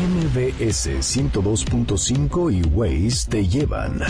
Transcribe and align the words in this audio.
MBS 0.00 0.88
102.5 1.02 2.50
y 2.54 2.62
Waze 2.74 3.28
te 3.28 3.46
llevan 3.46 4.00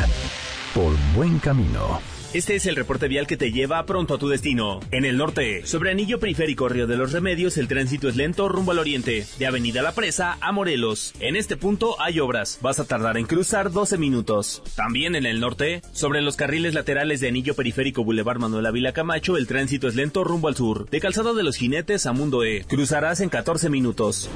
por 0.72 0.92
buen 1.16 1.40
camino. 1.40 2.09
Este 2.32 2.54
es 2.54 2.66
el 2.66 2.76
reporte 2.76 3.08
vial 3.08 3.26
que 3.26 3.36
te 3.36 3.50
lleva 3.50 3.84
pronto 3.86 4.14
a 4.14 4.18
tu 4.18 4.28
destino. 4.28 4.78
En 4.92 5.04
el 5.04 5.16
norte, 5.16 5.66
sobre 5.66 5.90
Anillo 5.90 6.20
Periférico 6.20 6.68
Río 6.68 6.86
de 6.86 6.96
los 6.96 7.10
Remedios, 7.10 7.58
el 7.58 7.66
tránsito 7.66 8.08
es 8.08 8.14
lento 8.14 8.48
rumbo 8.48 8.70
al 8.70 8.78
oriente, 8.78 9.26
de 9.36 9.46
Avenida 9.48 9.82
La 9.82 9.96
Presa 9.96 10.38
a 10.40 10.52
Morelos. 10.52 11.12
En 11.18 11.34
este 11.34 11.56
punto 11.56 12.00
hay 12.00 12.20
obras, 12.20 12.60
vas 12.62 12.78
a 12.78 12.84
tardar 12.84 13.18
en 13.18 13.26
cruzar 13.26 13.72
12 13.72 13.98
minutos. 13.98 14.62
También 14.76 15.16
en 15.16 15.26
el 15.26 15.40
norte, 15.40 15.82
sobre 15.90 16.22
los 16.22 16.36
carriles 16.36 16.72
laterales 16.72 17.18
de 17.18 17.26
Anillo 17.26 17.56
Periférico 17.56 18.04
Boulevard 18.04 18.38
Manuel 18.38 18.66
Ávila 18.66 18.92
Camacho, 18.92 19.36
el 19.36 19.48
tránsito 19.48 19.88
es 19.88 19.96
lento 19.96 20.22
rumbo 20.22 20.46
al 20.46 20.54
sur, 20.54 20.88
de 20.88 21.00
Calzado 21.00 21.34
de 21.34 21.42
los 21.42 21.56
Jinetes 21.56 22.06
a 22.06 22.12
Mundo 22.12 22.44
E. 22.44 22.64
Cruzarás 22.68 23.20
en 23.22 23.28
14 23.28 23.70
minutos. 23.70 24.30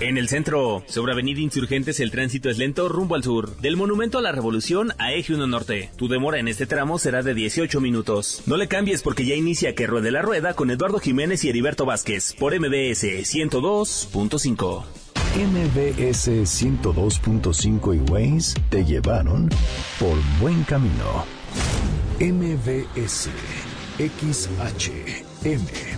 En 0.00 0.16
el 0.16 0.28
centro, 0.28 0.82
sobre 0.86 1.12
Avenida 1.12 1.40
Insurgentes, 1.40 2.00
el 2.00 2.10
tránsito 2.10 2.48
es 2.48 2.56
lento 2.56 2.88
rumbo 2.88 3.16
al 3.16 3.24
sur, 3.24 3.54
del 3.58 3.76
Monumento 3.76 4.16
a 4.16 4.22
la 4.22 4.32
Revolución 4.32 4.92
a 4.96 5.12
Eje 5.12 5.34
1 5.34 5.46
Norte. 5.46 5.90
Tu 5.96 6.08
demora 6.08 6.38
en 6.38 6.48
este 6.48 6.66
tramo 6.66 6.98
será 6.98 7.17
de 7.24 7.34
18 7.34 7.80
minutos. 7.80 8.42
No 8.46 8.56
le 8.56 8.68
cambies 8.68 9.02
porque 9.02 9.24
ya 9.24 9.34
inicia 9.34 9.74
que 9.74 9.86
ruede 9.86 10.10
la 10.10 10.22
rueda 10.22 10.54
con 10.54 10.70
Eduardo 10.70 10.98
Jiménez 10.98 11.44
y 11.44 11.48
Heriberto 11.48 11.86
Vázquez 11.86 12.34
por 12.38 12.58
MBS 12.58 13.04
102.5. 13.04 14.84
MBS 15.36 16.28
102.5 16.28 17.94
y 17.94 18.10
Waze 18.10 18.54
te 18.70 18.84
llevaron 18.84 19.48
por 19.98 20.16
buen 20.40 20.64
camino. 20.64 21.24
MBS 22.18 23.28
XH 23.98 25.97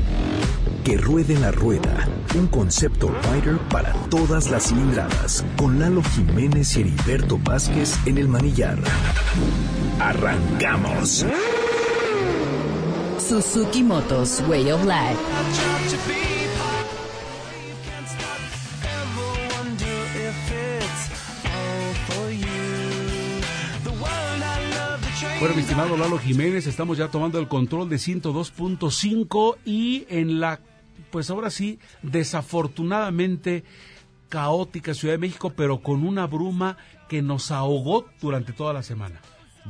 Que 0.83 0.97
ruede 0.97 1.37
la 1.37 1.51
rueda, 1.51 2.07
un 2.35 2.47
concepto 2.47 3.13
rider 3.31 3.59
para 3.69 3.93
todas 4.09 4.49
las 4.49 4.69
cilindradas, 4.69 5.45
con 5.55 5.79
Lalo 5.79 6.01
Jiménez 6.01 6.75
y 6.75 6.81
Heriberto 6.81 7.37
Vázquez 7.37 7.95
en 8.07 8.17
el 8.17 8.27
manillar. 8.27 8.79
¡Arrancamos! 9.99 11.23
Suzuki 13.19 13.83
Motos 13.83 14.41
Way 14.47 14.71
of 14.71 14.83
Life. 14.83 16.30
Bueno, 25.41 25.55
mi 25.55 25.61
estimado 25.61 25.97
Lalo 25.97 26.19
Jiménez, 26.19 26.67
estamos 26.67 26.99
ya 26.99 27.07
tomando 27.07 27.39
el 27.39 27.47
control 27.47 27.89
de 27.89 27.95
102.5 27.95 29.57
y 29.65 30.05
en 30.07 30.39
la, 30.39 30.59
pues 31.09 31.31
ahora 31.31 31.49
sí, 31.49 31.79
desafortunadamente 32.03 33.63
caótica 34.29 34.93
Ciudad 34.93 35.15
de 35.15 35.17
México, 35.17 35.51
pero 35.57 35.81
con 35.81 36.05
una 36.05 36.27
bruma 36.27 36.77
que 37.09 37.23
nos 37.23 37.49
ahogó 37.49 38.05
durante 38.21 38.53
toda 38.53 38.71
la 38.71 38.83
semana. 38.83 39.19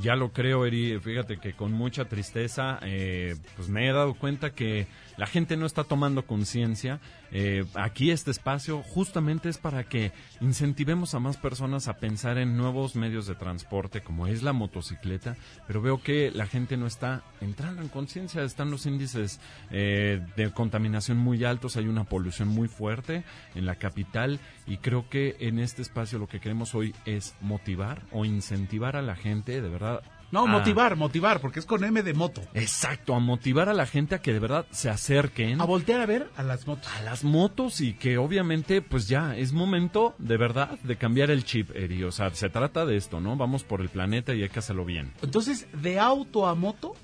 Ya 0.02 0.18
lo 0.18 0.34
creo, 0.34 0.66
Eri. 0.66 1.00
Fíjate 1.00 1.38
que 1.38 1.54
con 1.54 1.72
mucha 1.72 2.04
tristeza, 2.04 2.78
eh, 2.82 3.38
pues 3.56 3.70
me 3.70 3.88
he 3.88 3.94
dado 3.94 4.16
cuenta 4.16 4.54
que 4.54 4.88
la 5.22 5.28
gente 5.28 5.56
no 5.56 5.68
está 5.68 5.84
tomando 5.84 6.26
conciencia. 6.26 7.00
Eh, 7.32 7.64
aquí 7.76 8.10
este 8.10 8.32
espacio 8.32 8.82
justamente 8.82 9.50
es 9.50 9.60
para 9.60 9.84
que 9.84 10.12
incentivemos 10.40 11.14
a 11.14 11.20
más 11.20 11.38
personas 11.38 11.88
a 11.88 11.98
pensar 11.98 12.40
en 12.40 12.58
nuevos 12.58 12.96
medios 12.96 13.28
de 13.28 13.36
transporte, 13.36 14.02
como 14.02 14.26
es 14.26 14.42
la 14.42 14.52
motocicleta, 14.52 15.38
pero 15.68 15.80
veo 15.80 16.02
que 16.02 16.32
la 16.32 16.48
gente 16.48 16.76
no 16.76 16.88
está 16.88 17.22
entrando 17.40 17.84
en 17.84 17.90
conciencia. 17.90 18.42
Están 18.42 18.72
los 18.72 18.88
índices 18.88 19.40
eh, 19.70 20.26
de 20.36 20.52
contaminación 20.54 21.20
muy 21.20 21.46
altos, 21.46 21.78
hay 21.78 21.88
una 21.88 22.06
polución 22.06 22.48
muy 22.48 22.68
fuerte 22.68 23.24
en 23.54 23.68
la 23.68 23.76
capital 23.76 24.40
y 24.66 24.78
creo 24.78 25.08
que 25.08 25.36
en 25.40 25.60
este 25.60 25.84
espacio 25.84 26.18
lo 26.18 26.28
que 26.28 26.40
queremos 26.40 26.74
hoy 26.74 26.96
es 27.06 27.36
motivar 27.42 28.02
o 28.12 28.26
incentivar 28.26 28.96
a 28.96 29.04
la 29.04 29.16
gente, 29.16 29.62
de 29.62 29.70
verdad, 29.70 30.02
No, 30.32 30.44
a- 30.44 30.48
motivar, 30.48 30.96
motivar, 30.96 31.40
porque 31.42 31.60
es 31.60 31.66
con 31.66 31.84
M 31.84 32.02
de 32.04 32.14
moto. 32.14 32.42
Exacto, 32.54 33.14
a 33.16 33.20
motivar 33.20 33.70
a 33.70 33.74
la 33.74 33.86
gente 33.86 34.16
a 34.16 34.20
que 34.22 34.34
de 34.34 34.40
verdad 34.40 34.66
se 34.72 34.90
acerquen 34.90 35.60
A 35.62 35.66
voltear 35.66 36.02
a 36.02 36.06
ver 36.06 36.30
a 36.38 36.44
las 36.44 36.66
motos. 36.68 36.88
a 36.98 37.02
las 37.02 37.24
motos 37.24 37.82
y 37.82 37.94
que 37.94 38.18
obviamente 38.18 38.82
pues 38.82 39.08
ya 39.08 39.36
es 39.36 39.52
momento 39.54 40.16
de 40.18 40.38
verdad 40.38 40.80
de 40.84 40.96
cambiar 40.96 41.32
el 41.32 41.44
chip, 41.44 41.76
Eri. 41.76 42.04
O 42.04 42.12
sea, 42.12 42.30
se 42.34 42.50
trata 42.50 42.86
de 42.86 42.98
esto, 42.98 43.20
¿no? 43.20 43.36
Vamos 43.36 43.64
por 43.64 43.82
el 43.82 43.90
planeta 43.90 44.34
y 44.34 44.44
hay 44.44 44.50
que 44.50 44.60
hacerlo 44.60 44.86
bien. 44.86 45.12
Entonces, 45.22 45.68
de 45.82 46.00
auto 46.00 46.48
a 46.48 46.56
moto, 46.56 46.96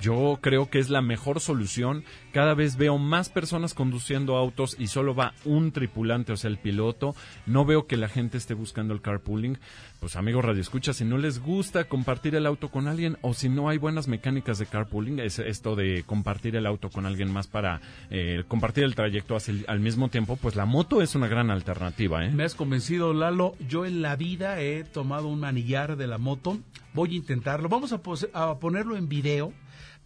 Yo 0.00 0.38
creo 0.40 0.70
que 0.70 0.78
es 0.78 0.88
la 0.88 1.02
mejor 1.02 1.40
solución. 1.40 2.04
Cada 2.32 2.54
vez 2.54 2.76
veo 2.76 2.96
más 2.98 3.28
personas 3.28 3.74
conduciendo 3.74 4.36
autos 4.36 4.76
y 4.78 4.86
solo 4.86 5.14
va 5.14 5.34
un 5.44 5.72
tripulante, 5.72 6.32
o 6.32 6.36
sea, 6.36 6.48
el 6.48 6.58
piloto. 6.58 7.14
No 7.46 7.64
veo 7.64 7.86
que 7.86 7.96
la 7.96 8.08
gente 8.08 8.38
esté 8.38 8.54
buscando 8.54 8.94
el 8.94 9.02
carpooling. 9.02 9.58
Pues 10.00 10.16
amigos 10.16 10.44
Radio 10.44 10.62
Escucha, 10.62 10.94
si 10.94 11.04
no 11.04 11.18
les 11.18 11.40
gusta 11.40 11.84
compartir 11.84 12.34
el 12.34 12.46
auto 12.46 12.70
con 12.70 12.88
alguien 12.88 13.18
o 13.20 13.34
si 13.34 13.50
no 13.50 13.68
hay 13.68 13.76
buenas 13.76 14.08
mecánicas 14.08 14.58
de 14.58 14.64
carpooling, 14.64 15.18
es 15.18 15.38
esto 15.38 15.76
de 15.76 16.04
compartir 16.04 16.56
el 16.56 16.64
auto 16.64 16.88
con 16.88 17.04
alguien 17.04 17.30
más 17.30 17.46
para 17.46 17.82
eh, 18.10 18.44
compartir 18.48 18.84
el 18.84 18.94
trayecto 18.94 19.36
al 19.66 19.80
mismo 19.80 20.08
tiempo, 20.08 20.36
pues 20.36 20.56
la 20.56 20.64
moto 20.64 21.02
es 21.02 21.14
una 21.14 21.28
gran 21.28 21.50
alternativa, 21.50 22.24
¿eh? 22.24 22.30
me 22.30 22.44
has 22.44 22.54
convencido, 22.54 23.12
Lalo. 23.12 23.54
Yo 23.68 23.84
en 23.84 24.00
la 24.00 24.16
vida 24.16 24.60
he 24.60 24.84
tomado 24.84 25.28
un 25.28 25.40
manillar 25.40 25.96
de 25.96 26.06
la 26.06 26.16
moto. 26.16 26.58
Voy 26.94 27.12
a 27.12 27.16
intentarlo. 27.16 27.68
Vamos 27.68 27.92
a, 27.92 28.00
a 28.32 28.58
ponerlo 28.58 28.96
en 28.96 29.08
video 29.08 29.52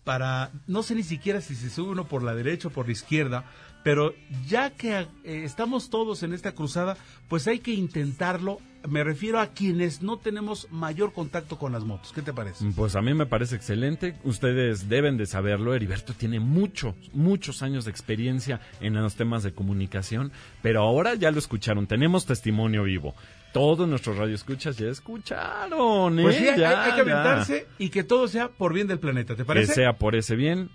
para, 0.05 0.51
no 0.67 0.83
sé 0.83 0.95
ni 0.95 1.03
siquiera 1.03 1.41
si 1.41 1.55
se 1.55 1.71
sube 1.71 1.93
uno 1.93 2.07
por 2.07 2.23
la 2.23 2.35
derecha 2.35 2.69
o 2.69 2.71
por 2.71 2.87
la 2.87 2.93
izquierda, 2.93 3.45
pero 3.85 4.15
ya 4.49 4.71
que 4.71 4.93
eh, 4.99 5.07
estamos 5.45 5.91
todos 5.91 6.25
en 6.25 6.33
esta 6.33 6.53
cruzada, 6.53 6.97
pues 7.29 7.47
hay 7.47 7.61
que 7.61 7.71
intentarlo. 7.73 8.59
Me 8.89 9.03
refiero 9.03 9.41
a 9.41 9.47
quienes 9.49 10.03
no 10.03 10.19
tenemos 10.19 10.69
mayor 10.71 11.13
contacto 11.15 11.57
con 11.59 11.73
las 11.73 11.85
motos. 11.85 12.13
¿Qué 12.13 12.21
te 12.21 12.33
parece? 12.35 12.67
Pues 12.77 12.97
a 12.97 13.01
mí 13.03 13.15
me 13.15 13.25
parece 13.25 13.57
excelente. 13.57 14.15
Ustedes 14.25 14.89
deben 14.91 15.17
de 15.17 15.25
saberlo. 15.25 15.75
Heriberto 15.75 16.13
tiene 16.13 16.39
muchos, 16.41 16.95
muchos 17.15 17.63
años 17.63 17.85
de 17.87 17.91
experiencia 17.93 18.61
en 18.81 18.93
los 18.95 19.15
temas 19.15 19.43
de 19.43 19.53
comunicación, 19.55 20.33
pero 20.61 20.83
ahora 20.83 21.15
ya 21.15 21.31
lo 21.31 21.39
escucharon. 21.39 21.87
Tenemos 21.87 22.27
testimonio 22.27 22.83
vivo. 22.83 23.15
Todos 23.55 23.89
nuestros 23.89 24.19
radioescuchas 24.19 24.77
ya 24.77 24.89
escucharon. 24.89 26.19
¿eh? 26.19 26.23
Pues 26.23 26.37
sí, 26.37 26.49
hay, 26.49 26.59
Ya, 26.61 26.85
hay 26.85 26.91
que 26.93 26.97
ya. 26.97 27.03
aventarse 27.23 27.67
y 27.79 27.89
que 27.89 28.03
todo 28.05 28.29
sea 28.29 28.49
por 28.49 28.75
bien 28.75 28.87
del 28.87 28.99
planeta. 28.99 29.35
¿Te 29.35 29.43
Que 29.43 29.47
parece? 29.47 29.73
sea 29.75 29.95
por 29.95 30.15
ese 30.15 30.37
bien. 30.37 30.69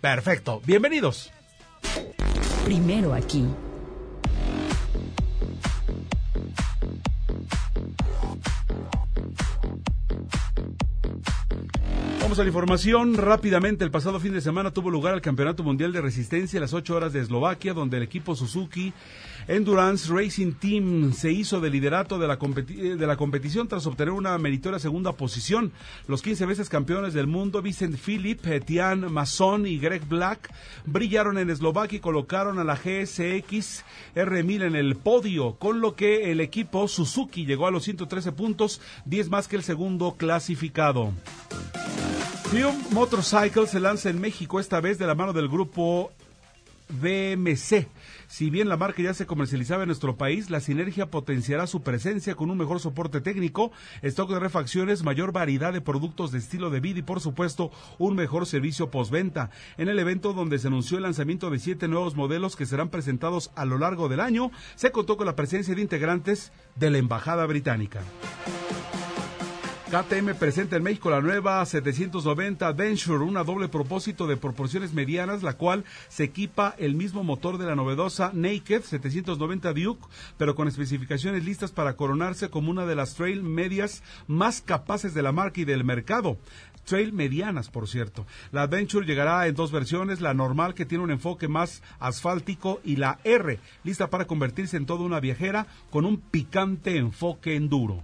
Perfecto. 0.00 0.62
Bienvenidos. 0.64 1.30
Primero 2.66 3.14
aquí. 3.14 3.46
A 12.36 12.40
la 12.42 12.48
información 12.48 13.14
rápidamente. 13.14 13.82
El 13.82 13.90
pasado 13.90 14.20
fin 14.20 14.34
de 14.34 14.42
semana 14.42 14.70
tuvo 14.70 14.90
lugar 14.90 15.14
el 15.14 15.22
Campeonato 15.22 15.62
Mundial 15.62 15.90
de 15.92 16.02
Resistencia 16.02 16.58
a 16.58 16.60
las 16.60 16.74
8 16.74 16.94
horas 16.94 17.14
de 17.14 17.20
Eslovaquia, 17.20 17.72
donde 17.72 17.96
el 17.96 18.02
equipo 18.02 18.36
Suzuki 18.36 18.92
Endurance 19.48 20.12
Racing 20.12 20.52
Team 20.52 21.14
se 21.14 21.32
hizo 21.32 21.62
de 21.62 21.70
liderato 21.70 22.18
de 22.18 22.28
la, 22.28 22.38
competi- 22.38 22.94
de 22.96 23.06
la 23.06 23.16
competición 23.16 23.68
tras 23.68 23.86
obtener 23.86 24.12
una 24.12 24.36
meritoria 24.36 24.78
segunda 24.78 25.12
posición. 25.12 25.72
Los 26.08 26.20
15 26.20 26.44
veces 26.44 26.68
campeones 26.68 27.14
del 27.14 27.26
mundo, 27.26 27.62
Vincent 27.62 27.96
Philip, 27.96 28.46
Etienne 28.46 29.08
Masson 29.08 29.66
y 29.66 29.78
Greg 29.78 30.06
Black, 30.06 30.52
brillaron 30.84 31.38
en 31.38 31.48
Eslovaquia 31.48 31.96
y 31.96 32.00
colocaron 32.00 32.58
a 32.58 32.64
la 32.64 32.74
GSX 32.76 33.82
R1000 34.14 34.62
en 34.66 34.76
el 34.76 34.96
podio, 34.96 35.54
con 35.54 35.80
lo 35.80 35.94
que 35.94 36.30
el 36.32 36.42
equipo 36.42 36.86
Suzuki 36.86 37.46
llegó 37.46 37.66
a 37.66 37.70
los 37.70 37.84
113 37.84 38.32
puntos, 38.32 38.82
10 39.06 39.30
más 39.30 39.48
que 39.48 39.56
el 39.56 39.62
segundo 39.62 40.16
clasificado. 40.18 41.14
Triumph 42.50 42.92
Motorcycle 42.92 43.66
se 43.66 43.80
lanza 43.80 44.08
en 44.08 44.20
México 44.20 44.60
esta 44.60 44.80
vez 44.80 44.98
de 44.98 45.06
la 45.06 45.16
mano 45.16 45.32
del 45.32 45.48
grupo 45.48 46.12
BMC. 46.88 47.88
Si 48.28 48.50
bien 48.50 48.68
la 48.68 48.76
marca 48.76 49.02
ya 49.02 49.14
se 49.14 49.26
comercializaba 49.26 49.82
en 49.82 49.88
nuestro 49.88 50.16
país, 50.16 50.48
la 50.48 50.60
sinergia 50.60 51.10
potenciará 51.10 51.66
su 51.66 51.82
presencia 51.82 52.36
con 52.36 52.48
un 52.50 52.56
mejor 52.56 52.78
soporte 52.78 53.20
técnico, 53.20 53.72
stock 54.02 54.30
de 54.30 54.38
refacciones, 54.38 55.02
mayor 55.02 55.32
variedad 55.32 55.72
de 55.72 55.80
productos 55.80 56.30
de 56.30 56.38
estilo 56.38 56.70
de 56.70 56.78
vida 56.78 57.00
y, 57.00 57.02
por 57.02 57.20
supuesto, 57.20 57.72
un 57.98 58.14
mejor 58.14 58.46
servicio 58.46 58.92
postventa. 58.92 59.50
En 59.76 59.88
el 59.88 59.98
evento 59.98 60.32
donde 60.32 60.60
se 60.60 60.68
anunció 60.68 60.98
el 60.98 61.02
lanzamiento 61.02 61.50
de 61.50 61.58
siete 61.58 61.88
nuevos 61.88 62.14
modelos 62.14 62.54
que 62.54 62.66
serán 62.66 62.90
presentados 62.90 63.50
a 63.56 63.64
lo 63.64 63.76
largo 63.78 64.08
del 64.08 64.20
año, 64.20 64.52
se 64.76 64.92
contó 64.92 65.16
con 65.16 65.26
la 65.26 65.34
presencia 65.34 65.74
de 65.74 65.82
integrantes 65.82 66.52
de 66.76 66.90
la 66.90 66.98
Embajada 66.98 67.44
Británica. 67.46 68.02
KTM 69.96 70.34
presenta 70.34 70.76
en 70.76 70.82
México 70.82 71.08
la 71.08 71.22
nueva 71.22 71.64
790 71.64 72.66
Adventure, 72.66 73.24
una 73.24 73.44
doble 73.44 73.68
propósito 73.68 74.26
de 74.26 74.36
proporciones 74.36 74.92
medianas, 74.92 75.42
la 75.42 75.54
cual 75.54 75.84
se 76.08 76.24
equipa 76.24 76.74
el 76.76 76.94
mismo 76.94 77.24
motor 77.24 77.56
de 77.56 77.64
la 77.64 77.76
novedosa 77.76 78.30
Naked 78.34 78.82
790 78.82 79.72
Duke, 79.72 80.06
pero 80.36 80.54
con 80.54 80.68
especificaciones 80.68 81.46
listas 81.46 81.70
para 81.72 81.96
coronarse 81.96 82.50
como 82.50 82.70
una 82.70 82.84
de 82.84 82.94
las 82.94 83.14
trail 83.14 83.42
medias 83.42 84.02
más 84.26 84.60
capaces 84.60 85.14
de 85.14 85.22
la 85.22 85.32
marca 85.32 85.62
y 85.62 85.64
del 85.64 85.82
mercado 85.82 86.36
trail 86.84 87.14
medianas, 87.14 87.70
por 87.70 87.88
cierto. 87.88 88.26
La 88.52 88.62
Adventure 88.62 89.06
llegará 89.06 89.46
en 89.46 89.54
dos 89.54 89.72
versiones, 89.72 90.20
la 90.20 90.34
normal 90.34 90.74
que 90.74 90.84
tiene 90.84 91.04
un 91.04 91.10
enfoque 91.10 91.48
más 91.48 91.82
asfáltico 92.00 92.82
y 92.84 92.96
la 92.96 93.18
R, 93.24 93.58
lista 93.82 94.10
para 94.10 94.26
convertirse 94.26 94.76
en 94.76 94.84
toda 94.84 95.04
una 95.04 95.20
viajera 95.20 95.66
con 95.90 96.04
un 96.04 96.18
picante 96.18 96.98
enfoque 96.98 97.56
enduro. 97.56 98.02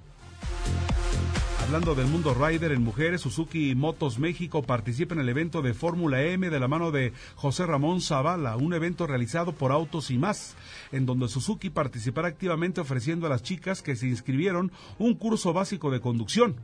Hablando 1.63 1.95
del 1.95 2.09
mundo 2.09 2.35
rider 2.35 2.73
en 2.73 2.83
mujeres, 2.83 3.21
Suzuki 3.23 3.75
Motos 3.75 4.19
México 4.19 4.63
participa 4.63 5.15
en 5.15 5.21
el 5.21 5.29
evento 5.29 5.63
de 5.63 5.75
Fórmula 5.75 6.21
M 6.23 6.51
de 6.51 6.61
la 6.61 6.69
mano 6.69 6.91
de 6.91 7.13
José 7.37 7.65
Ramón 7.65 8.01
Zavala, 8.01 8.57
un 8.57 8.75
evento 8.75 9.07
realizado 9.07 9.53
por 9.53 9.73
Autos 9.73 10.11
y 10.11 10.19
más, 10.19 10.57
en 10.91 11.07
donde 11.07 11.29
Suzuki 11.29 11.71
participará 11.71 12.29
activamente 12.29 12.81
ofreciendo 12.81 13.27
a 13.27 13.31
las 13.31 13.43
chicas 13.43 13.81
que 13.81 13.97
se 13.97 14.09
inscribieron 14.09 14.73
un 14.99 15.15
curso 15.15 15.53
básico 15.53 15.91
de 15.91 16.01
conducción. 16.01 16.57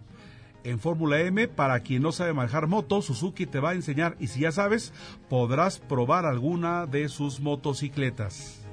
En 0.65 0.81
Fórmula 0.81 1.21
M, 1.21 1.49
para 1.49 1.81
quien 1.81 2.03
no 2.03 2.13
sabe 2.13 2.35
manejar 2.35 2.67
moto, 2.67 3.01
Suzuki 3.01 3.47
te 3.47 3.61
va 3.61 3.71
a 3.71 3.75
enseñar 3.75 4.17
y 4.19 4.27
si 4.27 4.41
ya 4.41 4.53
sabes, 4.53 4.93
podrás 5.31 5.79
probar 5.79 6.27
alguna 6.27 6.87
de 6.87 7.09
sus 7.09 7.41
motocicletas. 7.41 8.68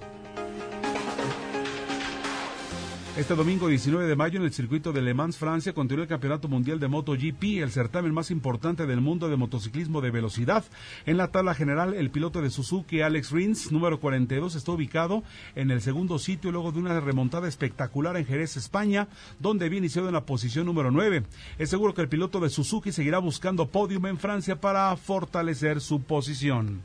Este 3.17 3.33
domingo 3.33 3.69
19 3.69 4.09
de 4.09 4.15
mayo 4.17 4.39
en 4.39 4.45
el 4.45 4.51
circuito 4.51 4.91
de 4.91 5.01
Le 5.01 5.13
Mans, 5.13 5.37
Francia, 5.37 5.71
continúa 5.71 6.03
el 6.03 6.09
Campeonato 6.09 6.49
Mundial 6.49 6.81
de 6.81 6.89
MotoGP, 6.89 7.61
el 7.63 7.71
certamen 7.71 8.13
más 8.13 8.29
importante 8.29 8.85
del 8.85 8.99
mundo 8.99 9.29
de 9.29 9.37
motociclismo 9.37 10.01
de 10.01 10.11
velocidad. 10.11 10.65
En 11.05 11.15
la 11.15 11.29
tabla 11.29 11.53
general, 11.53 11.93
el 11.93 12.11
piloto 12.11 12.41
de 12.41 12.49
Suzuki, 12.49 12.99
Alex 12.99 13.31
Rins, 13.31 13.71
número 13.71 14.01
42, 14.01 14.55
está 14.55 14.73
ubicado 14.73 15.23
en 15.55 15.71
el 15.71 15.79
segundo 15.79 16.19
sitio 16.19 16.51
luego 16.51 16.73
de 16.73 16.79
una 16.79 16.99
remontada 16.99 17.47
espectacular 17.47 18.17
en 18.17 18.25
Jerez, 18.25 18.57
España, 18.57 19.07
donde 19.39 19.67
había 19.67 19.79
iniciado 19.79 20.09
en 20.09 20.13
la 20.13 20.25
posición 20.25 20.65
número 20.65 20.91
9. 20.91 21.23
Es 21.57 21.69
seguro 21.69 21.93
que 21.93 22.01
el 22.01 22.09
piloto 22.09 22.41
de 22.41 22.49
Suzuki 22.49 22.91
seguirá 22.91 23.19
buscando 23.19 23.69
podium 23.69 24.07
en 24.07 24.19
Francia 24.19 24.59
para 24.59 24.93
fortalecer 24.97 25.79
su 25.79 26.01
posición. 26.01 26.83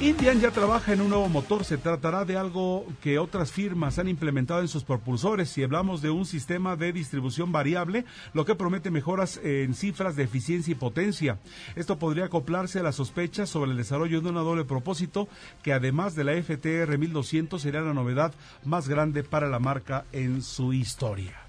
Indian 0.00 0.38
ya 0.38 0.52
trabaja 0.52 0.92
en 0.92 1.00
un 1.00 1.08
nuevo 1.08 1.28
motor. 1.28 1.64
Se 1.64 1.76
tratará 1.76 2.24
de 2.24 2.36
algo 2.36 2.86
que 3.02 3.18
otras 3.18 3.50
firmas 3.50 3.98
han 3.98 4.08
implementado 4.08 4.60
en 4.60 4.68
sus 4.68 4.84
propulsores. 4.84 5.48
Si 5.48 5.64
hablamos 5.64 6.02
de 6.02 6.10
un 6.10 6.24
sistema 6.24 6.76
de 6.76 6.92
distribución 6.92 7.50
variable, 7.50 8.04
lo 8.32 8.44
que 8.44 8.54
promete 8.54 8.92
mejoras 8.92 9.40
en 9.42 9.74
cifras 9.74 10.14
de 10.14 10.22
eficiencia 10.22 10.70
y 10.70 10.76
potencia. 10.76 11.40
Esto 11.74 11.98
podría 11.98 12.26
acoplarse 12.26 12.78
a 12.78 12.84
las 12.84 12.94
sospechas 12.94 13.50
sobre 13.50 13.72
el 13.72 13.76
desarrollo 13.76 14.20
de 14.20 14.28
una 14.28 14.42
doble 14.42 14.64
propósito 14.64 15.26
que 15.64 15.72
además 15.72 16.14
de 16.14 16.22
la 16.22 16.40
FTR 16.40 16.96
1200 16.96 17.60
será 17.60 17.80
la 17.80 17.92
novedad 17.92 18.32
más 18.64 18.88
grande 18.88 19.24
para 19.24 19.48
la 19.48 19.58
marca 19.58 20.04
en 20.12 20.42
su 20.42 20.72
historia. 20.72 21.47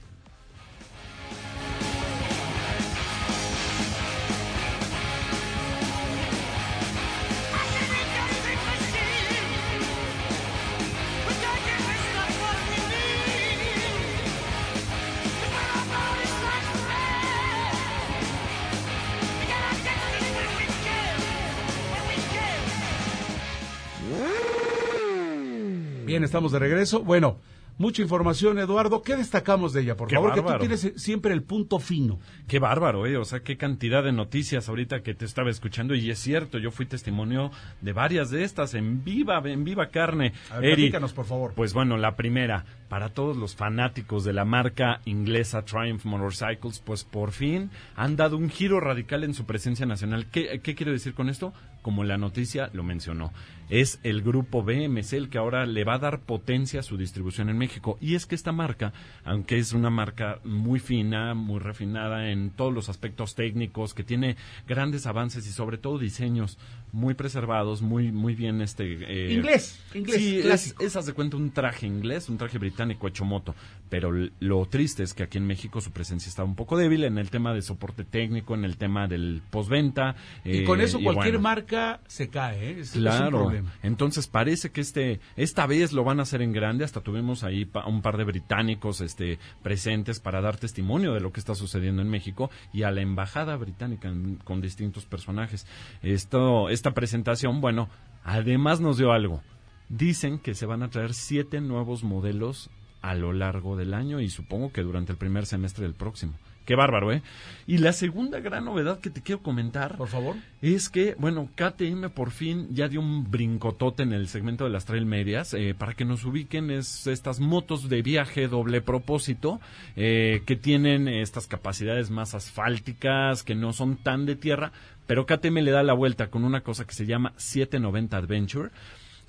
Bien, 26.19 26.25
estamos 26.25 26.51
de 26.51 26.60
regreso. 26.60 27.01
Bueno, 27.01 27.38
mucha 27.77 28.01
información, 28.01 28.60
Eduardo. 28.60 29.01
¿Qué 29.04 29.16
destacamos 29.16 29.71
de 29.71 29.83
ella, 29.83 29.95
por 29.95 30.10
Qué 30.10 30.16
favor? 30.16 30.31
Que 30.31 30.42
tú 30.42 30.44
bárbaro. 30.48 30.60
tienes 30.60 30.92
siempre 31.01 31.33
el 31.33 31.44
punto 31.44 31.80
fino. 31.80 32.19
Qué 32.45 32.60
bárbaro, 32.60 33.06
¿eh? 33.07 33.16
O 33.16 33.24
sea, 33.24 33.39
qué 33.39 33.56
cantidad 33.56 34.04
de 34.04 34.12
noticias 34.12 34.68
ahorita 34.68 35.01
que 35.01 35.13
te 35.13 35.24
estaba 35.24 35.50
escuchando. 35.50 35.95
Y 35.95 36.12
es 36.12 36.19
cierto, 36.19 36.57
yo 36.57 36.71
fui 36.71 36.88
testimonio 36.88 37.51
de 37.80 37.94
varias 37.94 38.31
de 38.31 38.44
estas 38.44 38.74
en 38.74 39.06
viva, 39.06 39.42
en 39.45 39.63
viva 39.63 39.92
carne. 39.92 40.33
A 40.51 40.60
ver, 40.60 40.71
Eri, 40.71 40.92
por 41.16 41.24
favor. 41.24 41.54
Pues 41.56 41.74
bueno, 41.74 41.95
la 41.95 42.18
primera, 42.18 42.65
para 42.89 43.13
todos 43.13 43.38
los 43.38 43.56
fanáticos 43.56 44.25
de 44.25 44.33
la 44.33 44.44
marca 44.44 45.00
inglesa 45.06 45.63
Triumph 45.63 46.04
Motorcycles, 46.04 46.80
pues 46.80 47.06
por 47.06 47.31
fin 47.31 47.72
han 47.95 48.18
dado 48.18 48.36
un 48.36 48.50
giro 48.50 48.81
radical 48.81 49.24
en 49.24 49.33
su 49.33 49.45
presencia 49.45 49.86
nacional. 49.86 50.25
¿Qué, 50.30 50.60
qué 50.62 50.75
quiero 50.75 50.92
decir 50.92 51.13
con 51.13 51.30
esto? 51.30 51.54
Como 51.81 52.04
la 52.04 52.18
noticia 52.18 52.70
lo 52.74 52.84
mencionó. 52.84 53.31
Es 53.70 54.00
el 54.02 54.24
grupo 54.24 54.64
BMC 54.64 55.14
el 55.14 55.30
que 55.30 55.38
ahora 55.38 55.66
le 55.68 55.84
va 55.84 55.94
a 55.94 56.00
dar 56.00 56.22
potencia 56.22 56.80
a 56.80 56.84
su 56.84 56.98
distribución 56.98 57.50
en 57.50 57.58
México. 57.58 57.98
Y 58.02 58.16
es 58.16 58.26
que 58.26 58.34
esta 58.34 58.52
marca, 58.52 58.94
aunque 59.24 59.60
es 59.60 59.74
una 59.74 59.92
marca 59.92 60.40
muy 60.44 60.80
fina, 60.80 61.36
muy 61.36 61.60
refinada 61.60 62.31
en 62.31 62.50
todos 62.50 62.74
los 62.74 62.90
aspectos 62.90 63.36
técnicos, 63.36 63.94
que 63.94 64.04
tiene 64.04 64.38
grandes 64.68 65.06
avances 65.06 65.46
y 65.46 65.52
sobre 65.52 65.78
todo 65.78 66.00
diseños 66.00 66.58
muy 66.91 67.13
preservados, 67.13 67.81
muy, 67.81 68.12
muy 68.12 68.36
bien 68.36 68.62
este... 68.62 68.83
eh, 69.30 69.33
Inglés, 69.33 69.80
inglés, 69.94 70.15
Sí, 70.18 70.39
es, 70.39 70.75
es, 70.80 70.95
haz 70.95 71.06
de 71.06 71.13
cuenta, 71.13 71.38
un 71.38 71.51
traje 71.51 71.86
inglés, 71.88 72.30
un 72.30 72.38
traje 72.38 72.57
británico 72.57 73.07
hecho 73.07 73.25
moto. 73.25 73.56
Pero 73.89 74.12
lo 74.39 74.65
triste 74.68 75.03
es 75.03 75.13
que 75.13 75.24
aquí 75.24 75.38
en 75.39 75.47
México 75.47 75.81
su 75.81 75.91
presencia 75.91 76.30
está 76.30 76.44
un 76.44 76.56
poco 76.56 76.77
débil 76.77 77.03
en 77.03 77.18
el 77.18 77.30
tema 77.30 77.53
de 77.53 77.62
soporte 77.62 78.03
técnico, 78.03 78.53
en 78.53 78.63
el 78.65 78.77
tema 78.77 79.07
del 79.07 79.41
postventa. 79.50 80.15
y 80.45 80.59
eh, 80.59 80.63
con 80.63 80.80
eso 80.81 81.00
cualquier 81.01 81.36
bueno. 81.36 81.39
marca 81.41 82.00
se 82.07 82.30
cae, 82.30 82.69
¿eh? 82.71 82.80
Es, 82.80 82.89
es 82.91 82.95
un 82.97 83.01
Claro. 83.01 83.39
problema. 83.45 83.74
Entonces 83.81 84.27
parece 84.27 84.69
que 84.71 84.81
este 84.81 85.19
esta 85.38 85.65
vez 85.65 85.91
lo 85.94 86.03
van 86.03 86.19
a 86.19 86.24
hacer 86.24 86.41
en 86.41 86.53
grande. 86.53 86.83
Hasta 86.86 87.01
tuvimos 87.01 87.44
ahí 87.44 87.65
pa- 87.65 87.86
un 87.88 88.01
par 88.01 88.18
de 88.18 88.25
británicos 88.25 89.01
este 89.01 89.39
presentes 89.63 90.19
para 90.19 90.41
dar 90.41 90.57
testimonio 90.57 91.13
de 91.13 91.21
lo 91.21 91.31
que 91.31 91.39
está 91.39 91.56
sucediendo 91.56 92.01
en 92.01 92.09
México 92.09 92.51
y 92.74 92.83
a 92.83 92.91
la 92.91 93.01
embajada 93.01 93.56
británica 93.57 94.07
en- 94.09 94.36
con 94.44 94.62
distintos 94.62 95.06
personajes. 95.06 95.65
Esto 96.03 96.69
esta 96.80 96.94
presentación, 96.94 97.60
bueno, 97.60 97.90
además 98.24 98.80
nos 98.80 98.98
dio 98.98 99.12
algo. 99.12 99.42
Dicen 99.90 100.40
que 100.40 100.56
se 100.56 100.66
van 100.66 100.81
a 100.81 100.90
traer 100.90 101.14
siete 101.14 101.60
nuevos 101.60 102.04
modelos 102.06 102.70
a 103.02 103.16
lo 103.16 103.34
largo 103.34 103.76
del 103.76 103.94
año 103.94 104.22
y 104.22 104.30
supongo 104.30 104.72
que 104.72 104.81
durante 104.81 105.12
el 105.12 105.18
primer 105.18 105.46
semestre 105.46 105.84
del 105.84 105.94
próximo. 105.94 106.34
Qué 106.65 106.75
bárbaro, 106.75 107.12
¿eh? 107.12 107.24
Y 107.65 107.80
la 107.80 107.94
segunda 107.94 108.39
gran 108.42 108.65
novedad 108.65 109.00
que 109.00 109.10
te 109.10 109.24
quiero 109.24 109.42
comentar 109.42 109.98
Por 109.98 110.08
favor. 110.08 110.36
es 110.62 110.89
que, 110.89 111.15
bueno, 111.18 111.50
KTM 111.56 112.12
por 112.12 112.30
fin 112.30 112.68
ya 112.70 112.88
dio 112.88 113.00
un 113.00 113.32
brincotote 113.32 114.03
en 114.03 114.13
el 114.13 114.27
segmento 114.27 114.65
de 114.65 114.70
las 114.70 114.86
trail 114.86 115.08
medias. 115.08 115.56
eh, 115.56 115.74
para 115.75 115.96
que 115.96 116.06
nos 116.06 116.25
ubiquen, 116.25 116.70
es 116.70 117.08
estas 117.08 117.39
motos 117.39 117.89
de 117.89 118.03
viaje 118.03 118.48
doble 118.48 118.82
propósito 118.82 119.60
eh, 119.96 120.44
que 120.46 120.56
tienen 120.56 121.08
estas 121.08 121.48
capacidades 121.48 122.12
más 122.12 122.36
asfálticas, 122.36 123.42
que 123.42 123.56
no 123.56 123.74
son 123.74 123.98
tan 123.98 124.27
de 124.27 124.36
tierra, 124.36 124.72
pero 125.10 125.25
KTM 125.25 125.62
le 125.62 125.72
da 125.72 125.82
la 125.82 125.94
vuelta 125.94 126.30
con 126.30 126.44
una 126.44 126.62
cosa 126.62 126.86
que 126.86 126.94
se 126.94 127.08
llama 127.08 127.34
790 127.36 128.16
Adventure. 128.16 128.70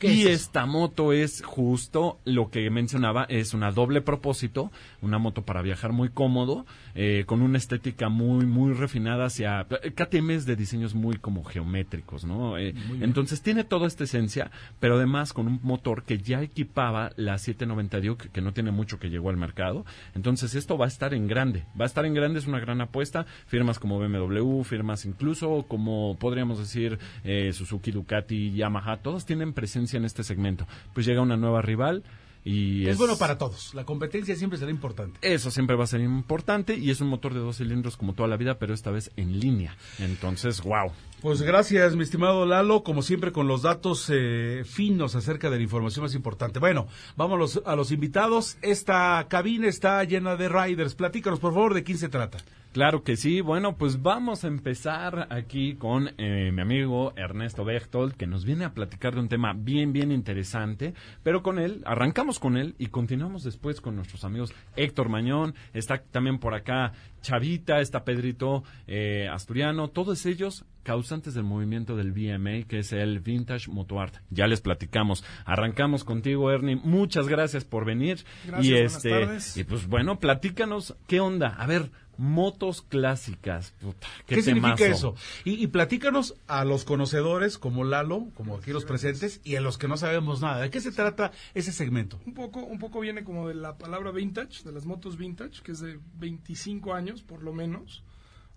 ¿Qué 0.00 0.14
Y 0.14 0.22
es 0.22 0.40
esta 0.40 0.64
moto 0.64 1.12
es 1.12 1.42
justo 1.44 2.18
lo 2.24 2.50
que 2.50 2.70
mencionaba, 2.70 3.24
es 3.24 3.52
una 3.52 3.70
doble 3.70 4.00
propósito, 4.00 4.72
una 5.02 5.18
moto 5.18 5.42
para 5.42 5.60
viajar 5.60 5.92
muy 5.92 6.08
cómodo, 6.08 6.64
eh, 6.94 7.24
con 7.26 7.42
una 7.42 7.58
estética 7.58 8.08
muy, 8.08 8.46
muy 8.46 8.72
refinada 8.72 9.26
hacia... 9.26 9.66
KTM 9.66 10.30
es 10.30 10.46
de 10.46 10.56
diseños 10.56 10.94
muy 10.94 11.16
como 11.16 11.44
geométricos, 11.44 12.24
¿no? 12.24 12.56
Eh, 12.56 12.74
entonces 13.02 13.42
tiene 13.42 13.62
toda 13.62 13.86
esta 13.86 14.04
esencia, 14.04 14.50
pero 14.80 14.96
además 14.96 15.34
con 15.34 15.46
un 15.46 15.60
motor 15.62 16.04
que 16.04 16.16
ya 16.16 16.40
equipaba 16.40 17.12
la 17.16 17.36
790 17.36 18.00
Duke, 18.00 18.28
que 18.32 18.40
no 18.40 18.54
tiene 18.54 18.70
mucho 18.70 18.98
que 18.98 19.10
llegó 19.10 19.28
al 19.28 19.36
mercado. 19.36 19.84
Entonces 20.14 20.54
esto 20.54 20.78
va 20.78 20.86
a 20.86 20.88
estar 20.88 21.12
en 21.12 21.28
grande, 21.28 21.64
va 21.78 21.84
a 21.84 21.86
estar 21.86 22.06
en 22.06 22.14
grande, 22.14 22.38
es 22.38 22.46
una 22.46 22.60
gran 22.60 22.80
apuesta. 22.80 23.26
Firmas 23.46 23.78
como 23.78 23.98
BMW, 23.98 24.62
firmas 24.62 25.04
incluso 25.04 25.66
como 25.68 26.16
podríamos 26.18 26.58
decir 26.58 26.98
eh, 27.22 27.52
Suzuki, 27.52 27.90
Ducati, 27.90 28.52
Yamaha, 28.52 28.96
todos 28.96 29.26
tienen 29.26 29.52
presencia 29.52 29.89
en 29.96 30.04
este 30.04 30.24
segmento. 30.24 30.66
Pues 30.94 31.06
llega 31.06 31.20
una 31.20 31.36
nueva 31.36 31.62
rival 31.62 32.02
Y 32.44 32.88
Es, 32.88 32.96
bueno 32.96 33.16
para 33.18 33.36
todos. 33.36 33.74
La 33.74 33.84
competencia 33.84 34.34
siempre 34.34 34.58
será 34.58 34.70
importante. 34.70 35.18
Eso 35.22 35.50
siempre 35.50 35.76
va 35.76 35.84
a 35.84 35.86
ser 35.86 36.00
importante 36.00 36.76
y 36.76 36.90
es 36.90 37.00
un 37.00 37.08
motor 37.08 37.34
de 37.34 37.40
dos 37.40 37.58
cilindros 37.58 37.96
como 37.96 38.14
toda 38.14 38.28
la 38.28 38.36
vida, 38.36 38.58
pero 38.58 38.72
esta 38.72 38.90
vez 38.90 39.10
en 39.16 39.38
línea. 39.38 39.76
Entonces, 39.98 40.62
wow. 40.62 40.92
Pues 41.20 41.42
gracias, 41.42 41.96
mi 41.96 42.02
estimado 42.02 42.46
Lalo, 42.46 42.82
como 42.82 43.02
siempre 43.02 43.30
con 43.30 43.46
los 43.46 43.60
datos 43.60 44.10
eh, 44.10 44.62
finos 44.64 45.14
acerca 45.16 45.50
de 45.50 45.58
la 45.58 45.62
información 45.62 46.04
más 46.04 46.14
importante. 46.14 46.60
Bueno, 46.60 46.86
los, 47.18 47.60
a 47.66 47.76
los 47.76 47.92
invitados. 47.92 48.56
Esta 48.62 49.26
cabina 49.28 49.68
está 49.68 50.02
llena 50.04 50.36
de 50.36 50.48
riders. 50.48 50.94
Platícanos, 50.94 51.38
por 51.38 51.52
favor, 51.52 51.74
de 51.74 51.84
quién 51.84 51.98
se 51.98 52.08
trata. 52.08 52.38
Claro 52.72 53.02
que 53.02 53.16
sí. 53.16 53.40
Bueno, 53.40 53.76
pues 53.76 54.00
vamos 54.00 54.44
a 54.44 54.46
empezar 54.46 55.26
aquí 55.30 55.74
con 55.74 56.10
eh, 56.18 56.52
mi 56.52 56.62
amigo 56.62 57.12
Ernesto 57.16 57.64
Bechtold, 57.64 58.14
que 58.14 58.28
nos 58.28 58.44
viene 58.44 58.64
a 58.64 58.74
platicar 58.74 59.14
de 59.14 59.20
un 59.20 59.28
tema 59.28 59.54
bien, 59.54 59.92
bien 59.92 60.12
interesante. 60.12 60.94
Pero 61.24 61.42
con 61.42 61.58
él, 61.58 61.82
arrancamos 61.84 62.38
con 62.38 62.56
él 62.56 62.76
y 62.78 62.86
continuamos 62.86 63.42
después 63.42 63.80
con 63.80 63.96
nuestros 63.96 64.22
amigos 64.24 64.54
Héctor 64.76 65.08
Mañón. 65.08 65.56
Está 65.74 65.98
también 65.98 66.38
por 66.38 66.54
acá 66.54 66.92
Chavita, 67.20 67.80
está 67.80 68.04
Pedrito 68.04 68.64
eh, 68.86 69.28
Asturiano. 69.30 69.88
Todos 69.88 70.26
ellos 70.26 70.64
causantes 70.82 71.34
del 71.34 71.44
movimiento 71.44 71.96
del 71.96 72.12
VMA, 72.12 72.66
que 72.66 72.78
es 72.78 72.92
el 72.92 73.20
Vintage 73.20 73.70
Moto 73.70 74.00
Art. 74.00 74.16
Ya 74.30 74.46
les 74.46 74.60
platicamos. 74.60 75.24
Arrancamos 75.44 76.04
contigo, 76.04 76.50
Ernie. 76.50 76.76
Muchas 76.76 77.28
gracias 77.28 77.64
por 77.64 77.84
venir. 77.84 78.24
Gracias, 78.46 78.66
y 78.66 78.72
buenas 78.72 78.96
este, 78.96 79.10
tardes. 79.10 79.56
y 79.56 79.64
pues 79.64 79.86
bueno, 79.86 80.18
platícanos 80.18 80.96
qué 81.06 81.20
onda. 81.20 81.48
A 81.48 81.66
ver, 81.66 81.90
motos 82.20 82.82
clásicas. 82.82 83.72
Puta, 83.80 84.06
qué, 84.26 84.36
¿Qué, 84.36 84.42
significa 84.42 84.86
eso? 84.86 85.14
Y, 85.44 85.54
y 85.62 85.66
platícanos 85.68 86.34
a 86.46 86.64
los 86.64 86.84
conocedores 86.84 87.56
como 87.56 87.82
Lalo, 87.82 88.28
como 88.34 88.56
aquí 88.56 88.72
los 88.72 88.84
presentes, 88.84 89.40
y 89.42 89.56
a 89.56 89.60
los 89.62 89.78
que 89.78 89.88
no 89.88 89.96
sabemos 89.96 90.42
nada. 90.42 90.60
¿De 90.60 90.70
qué 90.70 90.80
se 90.80 90.92
trata 90.92 91.32
ese 91.54 91.72
segmento? 91.72 92.20
Un 92.26 92.34
poco, 92.34 92.60
un 92.60 92.78
poco 92.78 93.00
viene 93.00 93.24
como 93.24 93.48
de 93.48 93.54
la 93.54 93.78
palabra 93.78 94.10
vintage, 94.10 94.62
de 94.64 94.72
las 94.72 94.84
motos 94.84 95.16
vintage, 95.16 95.62
que 95.62 95.72
es 95.72 95.80
de 95.80 95.98
25 96.18 96.92
años 96.94 97.22
por 97.22 97.42
lo 97.42 97.52
menos. 97.54 98.04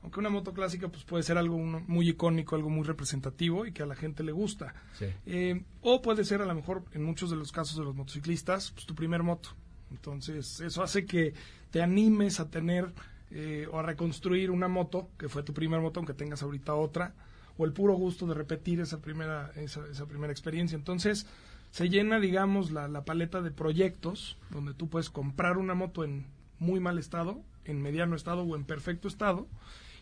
Aunque 0.01 0.19
una 0.19 0.29
moto 0.29 0.51
clásica 0.53 0.89
pues 0.89 1.05
puede 1.05 1.23
ser 1.23 1.37
algo 1.37 1.55
uno- 1.55 1.81
muy 1.87 2.09
icónico, 2.09 2.57
algo 2.57 2.69
muy 2.69 2.83
representativo 2.83 3.65
y 3.65 3.71
que 3.71 3.83
a 3.83 3.85
la 3.85 3.95
gente 3.95 4.21
le 4.23 4.33
gusta. 4.33 4.73
Sí. 4.99 5.05
Eh, 5.25 5.63
o 5.79 6.01
puede 6.01 6.25
ser 6.25 6.41
a 6.41 6.45
lo 6.45 6.53
mejor 6.53 6.83
en 6.91 7.03
muchos 7.05 7.29
de 7.29 7.37
los 7.37 7.53
casos 7.53 7.77
de 7.77 7.85
los 7.85 7.95
motociclistas, 7.95 8.71
pues 8.71 8.85
tu 8.85 8.93
primer 8.95 9.23
moto. 9.23 9.49
Entonces 9.91 10.59
eso 10.59 10.83
hace 10.83 11.05
que 11.05 11.33
te 11.71 11.81
animes 11.81 12.41
a 12.41 12.49
tener 12.49 12.91
eh, 13.33 13.67
o 13.71 13.79
a 13.79 13.83
reconstruir 13.83 14.51
una 14.51 14.67
moto, 14.67 15.09
que 15.17 15.27
fue 15.27 15.43
tu 15.43 15.53
primer 15.53 15.81
moto, 15.81 15.99
aunque 15.99 16.13
tengas 16.13 16.43
ahorita 16.43 16.75
otra, 16.75 17.13
o 17.57 17.65
el 17.65 17.73
puro 17.73 17.95
gusto 17.95 18.27
de 18.27 18.35
repetir 18.35 18.79
esa 18.79 19.01
primera, 19.01 19.51
esa, 19.55 19.85
esa 19.87 20.05
primera 20.05 20.31
experiencia. 20.31 20.75
Entonces 20.75 21.25
se 21.71 21.89
llena, 21.89 22.19
digamos, 22.19 22.71
la, 22.71 22.87
la 22.87 23.03
paleta 23.03 23.41
de 23.41 23.49
proyectos 23.51 24.37
donde 24.51 24.73
tú 24.73 24.87
puedes 24.87 25.09
comprar 25.09 25.57
una 25.57 25.73
moto 25.73 26.03
en 26.03 26.27
muy 26.59 26.79
mal 26.79 26.99
estado, 26.99 27.41
en 27.65 27.81
mediano 27.81 28.15
estado 28.15 28.43
o 28.43 28.55
en 28.55 28.65
perfecto 28.65 29.07
estado, 29.07 29.47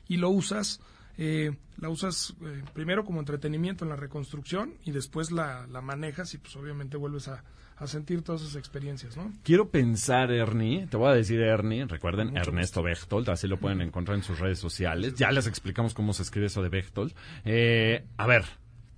y 0.08 0.18
lo 0.18 0.30
usas, 0.30 0.82
eh, 1.18 1.52
la 1.78 1.90
usas 1.90 2.36
eh, 2.44 2.64
primero 2.74 3.04
como 3.04 3.20
entretenimiento 3.20 3.86
en 3.86 3.90
la 3.90 3.96
reconstrucción 3.96 4.76
y 4.84 4.92
después 4.92 5.32
la, 5.32 5.68
la 5.68 5.82
manejas 5.82 6.34
y 6.34 6.38
pues 6.38 6.56
obviamente 6.56 6.98
vuelves 6.98 7.28
a, 7.28 7.44
a 7.82 7.88
sentir 7.88 8.22
todas 8.22 8.42
esas 8.44 8.58
experiencias, 8.58 9.18
¿no? 9.18 9.34
Quiero 9.44 9.70
pensar, 9.70 10.32
Ernie, 10.32 10.86
te 10.86 10.98
voy 10.98 11.10
a 11.10 11.14
decir 11.14 11.42
Ernie, 11.42 11.86
recuerden, 11.86 12.38
Ernesto 12.38 12.84
Bechtold, 12.84 13.28
así 13.30 13.48
lo 13.48 13.58
pueden 13.58 13.82
encontrar 13.82 14.18
en 14.18 14.24
sus 14.24 14.40
redes 14.40 14.60
sociales. 14.60 15.16
Ya 15.16 15.32
les 15.32 15.48
explicamos 15.48 15.96
cómo 15.96 16.14
se 16.14 16.22
escribe 16.22 16.46
eso 16.46 16.62
de 16.62 16.70
Bechtold. 16.70 17.14
Eh, 17.44 18.06
a 18.18 18.28
ver, 18.28 18.46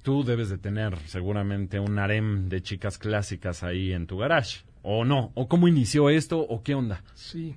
tú 0.02 0.26
debes 0.26 0.50
de 0.50 0.58
tener 0.58 0.98
seguramente 1.06 1.80
un 1.80 1.98
harem 1.98 2.50
de 2.50 2.62
chicas 2.62 2.98
clásicas 2.98 3.64
ahí 3.64 3.94
en 3.94 4.06
tu 4.06 4.18
garage, 4.18 4.66
¿o 4.82 5.06
no? 5.06 5.32
¿O 5.36 5.48
cómo 5.48 5.70
inició 5.70 6.10
esto? 6.10 6.40
¿O 6.40 6.62
qué 6.62 6.76
onda? 6.76 7.04
Sí. 7.16 7.56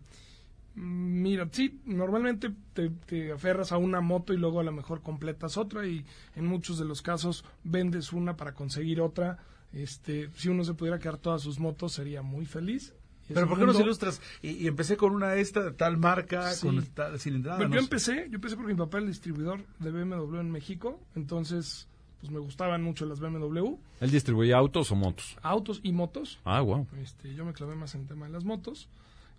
Mira, 0.77 1.49
sí, 1.51 1.81
normalmente 1.87 2.53
te, 2.75 2.91
te 2.91 3.33
aferras 3.33 3.73
a 3.73 3.79
una 3.79 4.01
moto 4.03 4.35
y 4.35 4.37
luego 4.37 4.61
a 4.61 4.65
lo 4.65 4.73
mejor 4.73 5.01
completas 5.03 5.57
otra 5.57 5.87
y 5.87 6.05
en 6.35 6.47
muchos 6.47 6.79
de 6.79 6.85
los 6.85 7.01
casos 7.01 7.45
vendes 7.65 8.13
una 8.13 8.37
para 8.37 8.53
conseguir 8.55 9.01
otra. 9.01 9.39
Este, 9.73 10.29
si 10.37 10.49
uno 10.49 10.65
se 10.65 10.75
pudiera 10.75 10.99
quedar 10.99 11.17
todas 11.17 11.43
sus 11.43 11.59
motos 11.59 11.93
sería 11.93 12.23
muy 12.23 12.45
feliz. 12.45 12.93
Pero 13.29 13.49
¿por 13.49 13.59
qué 13.59 13.67
nos 13.67 13.81
ilustras? 13.81 14.21
Y, 14.43 14.51
y 14.51 14.67
empecé 14.69 14.97
con 14.97 15.13
una 15.13 15.35
esta, 15.35 15.61
de 15.65 15.73
tal 15.73 15.97
marca, 15.97 16.53
Sí. 16.53 16.67
con 16.67 16.85
tal 16.95 17.19
cilindrada. 17.19 17.57
Bueno, 17.57 17.71
no 17.71 17.75
yo 17.77 17.81
sé. 17.81 17.85
empecé, 17.87 18.29
yo 18.31 18.37
empecé 18.37 18.55
porque 18.57 18.73
mi 18.75 18.79
papá 18.79 18.99
era 18.99 19.07
el 19.07 19.11
distribuidor 19.13 19.65
de 19.81 19.91
BMW 19.91 20.37
en 20.39 20.51
México, 20.53 21.01
entonces 21.17 21.89
pues 22.21 22.31
me 22.33 22.39
gustaban 22.39 22.83
mucho 22.83 23.05
las 23.05 23.19
BMW, 23.21 23.75
¿Él 24.01 24.11
distribuye 24.11 24.55
autos 24.55 24.91
o 24.93 24.95
motos? 24.95 25.37
autos 25.43 25.81
y 25.83 25.93
motos. 25.93 26.39
Ah, 26.45 26.61
wow. 26.61 26.87
Este, 27.03 27.35
yo 27.35 27.45
me 27.45 27.53
clavé 27.53 27.75
más 27.75 27.95
en 27.95 28.03
el 28.03 28.07
tema 28.07 28.27
de 28.27 28.33
las 28.33 28.45
motos. 28.45 28.89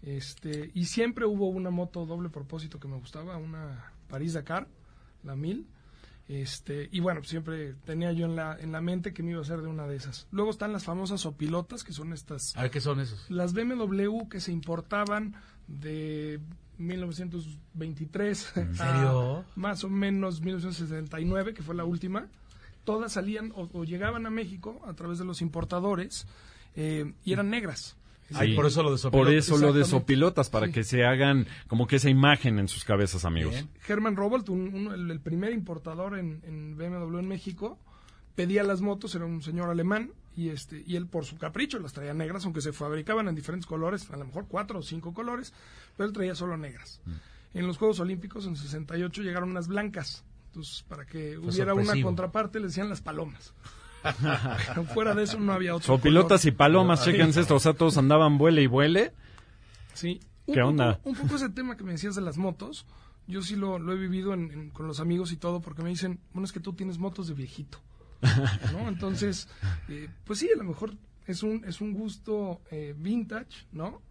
Este, 0.01 0.71
y 0.73 0.85
siempre 0.85 1.25
hubo 1.25 1.47
una 1.49 1.69
moto 1.69 2.05
doble 2.05 2.29
propósito 2.29 2.79
que 2.79 2.87
me 2.87 2.97
gustaba, 2.97 3.37
una 3.37 3.91
París 4.09 4.33
Dakar, 4.33 4.67
la 5.23 5.35
1000. 5.35 5.67
Este, 6.29 6.89
y 6.91 6.99
bueno, 6.99 7.21
pues 7.21 7.29
siempre 7.29 7.73
tenía 7.85 8.11
yo 8.11 8.25
en 8.25 8.35
la, 8.35 8.57
en 8.59 8.71
la 8.73 8.81
mente 8.81 9.13
que 9.13 9.23
me 9.23 9.31
iba 9.31 9.39
a 9.39 9.43
hacer 9.43 9.61
de 9.61 9.67
una 9.67 9.87
de 9.87 9.95
esas. 9.95 10.27
Luego 10.31 10.51
están 10.51 10.73
las 10.73 10.83
famosas 10.83 11.25
opilotas, 11.25 11.83
que 11.85 11.93
son 11.93 12.11
estas, 12.11 12.55
A 12.57 12.63
ver, 12.63 12.71
¿qué 12.71 12.81
son 12.81 12.99
esos? 12.99 13.29
las 13.31 13.53
BMW 13.53 14.27
que 14.29 14.41
se 14.41 14.51
importaban 14.51 15.35
de 15.67 16.41
1923 16.77 18.57
¿En 18.57 18.71
a 18.71 18.75
serio? 18.75 19.45
más 19.55 19.83
o 19.83 19.89
menos 19.89 20.41
1969, 20.41 21.53
que 21.53 21.63
fue 21.63 21.75
la 21.75 21.85
última. 21.85 22.27
Todas 22.83 23.13
salían 23.13 23.51
o, 23.55 23.69
o 23.73 23.83
llegaban 23.83 24.25
a 24.25 24.29
México 24.29 24.81
a 24.85 24.93
través 24.93 25.17
de 25.19 25.25
los 25.25 25.41
importadores 25.41 26.27
eh, 26.75 27.13
y 27.23 27.33
eran 27.33 27.49
negras. 27.49 27.97
Ay, 28.33 28.55
por 28.55 28.65
eso 28.65 28.83
lo 28.83 28.95
de 28.95 29.09
Por 29.09 29.29
eso 29.31 29.51
lo 29.57 29.73
de 29.73 29.79
exactamente. 29.81 29.85
sopilotas, 29.89 30.49
para 30.49 30.67
Sí. 30.67 30.73
que 30.73 30.83
se 30.83 31.05
hagan 31.05 31.47
como 31.67 31.87
que 31.87 31.95
esa 31.97 32.09
imagen 32.09 32.59
en 32.59 32.67
sus 32.67 32.83
cabezas, 32.83 33.23
amigos. 33.25 33.53
Bien. 33.53 33.69
Herman 33.87 34.15
Robolt, 34.15 34.49
un- 34.49 34.73
uno- 34.73 34.93
el, 34.93 35.09
el 35.09 35.19
primer 35.21 35.53
importador 35.53 36.17
en, 36.17 36.41
en 36.45 36.75
BMW 36.77 37.19
en 37.19 37.27
México, 37.27 37.79
pedía 38.35 38.63
las 38.63 38.81
motos, 38.81 39.15
era 39.15 39.25
un 39.25 39.41
señor 39.41 39.69
alemán, 39.69 40.11
y 40.35 40.49
este 40.49 40.83
y 40.85 40.95
él 40.97 41.07
por 41.07 41.25
su 41.25 41.37
capricho 41.37 41.79
las 41.79 41.93
traía 41.93 42.13
negras, 42.13 42.43
aunque 42.45 42.61
se 42.61 42.71
fabricaban 42.73 43.27
en 43.27 43.33
diferentes 43.35 43.65
colores, 43.65 44.09
a 44.11 44.17
lo 44.17 44.25
mejor 44.25 44.45
cuatro 44.47 44.79
o 44.79 44.83
cinco 44.83 45.13
colores, 45.13 45.53
pero 45.95 46.07
él 46.07 46.13
traía 46.13 46.35
solo 46.35 46.57
negras. 46.57 47.01
En 47.55 47.65
los 47.65 47.77
Juegos 47.77 47.99
Olímpicos 47.99 48.45
en 48.45 48.55
68 48.55 49.23
llegaron 49.23 49.49
unas 49.49 49.67
blancas, 49.67 50.23
entonces 50.47 50.83
para 50.87 51.05
que 51.05 51.37
hubiera 51.39 51.73
una 51.73 51.99
contraparte 52.03 52.59
le 52.59 52.67
decían 52.67 52.89
las 52.89 53.01
palomas. 53.01 53.53
Pero 54.03 54.83
fuera 54.93 55.13
de 55.15 55.23
eso 55.23 55.39
no 55.39 55.53
había 55.53 55.75
otro 55.75 55.85
Sopilotas 55.95 56.41
color. 56.41 56.53
y 56.53 56.57
palomas, 56.57 57.03
chéquense 57.03 57.41
esto, 57.41 57.55
o 57.55 57.59
sea, 57.59 57.73
todos 57.73 57.97
andaban 57.97 58.37
vuele 58.37 58.61
y 58.61 58.67
vuele. 58.67 59.13
Sí. 59.93 60.19
¿Qué 60.45 60.51
Un 60.51 60.55
poco- 60.55 60.67
onda? 60.69 60.99
Un 61.03 61.15
poco 61.15 61.35
ese 61.35 61.49
tema 61.49 61.75
que 61.75 61.83
me 61.83 61.91
decías 61.93 62.15
de 62.15 62.21
las 62.21 62.37
motos, 62.37 62.85
yo 63.27 63.41
sí 63.41 63.55
lo, 63.55 63.79
lo 63.79 63.93
he 63.93 63.97
vivido 63.97 64.33
en- 64.33 64.51
en- 64.51 64.69
con 64.69 64.87
los 64.87 64.99
amigos 64.99 65.31
y 65.31 65.37
todo, 65.37 65.59
porque 65.61 65.81
me 65.83 65.89
dicen, 65.89 66.19
bueno, 66.33 66.45
es 66.45 66.51
que 66.53 66.59
tú 66.61 66.73
tienes 66.73 66.97
motos 66.97 67.27
de 67.27 67.33
viejito. 67.33 67.79
¿No? 68.71 68.87
Entonces, 68.87 69.47
eh, 69.89 70.09
pues 70.25 70.39
sí, 70.39 70.49
a 70.53 70.57
lo 70.57 70.63
mejor 70.63 70.93
es 71.27 71.43
un, 71.43 71.63
es 71.65 71.81
un 71.81 71.93
gusto 71.93 72.61
eh, 72.71 72.95
vintage, 72.97 73.65
¿no? 73.73 74.01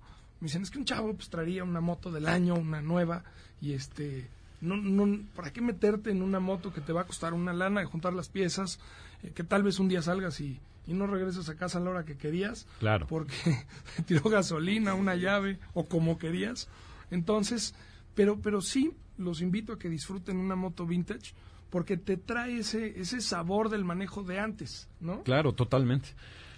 Me 0.40 0.46
dicen, 0.48 0.62
es 0.62 0.70
que 0.70 0.78
un 0.78 0.84
chavo 0.84 1.14
pues 1.14 1.30
traería 1.30 1.64
una 1.64 1.80
moto 1.80 2.10
del 2.12 2.26
año, 2.28 2.54
una 2.54 2.82
nueva, 2.82 3.24
y 3.62 3.72
este, 3.72 4.28
no, 4.60 4.76
no, 4.76 5.20
¿para 5.34 5.50
qué 5.50 5.62
meterte 5.62 6.10
en 6.10 6.20
una 6.22 6.40
moto 6.40 6.74
que 6.74 6.82
te 6.82 6.92
va 6.92 7.00
a 7.00 7.06
costar 7.06 7.32
una 7.32 7.54
lana 7.54 7.80
de 7.80 7.86
juntar 7.86 8.12
las 8.12 8.28
piezas, 8.28 8.78
eh, 9.22 9.32
que 9.34 9.44
tal 9.44 9.62
vez 9.62 9.78
un 9.78 9.88
día 9.88 10.02
salgas 10.02 10.40
y, 10.40 10.60
y 10.86 10.94
no 10.94 11.06
regreses 11.06 11.48
a 11.48 11.56
casa 11.56 11.78
a 11.78 11.80
la 11.80 11.90
hora 11.90 12.04
que 12.04 12.16
querías? 12.16 12.66
Claro. 12.78 13.06
porque 13.06 13.34
te 13.96 14.02
tiró 14.02 14.28
gasolina, 14.30 14.94
una 14.94 15.16
llave 15.16 15.58
o 15.74 15.86
como 15.86 16.18
querías. 16.18 16.68
Entonces, 17.10 17.74
pero, 18.14 18.40
pero 18.40 18.60
sí 18.60 18.92
los 19.18 19.40
invito 19.40 19.72
a 19.72 19.78
que 19.78 19.88
disfruten 19.88 20.36
una 20.36 20.56
moto 20.56 20.86
vintage 20.86 21.34
porque 21.70 21.96
te 21.96 22.16
trae 22.16 22.58
ese, 22.58 23.00
ese 23.00 23.20
sabor 23.20 23.68
del 23.68 23.84
manejo 23.84 24.22
de 24.22 24.38
antes, 24.38 24.88
¿no? 25.00 25.22
Claro, 25.22 25.52
totalmente. 25.52 26.10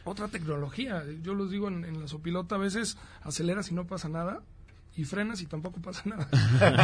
Otra 0.04 0.28
tecnología, 0.28 1.04
yo 1.22 1.34
los 1.34 1.50
digo 1.50 1.68
en, 1.68 1.84
en 1.84 2.00
la 2.00 2.08
sopilota, 2.08 2.54
a 2.54 2.58
veces 2.58 2.96
aceleras 3.22 3.70
y 3.70 3.74
no 3.74 3.86
pasa 3.86 4.08
nada 4.08 4.42
y 4.98 5.04
frenas 5.04 5.40
y 5.42 5.46
tampoco 5.46 5.80
pasa 5.80 6.02
nada. 6.06 6.28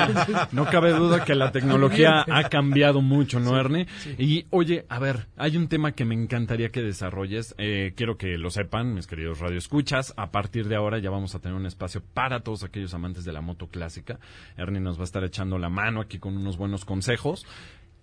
Entonces, 0.07 0.37
No 0.53 0.67
cabe 0.67 0.93
duda 0.93 1.25
que 1.25 1.35
la 1.35 1.51
tecnología 1.51 2.25
ha 2.31 2.49
cambiado 2.49 3.03
mucho, 3.03 3.41
¿no, 3.41 3.59
Ernie? 3.59 3.89
Y 4.19 4.47
oye, 4.51 4.87
a 4.89 5.01
ver, 5.01 5.27
hay 5.37 5.57
un 5.57 5.67
tema 5.67 5.93
que 5.93 6.05
me 6.05 6.15
encantaría 6.15 6.71
que 6.71 6.81
desarrolles. 6.81 7.55
Eh, 7.59 7.93
quiero 7.97 8.17
que 8.17 8.39
lo 8.39 8.51
sepan, 8.51 8.95
mis 8.95 9.09
queridos 9.09 9.41
radioescuchas. 9.41 10.15
A 10.17 10.31
partir 10.31 10.69
de 10.69 10.77
ahora 10.77 10.99
ya 10.99 11.11
vamos 11.11 11.35
a 11.35 11.41
tener 11.41 11.57
un 11.57 11.67
espacio 11.67 12.03
para 12.15 12.41
todos 12.41 12.63
aquellos 12.63 12.95
amantes 12.95 13.25
de 13.25 13.33
la 13.33 13.41
moto 13.41 13.67
clásica. 13.67 14.21
Ernie 14.57 14.81
nos 14.81 14.97
va 14.97 15.03
a 15.03 15.05
estar 15.05 15.25
echando 15.25 15.59
la 15.59 15.69
mano 15.69 16.01
aquí 16.01 16.19
con 16.21 16.37
unos 16.37 16.57
buenos 16.57 16.85
consejos. 16.85 17.45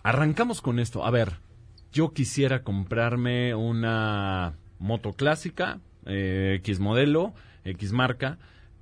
Arrancamos 0.04 0.62
con 0.62 0.80
esto. 0.80 1.06
A 1.06 1.12
ver, 1.12 1.38
yo 1.94 2.12
quisiera 2.12 2.64
comprarme 2.64 3.56
una 3.56 4.58
moto 4.78 5.14
clásica, 5.14 5.80
eh, 6.06 6.56
X 6.60 6.82
modelo, 6.82 7.34
X 7.64 7.94
marca. 7.94 8.40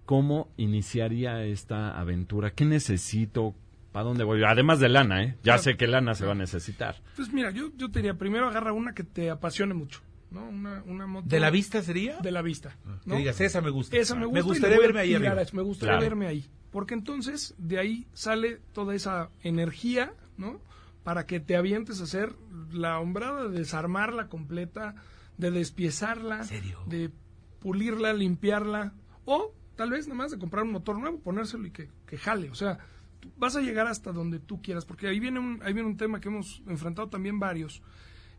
¿Cómo 0.10 0.50
iniciaría 0.58 1.44
esta 1.44 2.00
aventura? 2.00 2.50
¿Qué 2.56 2.66
necesito? 2.66 3.54
¿Para 3.92 4.06
dónde 4.06 4.24
voy? 4.24 4.44
Además 4.44 4.80
de 4.80 4.90
lana, 4.90 5.24
¿eh? 5.24 5.36
Ya 5.44 5.60
sé 5.60 5.78
que 5.78 5.86
lana 5.86 6.16
se 6.16 6.26
va 6.26 6.32
a 6.32 6.36
necesitar. 6.36 6.96
Pues 7.16 7.32
mira, 7.32 7.52
yo, 7.52 7.70
yo 7.78 7.92
te 7.92 8.00
diría, 8.00 8.16
primero 8.16 8.48
agarra 8.48 8.74
una 8.74 8.96
que 8.96 9.04
te 9.04 9.30
apasione 9.30 9.76
mucho, 9.76 10.02
¿no? 10.32 10.50
Una, 10.50 10.82
una 10.88 11.06
moto... 11.06 11.28
¿De 11.30 11.40
la 11.40 11.52
vista 11.52 11.84
sería? 11.84 12.18
De 12.22 12.32
la 12.32 12.42
vista. 12.42 12.76
Que 13.04 13.10
¿no? 13.12 13.18
digas, 13.18 13.40
esa 13.40 13.62
me 13.62 13.70
gusta. 13.70 13.96
Esa 13.98 14.16
me 14.16 14.26
gusta. 14.26 14.40
y 14.40 14.42
gustaría 14.42 14.80
verme 14.80 15.00
ahí 15.02 15.14
arriba. 15.14 15.36
Me 15.54 15.62
gustaría 15.62 15.92
Claro. 15.92 16.02
verme 16.02 16.26
ahí. 16.26 16.50
Porque 16.72 16.96
entonces 16.96 17.54
de 17.60 17.78
ahí 17.78 18.08
sale 18.14 18.62
toda 18.74 18.96
esa 18.96 19.30
energía, 19.44 20.12
¿no? 20.38 20.60
Para 21.04 21.28
que 21.28 21.40
te 21.40 21.56
avientes 21.56 22.02
a 22.02 22.06
hacer 22.06 22.34
la 22.72 22.98
hombrada 22.98 23.48
de 23.48 23.60
desarmarla 23.60 24.28
completa, 24.28 24.96
de 25.38 25.52
despiezarla, 25.52 26.46
serio? 26.46 26.80
de 26.88 27.12
pulirla, 27.60 28.12
limpiarla, 28.14 28.94
o 29.26 29.54
tal 29.80 29.92
vez 29.92 30.08
nada 30.10 30.18
más 30.18 30.32
de 30.32 30.38
comprar 30.38 30.66
un 30.66 30.74
motor 30.74 31.00
nuevo, 31.00 31.22
ponérselo 31.22 31.66
y 31.66 31.72
que, 31.72 31.90
que 32.06 32.18
jale. 32.18 32.50
O 32.50 32.54
sea, 32.56 32.80
tú 33.22 33.32
vas 33.38 33.56
a 33.56 33.62
llegar 33.62 33.88
hasta 33.88 34.12
donde 34.12 34.40
tú 34.40 34.62
quieras, 34.62 34.84
porque 34.84 35.08
ahí 35.08 35.22
viene 35.22 35.40
un, 35.40 35.62
ahí 35.64 35.72
viene 35.72 35.88
un 35.88 35.96
tema 35.96 36.20
que 36.20 36.28
hemos 36.28 36.62
enfrentado 36.68 37.08
también 37.08 37.40
varios. 37.40 37.82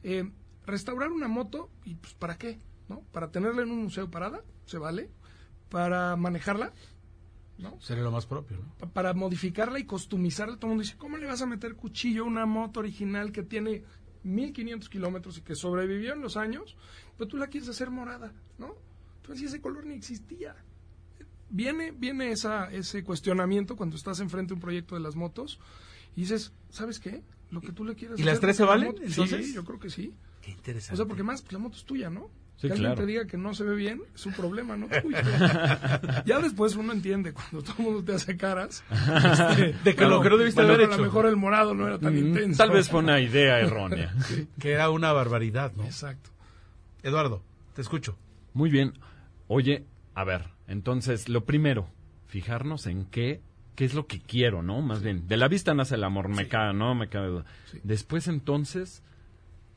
Eh, 0.03 0.31
restaurar 0.67 1.11
una 1.11 1.29
moto, 1.29 1.71
y 1.87 1.95
pues 1.95 2.13
¿para 2.13 2.37
qué? 2.37 2.59
¿No? 2.91 3.01
Para 3.11 3.31
tenerla 3.31 3.63
en 3.63 3.71
un 3.71 3.85
museo 3.85 4.11
parada, 4.11 4.43
se 4.67 4.77
vale. 4.77 5.09
Para 5.71 6.15
manejarla, 6.17 6.75
¿no? 7.57 7.81
Sería 7.81 8.03
lo 8.03 8.11
más 8.11 8.27
propio, 8.27 8.59
¿no? 8.59 8.75
Pa- 8.77 8.89
para 8.93 9.15
modificarla 9.15 9.79
y 9.79 9.85
customizarla. 9.85 10.57
Todo 10.57 10.67
el 10.67 10.71
mundo 10.73 10.83
dice, 10.83 10.99
¿cómo 10.99 11.17
le 11.17 11.25
vas 11.27 11.41
a 11.41 11.47
meter 11.47 11.75
cuchillo 11.75 12.25
a 12.25 12.27
una 12.27 12.45
moto 12.45 12.81
original 12.81 13.33
que 13.33 13.43
tiene 13.45 13.83
1500 14.25 14.91
kilómetros 14.91 15.39
y 15.39 15.41
que 15.41 15.55
sobrevivió 15.55 16.13
en 16.13 16.21
los 16.21 16.37
años? 16.37 16.77
Pero 17.17 17.29
tú 17.29 17.39
la 17.39 17.47
quieres 17.47 17.71
hacer 17.71 17.91
morada, 17.91 18.35
¿no? 18.59 18.75
Entonces 19.23 19.47
ese 19.47 19.61
color 19.63 19.87
ni 19.87 19.95
existía. 19.95 20.55
Viene, 21.51 21.91
viene 21.93 22.31
esa, 22.31 22.71
ese 22.71 23.03
cuestionamiento 23.05 23.77
cuando 23.77 23.97
estás 23.97 24.21
enfrente 24.21 24.51
de 24.51 24.55
un 24.55 24.61
proyecto 24.61 24.95
de 24.95 25.01
las 25.01 25.17
motos 25.17 25.59
y 26.17 26.21
dices, 26.23 26.53
¿sabes 26.71 27.01
qué? 27.01 27.23
Lo 27.51 27.61
que 27.61 27.73
tú 27.73 27.85
le 27.85 27.95
quieras 27.97 28.19
¿Y 28.21 28.23
las 28.23 28.39
tres 28.41 28.57
se 28.57 28.65
valen, 28.65 28.89
moto- 28.89 29.03
entonces? 29.03 29.47
Sí, 29.47 29.53
yo 29.55 29.65
creo 29.65 29.79
que 29.81 29.91
sí. 29.91 30.15
Qué 30.43 30.53
interesante. 30.53 30.95
O 30.95 30.97
sea, 30.97 31.07
porque 31.07 31.23
más, 31.25 31.43
pues 31.43 31.53
la 31.53 31.59
moto 31.59 31.77
es 31.77 31.85
tuya, 31.85 32.09
¿no? 32.11 32.31
Sí, 32.57 32.67
que 32.69 32.75
alguien 32.75 32.91
claro. 32.93 33.01
te 33.01 33.07
diga 33.07 33.27
que 33.27 33.37
no 33.39 33.55
se 33.55 33.65
ve 33.65 33.75
bien 33.75 34.03
es 34.15 34.27
un 34.27 34.35
problema, 34.35 34.77
no 34.77 34.87
tuyo. 34.87 35.19
ya 36.27 36.39
después 36.41 36.77
uno 36.77 36.93
entiende 36.93 37.33
cuando 37.33 37.63
todo 37.63 37.75
el 37.79 37.85
mundo 37.85 38.05
te 38.05 38.13
hace 38.13 38.37
caras. 38.37 38.85
este, 38.91 39.73
De 39.83 39.95
que 39.97 40.05
lo 40.07 40.21
que 40.21 40.29
no 40.31 40.37
debiste 40.37 40.61
bueno, 40.61 40.75
haber 40.75 40.85
A 40.87 40.93
hecho. 40.93 40.99
lo 40.99 41.05
mejor 41.05 41.27
el 41.27 41.37
morado 41.37 41.75
no 41.75 41.87
era 41.87 41.99
tan 41.99 42.15
Mm, 42.15 42.19
intenso. 42.19 42.59
Tal 42.59 42.71
vez 42.71 42.89
fue 42.89 43.01
una 43.01 43.19
idea 43.21 43.59
errónea. 43.61 44.15
Que 44.61 44.73
era 44.73 44.91
una 44.91 45.13
barbaridad, 45.13 45.73
¿no? 45.75 45.85
Exacto. 45.85 46.31
Eduardo, 47.03 47.43
te 47.75 47.81
escucho. 47.83 48.17
Muy 48.53 48.71
bien. 48.71 48.93
Oye, 49.49 49.85
a 50.15 50.25
ver, 50.25 50.45
entonces, 50.71 51.29
lo 51.29 51.45
primero, 51.45 51.89
fijarnos 52.29 52.87
en 52.87 53.05
qué, 53.05 53.43
qué 53.75 53.85
es 53.85 53.93
lo 53.93 54.07
que 54.07 54.21
quiero, 54.21 54.63
¿no? 54.63 54.81
Más 54.83 55.03
bien, 55.03 55.27
de 55.27 55.37
la 55.37 55.49
vista 55.49 55.75
nace 55.75 55.97
el 55.97 56.05
amor, 56.05 56.29
me 56.29 56.47
cae, 56.47 56.73
¿no? 56.73 56.95
Me 56.95 57.09
cae 57.09 57.27
duda. 57.27 57.45
Sí. 57.73 57.81
Después, 57.83 58.29
entonces, 58.29 59.03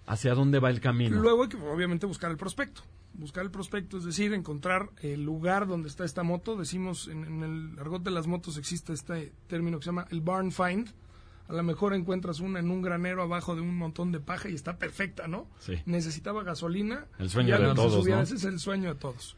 ¿hacia 0.05 0.35
dónde 0.35 0.59
va 0.59 0.69
el 0.69 0.81
camino? 0.81 1.19
Luego 1.19 1.43
hay 1.43 1.49
que 1.49 1.57
obviamente 1.57 2.05
buscar 2.05 2.29
el 2.29 2.37
prospecto. 2.37 2.83
Buscar 3.15 3.43
el 3.43 3.49
prospecto, 3.49 3.97
es 3.97 4.05
decir, 4.05 4.33
encontrar 4.33 4.91
el 5.01 5.23
lugar 5.23 5.67
donde 5.67 5.89
está 5.89 6.05
esta 6.05 6.21
moto. 6.21 6.55
Decimos, 6.55 7.07
en, 7.07 7.25
en 7.25 7.43
el 7.43 7.79
argot 7.79 8.03
de 8.03 8.11
las 8.11 8.27
motos 8.27 8.57
existe 8.57 8.93
este 8.93 9.33
término 9.47 9.79
que 9.79 9.85
se 9.85 9.89
llama 9.89 10.05
el 10.11 10.21
barn 10.21 10.51
find. 10.51 10.89
A 11.47 11.53
lo 11.53 11.63
mejor 11.63 11.95
encuentras 11.95 12.39
una 12.39 12.59
en 12.59 12.69
un 12.69 12.83
granero 12.83 13.23
abajo 13.23 13.55
de 13.55 13.61
un 13.61 13.75
montón 13.75 14.11
de 14.11 14.19
paja 14.19 14.47
y 14.47 14.53
está 14.53 14.77
perfecta, 14.77 15.27
¿no? 15.27 15.47
Sí. 15.59 15.73
Necesitaba 15.87 16.43
gasolina. 16.43 17.07
El 17.17 17.31
sueño 17.31 17.49
ya 17.49 17.57
de 17.57 17.63
no 17.63 17.73
todos. 17.73 18.07
Ese 18.07 18.35
es 18.35 18.43
el 18.43 18.59
sueño 18.59 18.93
de 18.93 18.99
todos. 18.99 19.35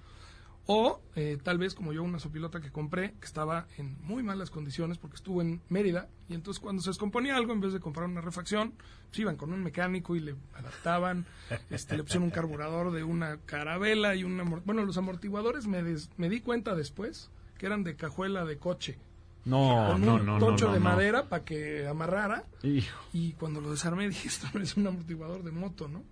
O 0.67 0.99
eh, 1.15 1.37
tal 1.43 1.59
vez 1.59 1.75
como 1.75 1.93
yo 1.93 2.01
una 2.01 2.17
sopilota 2.19 2.59
que 2.59 2.71
compré 2.71 3.13
que 3.19 3.25
estaba 3.25 3.67
en 3.77 3.97
muy 4.01 4.23
malas 4.23 4.49
condiciones 4.49 4.97
porque 4.97 5.15
estuvo 5.17 5.41
en 5.41 5.61
Mérida 5.69 6.09
y 6.27 6.33
entonces 6.33 6.59
cuando 6.59 6.81
se 6.81 6.89
descomponía 6.89 7.35
algo 7.35 7.53
en 7.53 7.61
vez 7.61 7.71
de 7.71 7.79
comprar 7.79 8.07
una 8.09 8.21
refacción 8.21 8.73
pues 9.09 9.19
iban 9.19 9.37
con 9.37 9.53
un 9.53 9.63
mecánico 9.63 10.15
y 10.15 10.21
le 10.21 10.35
adaptaban, 10.55 11.25
este, 11.69 11.95
le 11.97 12.03
pusieron 12.03 12.23
un 12.23 12.31
carburador 12.31 12.91
de 12.91 13.03
una 13.03 13.37
carabela 13.45 14.15
y 14.15 14.23
un 14.23 14.39
amor- 14.39 14.63
bueno 14.65 14.83
los 14.85 14.97
amortiguadores 14.97 15.67
me, 15.67 15.83
des- 15.83 16.09
me 16.17 16.29
di 16.29 16.41
cuenta 16.41 16.73
después 16.73 17.29
que 17.59 17.67
eran 17.67 17.83
de 17.83 17.95
cajuela 17.95 18.43
de 18.43 18.57
coche 18.57 18.97
No, 19.45 19.89
con 19.91 20.01
no, 20.05 20.15
un 20.15 20.25
no, 20.25 20.39
tocho 20.39 20.67
no, 20.67 20.73
de 20.73 20.79
no. 20.79 20.85
madera 20.85 21.29
para 21.29 21.45
que 21.45 21.87
amarrara 21.87 22.43
Hijo. 22.63 22.99
y 23.13 23.33
cuando 23.33 23.61
lo 23.61 23.69
desarmé 23.71 24.09
dije, 24.09 24.27
esto 24.27 24.47
no 24.53 24.61
es 24.61 24.75
un 24.75 24.87
amortiguador 24.87 25.43
de 25.43 25.51
moto, 25.51 25.87
¿no? 25.87 26.03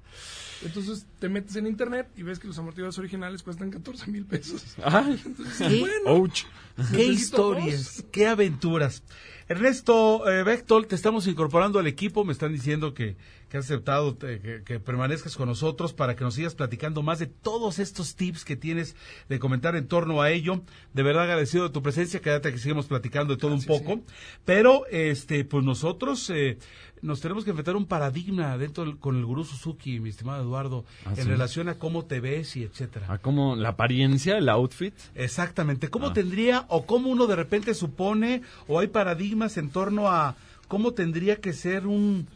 Entonces 0.63 1.05
te 1.19 1.27
metes 1.29 1.55
en 1.57 1.67
internet 1.67 2.07
y 2.15 2.23
ves 2.23 2.39
que 2.39 2.47
los 2.47 2.57
amortiguadores 2.57 2.97
originales 2.99 3.43
cuestan 3.43 3.69
14 3.71 4.09
mil 4.11 4.25
pesos. 4.25 4.63
Ay, 4.83 5.19
Entonces, 5.25 5.67
¿Qué? 5.67 5.79
bueno, 5.79 6.11
ouch. 6.11 6.43
Qué 6.91 7.03
historias, 7.05 8.05
qué 8.11 8.27
aventuras. 8.27 9.03
Ernesto 9.47 10.29
eh, 10.29 10.43
Bechtold, 10.43 10.87
te 10.87 10.95
estamos 10.95 11.27
incorporando 11.27 11.79
al 11.79 11.87
equipo. 11.87 12.23
Me 12.23 12.31
están 12.31 12.53
diciendo 12.53 12.93
que, 12.93 13.17
que 13.49 13.57
has 13.57 13.65
aceptado 13.65 14.17
que, 14.17 14.63
que 14.65 14.79
permanezcas 14.79 15.35
con 15.35 15.49
nosotros 15.49 15.93
para 15.93 16.15
que 16.15 16.23
nos 16.23 16.35
sigas 16.35 16.55
platicando 16.55 17.03
más 17.03 17.19
de 17.19 17.27
todos 17.27 17.79
estos 17.79 18.15
tips 18.15 18.45
que 18.45 18.55
tienes 18.55 18.95
de 19.29 19.39
comentar 19.39 19.75
en 19.75 19.87
torno 19.87 20.21
a 20.21 20.31
ello. 20.31 20.61
De 20.93 21.03
verdad 21.03 21.23
agradecido 21.23 21.65
de 21.65 21.71
tu 21.71 21.83
presencia. 21.83 22.21
Quédate 22.21 22.51
que 22.51 22.57
sigamos 22.57 22.85
platicando 22.87 23.35
de 23.35 23.39
todo 23.39 23.53
un 23.53 23.61
sí, 23.61 23.67
poco. 23.67 24.01
Pero, 24.45 24.85
este, 24.89 25.43
pues 25.43 25.63
nosotros 25.63 26.29
eh, 26.29 26.57
nos 27.03 27.21
tenemos 27.21 27.43
que 27.43 27.51
enfrentar 27.51 27.75
a 27.75 27.77
un 27.77 27.85
paradigma 27.85 28.57
dentro 28.57 28.83
del- 28.85 28.97
con 28.97 29.15
el 29.17 29.25
gurú 29.25 29.43
Suzuki, 29.43 29.99
mi 29.99 30.09
estimado 30.09 30.41
Eduardo, 30.41 30.85
Ah, 31.05 31.09
en 31.11 31.15
sí. 31.17 31.29
relación 31.29 31.69
a 31.69 31.75
cómo 31.77 32.05
te 32.05 32.19
ves 32.19 32.55
y 32.55 32.63
etcétera. 32.63 33.05
¿A 33.13 33.19
cómo 33.19 33.55
la 33.55 33.69
apariencia, 33.69 34.37
el 34.37 34.49
outfit? 34.49 34.95
Exactamente. 35.13 35.89
¿Cómo 35.89 36.07
Ah. 36.07 36.13
tendría 36.13 36.65
o 36.69 36.85
cómo 36.85 37.09
uno 37.09 37.27
de 37.27 37.35
repente 37.35 37.73
supone 37.75 38.41
o 38.67 38.79
hay 38.79 38.87
paradigmas 38.87 39.57
en 39.57 39.69
torno 39.69 40.07
a 40.09 40.35
cómo 40.67 40.93
tendría 40.93 41.35
que 41.41 41.53
ser 41.53 41.85
un... 41.85 42.27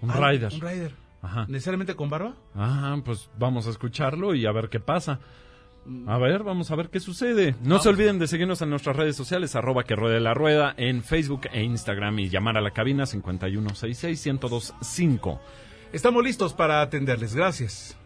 Un 0.00 0.12
rider. 0.12 0.52
Un 0.54 0.60
rider. 0.60 0.94
Ajá. 1.22 1.46
¿Necesariamente 1.48 1.94
con 1.94 2.10
barba? 2.10 2.34
Ah, 2.54 2.96
pues 3.04 3.28
vamos 3.38 3.66
a 3.66 3.70
escucharlo 3.70 4.34
y 4.34 4.46
a 4.46 4.52
ver 4.52 4.68
qué 4.68 4.78
pasa. 4.80 5.20
A 6.06 6.16
ver, 6.18 6.42
vamos 6.42 6.70
a 6.70 6.76
ver 6.76 6.88
qué 6.90 6.98
sucede. 7.00 7.54
No 7.62 7.78
se 7.78 7.88
olviden 7.90 8.18
de 8.18 8.26
seguirnos 8.26 8.62
en 8.62 8.70
nuestras 8.70 8.96
redes 8.96 9.16
sociales, 9.16 9.54
arroba 9.54 9.84
que 9.84 9.96
ruede 9.96 10.18
la 10.20 10.32
rueda, 10.34 10.72
en 10.76 11.02
Facebook 11.02 11.42
e 11.52 11.62
Instagram 11.62 12.18
y 12.20 12.30
llamar 12.30 12.56
a 12.56 12.62
la 12.62 12.70
cabina 12.70 13.04
5166-1025. 13.04 15.40
Estamos 15.92 16.24
listos 16.24 16.54
para 16.54 16.80
atenderles. 16.80 17.34
Gracias. 17.34 17.98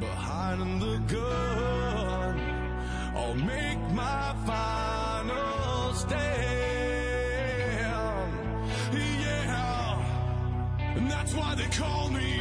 behind 0.00 0.82
the 0.82 0.98
gun. 1.14 2.40
I'll 3.16 3.34
make 3.34 3.78
my 3.92 4.34
final 4.46 5.94
stand. 5.94 6.22
Yeah, 8.92 10.96
and 10.96 11.10
that's 11.10 11.34
why 11.34 11.54
they 11.54 11.68
call 11.68 12.10
me. 12.10 12.33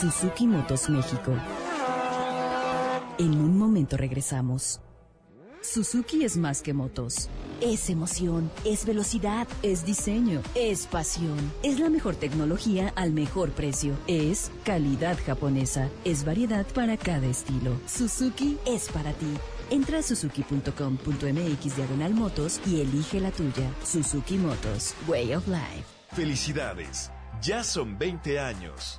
Suzuki 0.00 0.46
Motos 0.46 0.88
México. 0.88 1.30
En 3.18 3.38
un 3.38 3.58
momento 3.58 3.98
regresamos. 3.98 4.80
Suzuki 5.60 6.24
es 6.24 6.38
más 6.38 6.62
que 6.62 6.72
motos. 6.72 7.28
Es 7.60 7.90
emoción, 7.90 8.50
es 8.64 8.86
velocidad, 8.86 9.46
es 9.62 9.84
diseño, 9.84 10.40
es 10.54 10.86
pasión. 10.86 11.36
Es 11.62 11.78
la 11.78 11.90
mejor 11.90 12.16
tecnología 12.16 12.94
al 12.96 13.12
mejor 13.12 13.50
precio. 13.50 13.94
Es 14.06 14.50
calidad 14.64 15.18
japonesa. 15.26 15.90
Es 16.06 16.24
variedad 16.24 16.64
para 16.68 16.96
cada 16.96 17.26
estilo. 17.26 17.78
Suzuki 17.86 18.56
es 18.64 18.88
para 18.88 19.12
ti. 19.12 19.36
Entra 19.68 19.98
a 19.98 20.02
suzuki.com.mx 20.02 21.76
diagonal 21.76 22.14
motos 22.14 22.58
y 22.66 22.80
elige 22.80 23.20
la 23.20 23.32
tuya. 23.32 23.70
Suzuki 23.84 24.38
Motos, 24.38 24.94
Way 25.06 25.34
of 25.34 25.46
Life. 25.46 25.84
Felicidades. 26.12 27.10
Ya 27.42 27.62
son 27.62 27.98
20 27.98 28.40
años. 28.40 28.98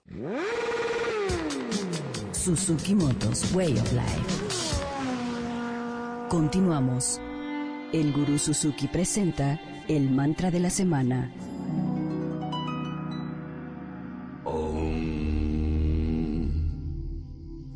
Suzuki 2.33 2.95
Motos 2.95 3.53
Way 3.53 3.77
of 3.79 3.93
Life. 3.93 4.81
Continuamos. 6.29 7.21
El 7.93 8.11
gurú 8.11 8.37
Suzuki 8.37 8.87
presenta 8.87 9.59
el 9.87 10.09
mantra 10.11 10.51
de 10.51 10.59
la 10.59 10.69
semana. 10.69 11.31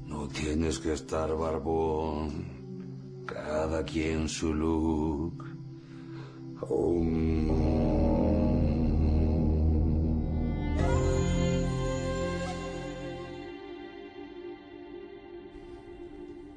No 0.07 0.27
tienes 0.27 0.79
que 0.79 0.93
estar 0.93 1.33
barbón, 1.35 3.25
cada 3.25 3.83
quien 3.83 4.27
su 4.27 4.53
look. 4.53 5.45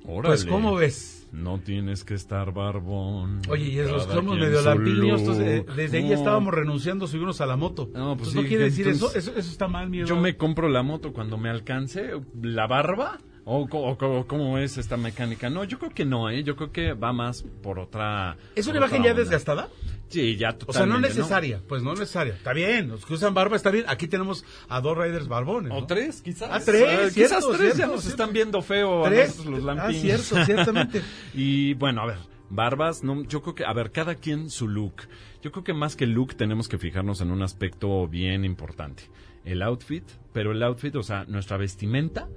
Órale. 0.09 0.29
Pues, 0.37 0.47
¿cómo 0.47 0.75
ves? 0.75 1.29
No 1.33 1.61
tienes 1.61 2.03
que 2.03 2.14
estar 2.14 2.55
barbón. 2.55 3.42
Oye, 3.51 3.64
y 3.64 3.77
los 3.77 4.05
somos 4.05 4.38
medio 4.38 4.62
lampiños, 4.62 5.21
entonces, 5.21 5.47
eh, 5.47 5.66
desde 5.77 5.99
ahí 5.99 6.09
No, 6.09 6.14
estábamos 6.14 6.55
renunciando 6.55 7.05
a 7.05 7.09
subirnos 7.09 7.42
a 7.42 7.47
la 7.47 7.57
moto. 7.57 7.90
No, 7.92 8.16
pues 8.16 8.29
Entonces, 8.29 8.33
sí, 8.33 8.38
no 8.40 8.49
quiere 8.49 8.64
decir 8.64 8.88
entonces- 8.88 9.18
eso, 9.18 9.31
eso, 9.33 9.38
eso 9.38 9.51
está 9.51 9.68
mal, 9.68 9.90
mi 9.90 10.03
Yo 10.07 10.16
me 10.16 10.38
compro 10.38 10.71
la 10.71 10.83
moto 10.83 11.12
cuando 11.12 11.37
me 11.37 11.51
alcance. 11.51 12.12
¿La 12.40 12.66
barba? 12.66 13.18
¿O, 13.50 13.66
o 13.70 14.26
cómo 14.26 14.58
es 14.58 14.76
esta 14.76 14.98
mecánica? 14.98 15.48
No, 15.48 15.64
yo 15.64 15.78
creo 15.78 15.94
que 15.94 16.04
no, 16.04 16.28
¿eh? 16.28 16.42
Yo 16.44 16.54
creo 16.54 16.70
que 16.70 16.92
va 16.92 17.14
más 17.14 17.42
por 17.62 17.78
otra... 17.78 18.37
¿Es 18.54 18.66
una 18.66 18.76
imagen 18.76 19.02
ya 19.02 19.11
onda. 19.12 19.22
desgastada? 19.22 19.68
Sí, 20.08 20.37
ya 20.37 20.50
O 20.66 20.72
sea, 20.72 20.82
no 20.84 20.94
totalmente. 20.96 21.08
necesaria, 21.08 21.61
pues 21.66 21.82
no 21.82 21.92
necesaria. 21.94 22.34
Está 22.34 22.52
bien, 22.52 22.88
los 22.88 23.06
que 23.06 23.14
usan 23.14 23.32
barba 23.32 23.56
está 23.56 23.70
bien. 23.70 23.87
Aquí 23.88 24.06
tenemos 24.06 24.44
a 24.68 24.80
dos 24.82 24.96
riders 24.98 25.28
barbones. 25.28 25.72
O 25.74 25.87
tres, 25.87 26.20
quizás. 26.20 26.50
Ah, 26.52 26.61
tres, 26.64 26.82
Ah, 26.82 27.11
cierto, 27.11 27.14
quizás 27.14 27.46
tres, 27.46 27.58
cierto, 27.74 27.78
ya 27.78 27.87
nos 27.87 28.00
cierto. 28.02 28.08
están 28.11 28.32
viendo 28.34 28.61
feo 28.62 29.06
a 29.06 29.08
Tres. 29.08 29.28
nosotros 29.28 29.54
los 29.61 29.62
Ah, 29.68 29.74
lampiños. 29.74 30.20
cierto, 30.22 30.44
ciertamente. 30.44 31.02
y 31.34 31.72
bueno, 31.74 32.02
a 32.02 32.06
ver, 32.06 32.18
barbas, 32.50 33.02
no, 33.02 33.22
yo 33.24 33.40
creo 33.42 33.54
que, 33.54 33.64
a 33.64 33.72
ver, 33.72 33.92
cada 33.92 34.14
quien 34.16 34.50
su 34.50 34.68
look. 34.68 34.94
Yo 35.42 35.52
creo 35.52 35.64
que 35.64 35.72
más 35.72 35.96
que 35.96 36.06
look 36.06 36.34
tenemos 36.37 36.68
que 36.68 36.76
fijarnos 36.78 37.20
en 37.22 37.30
un 37.30 37.42
aspecto 37.42 38.06
bien 38.08 38.44
importante. 38.44 39.04
El 39.44 39.62
outfit, 39.62 40.04
pero 40.34 40.52
el 40.52 40.62
outfit, 40.62 40.94
o 40.96 41.02
sea, 41.02 41.24
nuestra 41.28 41.56
vestimenta, 41.56 42.28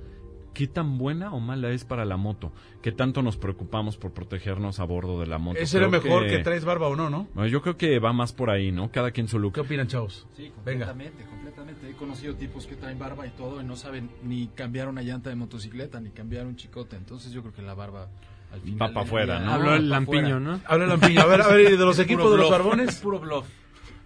¿qué 0.54 0.68
tan 0.68 0.98
buena 0.98 1.34
o 1.34 1.40
mala 1.40 1.72
es 1.72 1.86
para 1.86 2.06
la 2.06 2.18
moto? 2.18 2.52
¿Qué 2.82 2.92
tanto 2.92 3.22
nos 3.22 3.38
preocupamos 3.38 3.98
por 3.98 4.12
protegernos 4.12 4.80
a 4.80 4.84
bordo 4.84 5.20
de 5.20 5.28
la 5.28 5.38
moto? 5.38 5.60
Eso 5.60 5.78
era 5.78 5.88
mejor 5.88 6.28
que... 6.28 6.40
traes 6.40 6.66
barba 6.66 6.88
o 6.88 6.96
no, 6.96 7.10
¿no? 7.10 7.28
Bueno, 7.34 7.50
yo 7.50 7.62
creo 7.62 7.78
que 7.78 8.00
va 8.00 8.14
más 8.14 8.34
por 8.34 8.50
ahí, 8.50 8.72
¿no? 8.72 8.92
Cada 8.92 9.12
quien 9.12 9.28
su 9.28 9.40
look. 9.40 9.54
¿Qué 9.54 9.62
opinan, 9.62 9.88
chavos? 9.88 10.28
Sí, 10.36 10.52
Venga. 10.66 10.88
completamente, 10.88 11.26
completamente. 11.26 11.90
He 11.90 11.94
conocido 11.94 12.36
tipos 12.36 12.68
que 12.68 12.76
traen 12.76 13.00
barba 13.00 13.26
y 13.28 13.32
todo 13.32 13.62
y 13.62 13.66
no 13.66 13.76
saben 13.76 14.10
ni 14.24 14.48
cambiar 14.48 14.88
una 14.88 15.02
llanta 15.02 15.30
de 15.30 15.36
motocicleta 15.36 16.00
ni 16.00 16.10
cambiar 16.12 16.46
un 16.46 16.56
chicote. 16.56 16.96
Entonces 16.96 17.32
yo 17.32 17.42
creo 17.42 17.54
que 17.54 17.62
la 17.62 17.74
barba 17.74 18.10
al 18.52 18.62
final 18.62 18.82
Va 18.82 18.94
pa' 18.94 19.00
del 19.02 19.08
afuera, 19.08 19.40
¿no? 19.40 19.52
Habló 19.52 19.76
el 19.76 19.90
lampiño. 19.90 20.40
¿no? 20.40 20.60
Habla 20.66 20.86
Lampiño. 20.88 21.22
A 21.22 21.26
ver, 21.26 21.42
a 21.42 21.48
ver, 21.48 21.74
¿y 21.74 21.78
de 21.78 21.86
los 21.86 22.00
equipos 22.00 22.32
de 22.32 22.38
los 22.38 22.50
barbones? 22.50 22.90
es 22.90 23.00
Puro 23.00 23.20
bluff. 23.20 23.48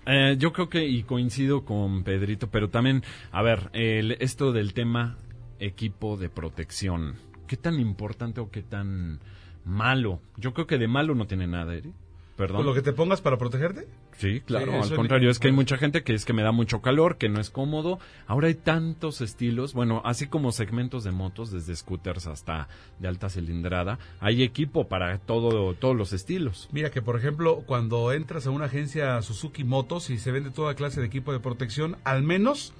Eh, 0.06 0.36
yo 0.38 0.54
creo 0.54 0.70
que, 0.70 0.86
y 0.86 1.04
coincido 1.04 1.66
con 1.66 2.04
Pedrito, 2.04 2.48
pero 2.52 2.70
también, 2.70 3.04
a 3.32 3.42
ver, 3.42 3.72
el, 3.74 4.18
esto 4.20 4.52
del 4.52 4.74
tema 4.74 5.18
equipo 5.60 6.18
de 6.18 6.30
protección, 6.30 7.16
¿qué 7.48 7.58
tan 7.58 7.80
importante 7.80 8.42
o 8.42 8.50
qué 8.50 8.62
tan 8.62 9.20
malo? 9.64 10.20
Yo 10.38 10.54
creo 10.54 10.68
que 10.68 10.78
de 10.78 10.88
malo 10.88 11.16
no 11.16 11.28
tiene 11.28 11.48
nada, 11.48 11.76
Eri. 11.76 11.94
Perdón. 12.36 12.58
¿Con 12.58 12.66
lo 12.66 12.74
que 12.74 12.82
te 12.82 12.92
pongas 12.92 13.22
para 13.22 13.38
protegerte? 13.38 13.88
Sí, 14.18 14.42
claro, 14.42 14.84
Sí, 14.84 14.92
al 14.92 14.96
contrario, 14.96 15.30
es 15.30 15.40
que 15.40 15.48
hay 15.48 15.54
mucha 15.54 15.78
gente 15.78 16.04
que 16.04 16.14
es 16.14 16.26
que 16.26 16.34
me 16.34 16.44
da 16.44 16.52
mucho 16.52 16.82
calor, 16.82 17.18
que 17.18 17.30
no 17.30 17.40
es 17.40 17.50
cómodo. 17.50 17.98
Ahora 18.28 18.48
hay 18.48 18.56
tantos 18.56 19.22
estilos, 19.22 19.74
bueno, 19.74 20.02
así 20.04 20.28
como 20.28 20.52
segmentos 20.52 21.06
de 21.06 21.12
motos, 21.12 21.50
desde 21.52 21.74
scooters 21.76 22.28
hasta 22.28 22.68
de 23.00 23.08
alta 23.08 23.30
cilindrada, 23.30 24.00
hay 24.20 24.44
equipo 24.44 24.90
para 24.90 25.18
todo, 25.20 25.76
todos 25.76 25.96
los 25.96 26.12
estilos. 26.12 26.68
Mira 26.74 26.92
que, 26.92 27.02
por 27.02 27.18
ejemplo, 27.18 27.64
cuando 27.66 28.12
entras 28.12 28.48
a 28.48 28.52
una 28.52 28.66
agencia 28.66 29.22
Suzuki 29.22 29.64
Motos 29.64 30.10
y 30.10 30.18
se 30.18 30.32
vende 30.34 30.52
toda 30.52 30.76
clase 30.76 31.00
de 31.00 31.08
equipo 31.08 31.32
de 31.32 31.40
protección, 31.40 31.96
al 32.04 32.22
menos 32.24 32.74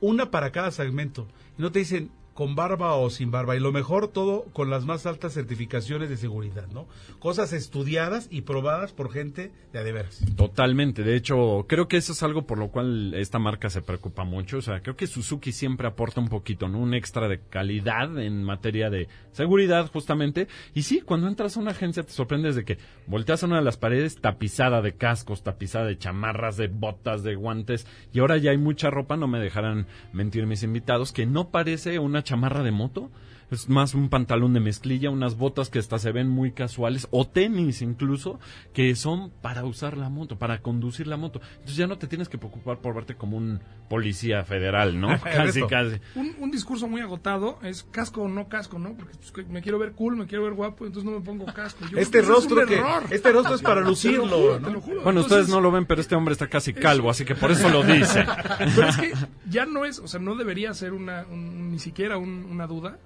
una 0.00 0.30
para 0.30 0.52
cada 0.52 0.70
segmento. 0.70 1.26
Y 1.58 1.62
no 1.62 1.72
te 1.72 1.78
dicen 1.78 2.10
con 2.38 2.54
barba 2.54 2.94
o 2.94 3.10
sin 3.10 3.32
barba. 3.32 3.56
Y 3.56 3.58
lo 3.58 3.72
mejor, 3.72 4.06
todo 4.06 4.44
con 4.52 4.70
las 4.70 4.84
más 4.84 5.06
altas 5.06 5.34
certificaciones 5.34 6.08
de 6.08 6.16
seguridad, 6.16 6.68
¿no? 6.72 6.86
Cosas 7.18 7.52
estudiadas 7.52 8.28
y 8.30 8.42
probadas 8.42 8.92
por 8.92 9.10
gente 9.10 9.50
de 9.72 9.80
a 9.80 9.82
de 9.82 9.90
veras. 9.90 10.24
Totalmente, 10.36 11.02
de 11.02 11.16
hecho, 11.16 11.66
creo 11.68 11.88
que 11.88 11.96
eso 11.96 12.12
es 12.12 12.22
algo 12.22 12.46
por 12.46 12.58
lo 12.58 12.68
cual 12.68 13.12
esta 13.14 13.40
marca 13.40 13.70
se 13.70 13.82
preocupa 13.82 14.22
mucho, 14.22 14.58
o 14.58 14.62
sea, 14.62 14.82
creo 14.82 14.94
que 14.94 15.08
Suzuki 15.08 15.50
siempre 15.50 15.88
aporta 15.88 16.20
un 16.20 16.28
poquito, 16.28 16.68
¿no? 16.68 16.78
Un 16.78 16.94
extra 16.94 17.26
de 17.26 17.40
calidad 17.40 18.16
en 18.20 18.44
materia 18.44 18.88
de 18.88 19.08
seguridad, 19.32 19.90
justamente, 19.92 20.46
y 20.74 20.82
sí, 20.82 21.00
cuando 21.00 21.26
entras 21.26 21.56
a 21.56 21.60
una 21.60 21.72
agencia 21.72 22.04
te 22.04 22.12
sorprendes 22.12 22.54
de 22.54 22.64
que 22.64 22.78
volteas 23.08 23.42
a 23.42 23.46
una 23.46 23.56
de 23.56 23.64
las 23.64 23.78
paredes 23.78 24.20
tapizada 24.20 24.80
de 24.80 24.92
cascos, 24.92 25.42
tapizada 25.42 25.86
de 25.86 25.98
chamarras, 25.98 26.56
de 26.56 26.68
botas, 26.68 27.24
de 27.24 27.34
guantes, 27.34 27.84
y 28.12 28.20
ahora 28.20 28.36
ya 28.36 28.52
hay 28.52 28.58
mucha 28.58 28.90
ropa, 28.90 29.16
no 29.16 29.26
me 29.26 29.40
dejarán 29.40 29.88
mentir 30.12 30.46
mis 30.46 30.62
invitados, 30.62 31.10
que 31.10 31.26
no 31.26 31.50
parece 31.50 31.98
una 31.98 32.22
chamarra 32.28 32.62
de 32.62 32.70
moto, 32.70 33.10
es 33.50 33.70
más 33.70 33.94
un 33.94 34.10
pantalón 34.10 34.52
de 34.52 34.60
mezclilla, 34.60 35.08
unas 35.08 35.38
botas 35.38 35.70
que 35.70 35.78
hasta 35.78 35.98
se 35.98 36.12
ven 36.12 36.28
muy 36.28 36.52
casuales, 36.52 37.08
o 37.10 37.26
tenis 37.26 37.80
incluso, 37.80 38.38
que 38.74 38.94
son 38.94 39.30
para 39.40 39.64
usar 39.64 39.96
la 39.96 40.10
moto, 40.10 40.36
para 40.38 40.60
conducir 40.60 41.06
la 41.06 41.16
moto. 41.16 41.40
Entonces 41.54 41.76
ya 41.76 41.86
no 41.86 41.96
te 41.96 42.06
tienes 42.08 42.28
que 42.28 42.36
preocupar 42.36 42.80
por 42.80 42.94
verte 42.94 43.14
como 43.14 43.38
un 43.38 43.60
policía 43.88 44.44
federal, 44.44 45.00
¿no? 45.00 45.08
casi, 45.22 45.60
Ernesto, 45.60 45.66
casi. 45.66 45.96
Un, 46.14 46.36
un 46.40 46.50
discurso 46.50 46.86
muy 46.88 47.00
agotado 47.00 47.58
es 47.62 47.84
casco 47.84 48.20
o 48.24 48.28
no 48.28 48.50
casco, 48.50 48.78
¿no? 48.78 48.92
Porque 48.94 49.16
pues, 49.32 49.48
me 49.48 49.62
quiero 49.62 49.78
ver 49.78 49.92
cool, 49.92 50.16
me 50.16 50.26
quiero 50.26 50.44
ver 50.44 50.52
guapo, 50.52 50.84
entonces 50.84 51.10
no 51.10 51.18
me 51.18 51.24
pongo 51.24 51.46
casco. 51.46 51.86
Yo 51.90 51.96
Este 51.96 52.20
rostro 52.20 52.60
es 52.60 52.68
un 52.68 52.76
que- 53.08 53.14
este 53.14 53.32
rostro 53.32 53.54
es 53.54 53.62
para 53.62 53.76
Te 53.76 53.80
lo 53.84 53.88
lucirlo, 53.88 54.26
juro, 54.28 54.60
¿no? 54.60 54.66
te 54.66 54.72
lo 54.74 54.80
juro. 54.82 54.94
Bueno, 55.04 55.20
Entonces, 55.20 55.32
ustedes 55.32 55.48
no 55.48 55.62
lo 55.62 55.70
ven, 55.72 55.86
pero 55.86 56.02
este 56.02 56.14
hombre 56.14 56.32
está 56.32 56.48
casi 56.48 56.74
calvo, 56.74 57.08
así 57.08 57.24
que 57.24 57.34
por 57.34 57.50
eso 57.50 57.70
lo 57.70 57.82
dice. 57.82 58.26
Pero 58.76 58.88
es 58.88 58.96
que 58.98 59.12
ya 59.48 59.64
no 59.64 59.86
es, 59.86 60.00
o 60.00 60.06
sea, 60.06 60.20
no 60.20 60.34
debería 60.34 60.74
ser 60.74 60.92
una, 60.92 61.24
un- 61.30 61.70
ni 61.72 61.78
siquiera 61.78 62.17
un- 62.18 62.44
una 62.44 62.66
duda. 62.66 62.98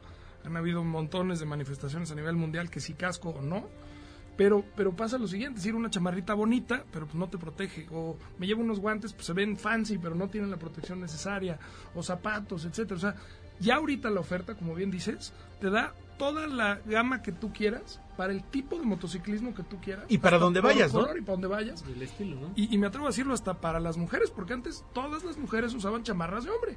Han 0.44 0.56
habido 0.56 0.82
montones 0.82 1.38
de 1.40 1.46
manifestaciones 1.46 2.10
a 2.10 2.14
nivel 2.14 2.34
mundial 2.36 2.68
que 2.70 2.80
si 2.80 2.94
casco 2.94 3.30
o 3.30 3.42
no. 3.42 3.68
Pero, 4.36 4.64
pero 4.74 4.96
pasa 4.96 5.18
lo 5.18 5.28
siguiente, 5.28 5.58
es 5.58 5.64
decir, 5.64 5.74
una 5.74 5.90
chamarrita 5.90 6.32
bonita, 6.32 6.84
pero 6.90 7.04
pues 7.04 7.16
no 7.16 7.28
te 7.28 7.36
protege. 7.36 7.86
O 7.92 8.16
me 8.38 8.46
llevo 8.46 8.62
unos 8.62 8.80
guantes, 8.80 9.12
pues 9.12 9.26
se 9.26 9.34
ven 9.34 9.56
fancy, 9.58 9.98
pero 9.98 10.14
no 10.14 10.28
tienen 10.28 10.50
la 10.50 10.56
protección 10.56 11.00
necesaria. 11.00 11.58
O 11.94 12.02
zapatos, 12.02 12.64
etcétera. 12.64 12.96
O 12.96 13.00
sea, 13.00 13.14
ya 13.60 13.76
ahorita 13.76 14.08
la 14.10 14.20
oferta, 14.20 14.54
como 14.54 14.74
bien 14.74 14.90
dices, 14.90 15.32
te 15.60 15.68
da 15.68 15.92
toda 16.18 16.46
la 16.46 16.80
gama 16.86 17.20
que 17.22 17.30
tú 17.32 17.52
quieras 17.52 18.00
para 18.16 18.32
el 18.32 18.42
tipo 18.44 18.78
de 18.78 18.86
motociclismo 18.86 19.54
que 19.54 19.62
tú 19.64 19.78
quieras. 19.80 20.06
Y 20.08 20.16
para 20.18 20.38
donde 20.38 20.60
vayas, 20.60 20.94
¿no? 20.94 21.00
color 21.02 21.18
Y 21.18 21.20
para 21.20 21.32
donde 21.32 21.48
vayas. 21.48 21.84
El 21.86 22.00
estilo, 22.02 22.40
¿no? 22.40 22.52
Y, 22.56 22.74
y 22.74 22.78
me 22.78 22.86
atrevo 22.86 23.06
a 23.06 23.10
decirlo 23.10 23.34
hasta 23.34 23.60
para 23.60 23.80
las 23.80 23.98
mujeres, 23.98 24.30
porque 24.30 24.54
antes 24.54 24.82
todas 24.94 25.24
las 25.24 25.36
mujeres 25.36 25.74
usaban 25.74 26.04
chamarras 26.04 26.44
de 26.44 26.50
hombre. 26.50 26.76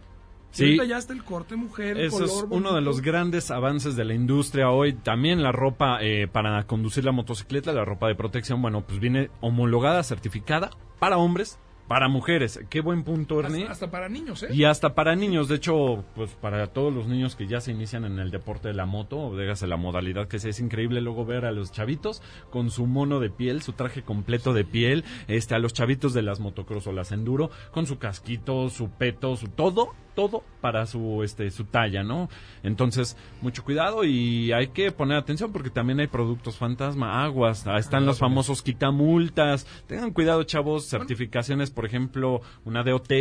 Sí. 0.56 0.64
ahorita 0.66 0.86
ya 0.86 0.98
está 0.98 1.14
el 1.14 1.24
corte 1.24 1.56
mujer, 1.56 1.98
Eso 1.98 2.18
color 2.18 2.28
es 2.30 2.34
uno 2.44 2.50
bonito. 2.50 2.76
de 2.76 2.82
los 2.82 3.02
grandes 3.02 3.52
avances 3.52 3.96
de 3.96 4.06
la 4.06 4.14
industria 4.14 4.70
hoy. 4.72 4.94
También 4.94 5.44
la 5.44 5.52
ropa 5.52 6.00
eh, 6.02 6.28
para 6.32 6.64
conducir 6.66 7.04
la 7.06 7.12
motocicleta, 7.12 7.74
la 7.74 7.86
ropa 7.86 8.08
de 8.08 8.16
protección, 8.16 8.62
bueno, 8.62 8.82
pues 8.82 9.00
viene 9.00 9.30
homologada, 9.42 10.02
certificada 10.04 10.70
para 11.00 11.18
hombres, 11.18 11.60
para 11.88 12.08
mujeres. 12.08 12.60
Qué 12.70 12.82
buen 12.82 13.04
punto, 13.04 13.40
Ernie. 13.40 13.62
Hasta, 13.64 13.72
hasta 13.74 13.92
para 13.92 14.10
niños, 14.10 14.42
¿eh? 14.42 14.48
Y 14.52 14.64
hasta 14.64 14.96
para 14.96 15.16
niños, 15.16 15.48
de 15.48 15.56
hecho, 15.58 16.04
pues 16.16 16.32
para 16.32 16.66
todos 16.68 16.92
los 16.92 17.06
niños 17.08 17.36
que 17.36 17.46
ya 17.46 17.62
se 17.62 17.72
inician 17.72 18.06
en 18.06 18.18
el 18.18 18.32
deporte 18.32 18.70
de 18.70 18.74
la 18.74 18.86
moto, 18.88 19.38
dígase 19.38 19.68
la 19.68 19.78
modalidad 19.78 20.28
que 20.28 20.40
sea, 20.40 20.50
es 20.50 20.60
increíble 20.60 21.02
luego 21.02 21.26
ver 21.26 21.46
a 21.46 21.52
los 21.52 21.72
chavitos 21.72 22.24
con 22.50 22.72
su 22.72 22.88
mono 22.88 23.20
de 23.20 23.30
piel, 23.30 23.62
su 23.62 23.74
traje 23.74 24.02
completo 24.02 24.52
de 24.54 24.66
piel, 24.66 25.04
este, 25.28 25.54
a 25.54 25.60
los 25.60 25.74
chavitos 25.74 26.14
de 26.16 26.24
las 26.24 26.40
motocross 26.40 26.88
o 26.88 26.92
las 26.92 27.12
enduro, 27.12 27.52
con 27.72 27.86
su 27.86 28.00
casquito, 28.00 28.70
su 28.72 28.90
peto, 28.90 29.36
su 29.36 29.50
todo 29.50 29.94
todo 30.16 30.44
para 30.62 30.86
su 30.88 31.22
este 31.24 31.52
su 31.52 31.66
talla, 31.66 32.04
¿no? 32.04 32.30
Entonces, 32.64 33.16
mucho 33.42 33.64
cuidado 33.64 34.04
y 34.04 34.52
hay 34.52 34.70
que 34.70 34.92
poner 34.92 35.18
atención 35.18 35.52
porque 35.52 35.70
también 35.70 36.00
hay 36.00 36.08
productos 36.08 36.58
fantasma, 36.58 37.24
aguas, 37.24 37.68
ahí 37.68 37.80
están 37.80 38.06
los 38.06 38.18
famosos 38.20 38.62
quitamultas. 38.62 39.68
Tengan 39.88 40.12
cuidado, 40.12 40.44
chavos, 40.44 40.86
certificaciones, 40.88 41.70
por 41.72 41.86
ejemplo, 41.86 42.42
una 42.64 42.84
DOT 42.84 43.12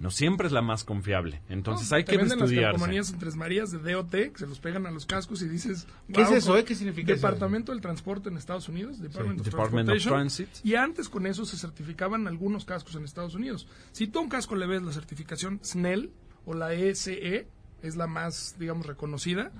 no 0.00 0.10
siempre 0.10 0.46
es 0.46 0.52
la 0.52 0.62
más 0.62 0.84
confiable. 0.84 1.42
Entonces, 1.48 1.90
No, 1.90 1.96
hay 1.96 2.04
te 2.04 2.16
que 2.16 2.22
estudiarse. 2.22 2.60
calcomanías 2.62 3.10
en 3.10 3.18
Tres 3.18 3.36
Marías 3.36 3.70
de 3.72 3.78
DOT, 3.92 4.10
que 4.10 4.32
se 4.36 4.46
los 4.46 4.60
pegan 4.60 4.86
a 4.86 4.90
los 4.90 5.06
cascos 5.06 5.42
y 5.42 5.48
dices... 5.48 5.86
¿Qué 6.12 6.22
es 6.22 6.28
"Wow, 6.28 6.36
eso, 6.36 6.56
eh? 6.58 6.64
¿Qué 6.64 6.74
significa 6.74 7.12
eso? 7.12 7.16
Departamento 7.26 7.72
del 7.72 7.80
Transporte 7.80 8.28
en 8.28 8.36
Estados 8.36 8.68
Unidos, 8.68 9.00
Department, 9.00 9.40
of, 9.40 9.46
Department 9.46 9.88
of. 9.90 10.02
Transit. 10.02 10.48
Y 10.64 10.74
antes 10.74 11.08
con 11.08 11.26
eso 11.26 11.44
se 11.44 11.56
certificaban 11.56 12.26
algunos 12.28 12.64
cascos 12.64 12.94
en 12.96 13.04
Estados 13.04 13.34
Unidos. 13.34 13.66
Si 13.92 14.06
tú 14.06 14.18
a 14.18 14.22
un 14.22 14.28
casco 14.28 14.54
le 14.56 14.66
ves 14.66 14.82
la 14.82 14.92
certificación 14.92 15.60
SNEL 15.62 16.10
o 16.46 16.54
la 16.54 16.72
ESE, 16.72 17.46
es 17.82 17.96
la 17.96 18.06
más, 18.06 18.56
digamos, 18.58 18.86
reconocida. 18.86 19.52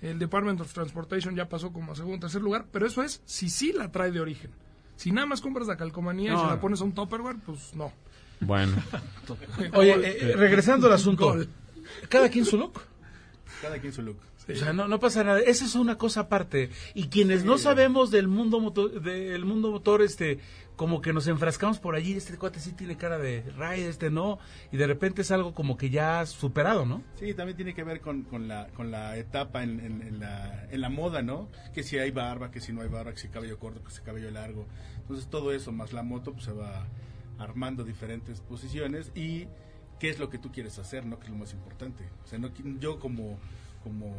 El 0.00 0.18
Department 0.18 0.60
of 0.60 0.72
Transportation 0.72 1.34
ya 1.34 1.48
pasó 1.48 1.72
como 1.72 1.92
a 1.92 1.96
segundo 1.96 2.18
o 2.18 2.20
tercer 2.20 2.42
lugar, 2.42 2.66
pero 2.70 2.86
eso 2.86 3.02
es 3.02 3.22
si 3.24 3.48
sí 3.48 3.72
la 3.72 3.90
trae 3.90 4.10
de 4.10 4.20
origen. 4.20 4.50
Si 4.96 5.10
nada 5.10 5.26
más 5.26 5.40
compras 5.40 5.66
la 5.66 5.76
calcomanía 5.76 6.34
y 6.34 6.36
se 6.36 6.44
la 6.44 6.60
pones 6.60 6.80
a 6.80 6.84
un 6.84 6.92
Tupperware, 6.92 7.38
pues 7.44 7.74
no. 7.74 7.92
Bueno, 8.40 8.76
Oye, 9.74 9.92
eh, 9.92 10.36
regresando 10.36 10.86
al 10.86 10.92
asunto. 10.92 11.26
Gol. 11.26 11.48
Cada 12.08 12.28
quien 12.28 12.44
su 12.44 12.56
look. 12.56 12.80
Cada 13.60 13.78
quien 13.78 13.92
su 13.92 14.02
look. 14.02 14.18
O 14.46 14.54
sea, 14.54 14.72
no, 14.74 14.88
no 14.88 15.00
pasa 15.00 15.24
nada. 15.24 15.40
Esa 15.40 15.64
es 15.64 15.74
una 15.74 15.96
cosa 15.96 16.20
aparte. 16.20 16.70
Y 16.92 17.08
quienes 17.08 17.44
no 17.44 17.56
sabemos 17.56 18.10
del 18.10 18.28
mundo 18.28 18.60
motor, 18.60 19.00
del 19.00 19.44
mundo 19.46 19.70
motor, 19.70 20.02
este, 20.02 20.38
como 20.76 21.00
que 21.00 21.12
nos 21.12 21.26
enfrascamos 21.28 21.78
por 21.78 21.94
allí. 21.94 22.14
Este 22.14 22.36
cuate 22.36 22.58
sí 22.60 22.72
tiene 22.72 22.96
cara 22.96 23.18
de 23.18 23.42
ride, 23.56 23.88
este 23.88 24.10
no. 24.10 24.38
Y 24.72 24.76
de 24.76 24.86
repente 24.86 25.22
es 25.22 25.30
algo 25.30 25.54
como 25.54 25.76
que 25.76 25.90
ya 25.90 26.24
superado, 26.26 26.84
¿no? 26.86 27.02
Sí, 27.14 27.32
también 27.34 27.56
tiene 27.56 27.74
que 27.74 27.84
ver 27.84 28.00
con, 28.00 28.22
con, 28.24 28.48
la, 28.48 28.66
con 28.68 28.90
la 28.90 29.16
etapa 29.16 29.62
en, 29.62 29.78
en- 29.80 30.18
la, 30.20 30.66
en 30.70 30.80
la 30.80 30.88
moda, 30.88 31.22
¿no? 31.22 31.48
Que 31.72 31.82
si 31.82 31.98
hay 31.98 32.10
barba, 32.10 32.50
que 32.50 32.60
si 32.60 32.72
no 32.72 32.82
hay 32.82 32.88
barba, 32.88 33.12
que 33.12 33.18
si 33.20 33.28
cabello 33.28 33.58
corto, 33.58 33.82
que 33.84 33.90
si 33.90 34.00
cabello 34.02 34.30
largo. 34.30 34.66
Entonces 34.98 35.26
todo 35.28 35.52
eso 35.52 35.70
más 35.72 35.92
la 35.92 36.02
moto 36.02 36.32
pues 36.32 36.44
se 36.46 36.52
va 36.52 36.86
armando 37.38 37.84
diferentes 37.84 38.40
posiciones 38.40 39.10
y 39.14 39.46
qué 39.98 40.08
es 40.10 40.18
lo 40.18 40.28
que 40.30 40.38
tú 40.38 40.50
quieres 40.52 40.78
hacer, 40.78 41.04
¿no? 41.06 41.18
Que 41.18 41.26
es 41.26 41.30
lo 41.30 41.36
más 41.38 41.52
importante. 41.52 42.04
O 42.24 42.26
sea, 42.26 42.38
no, 42.38 42.50
yo 42.78 42.98
como, 42.98 43.38
como 43.82 44.14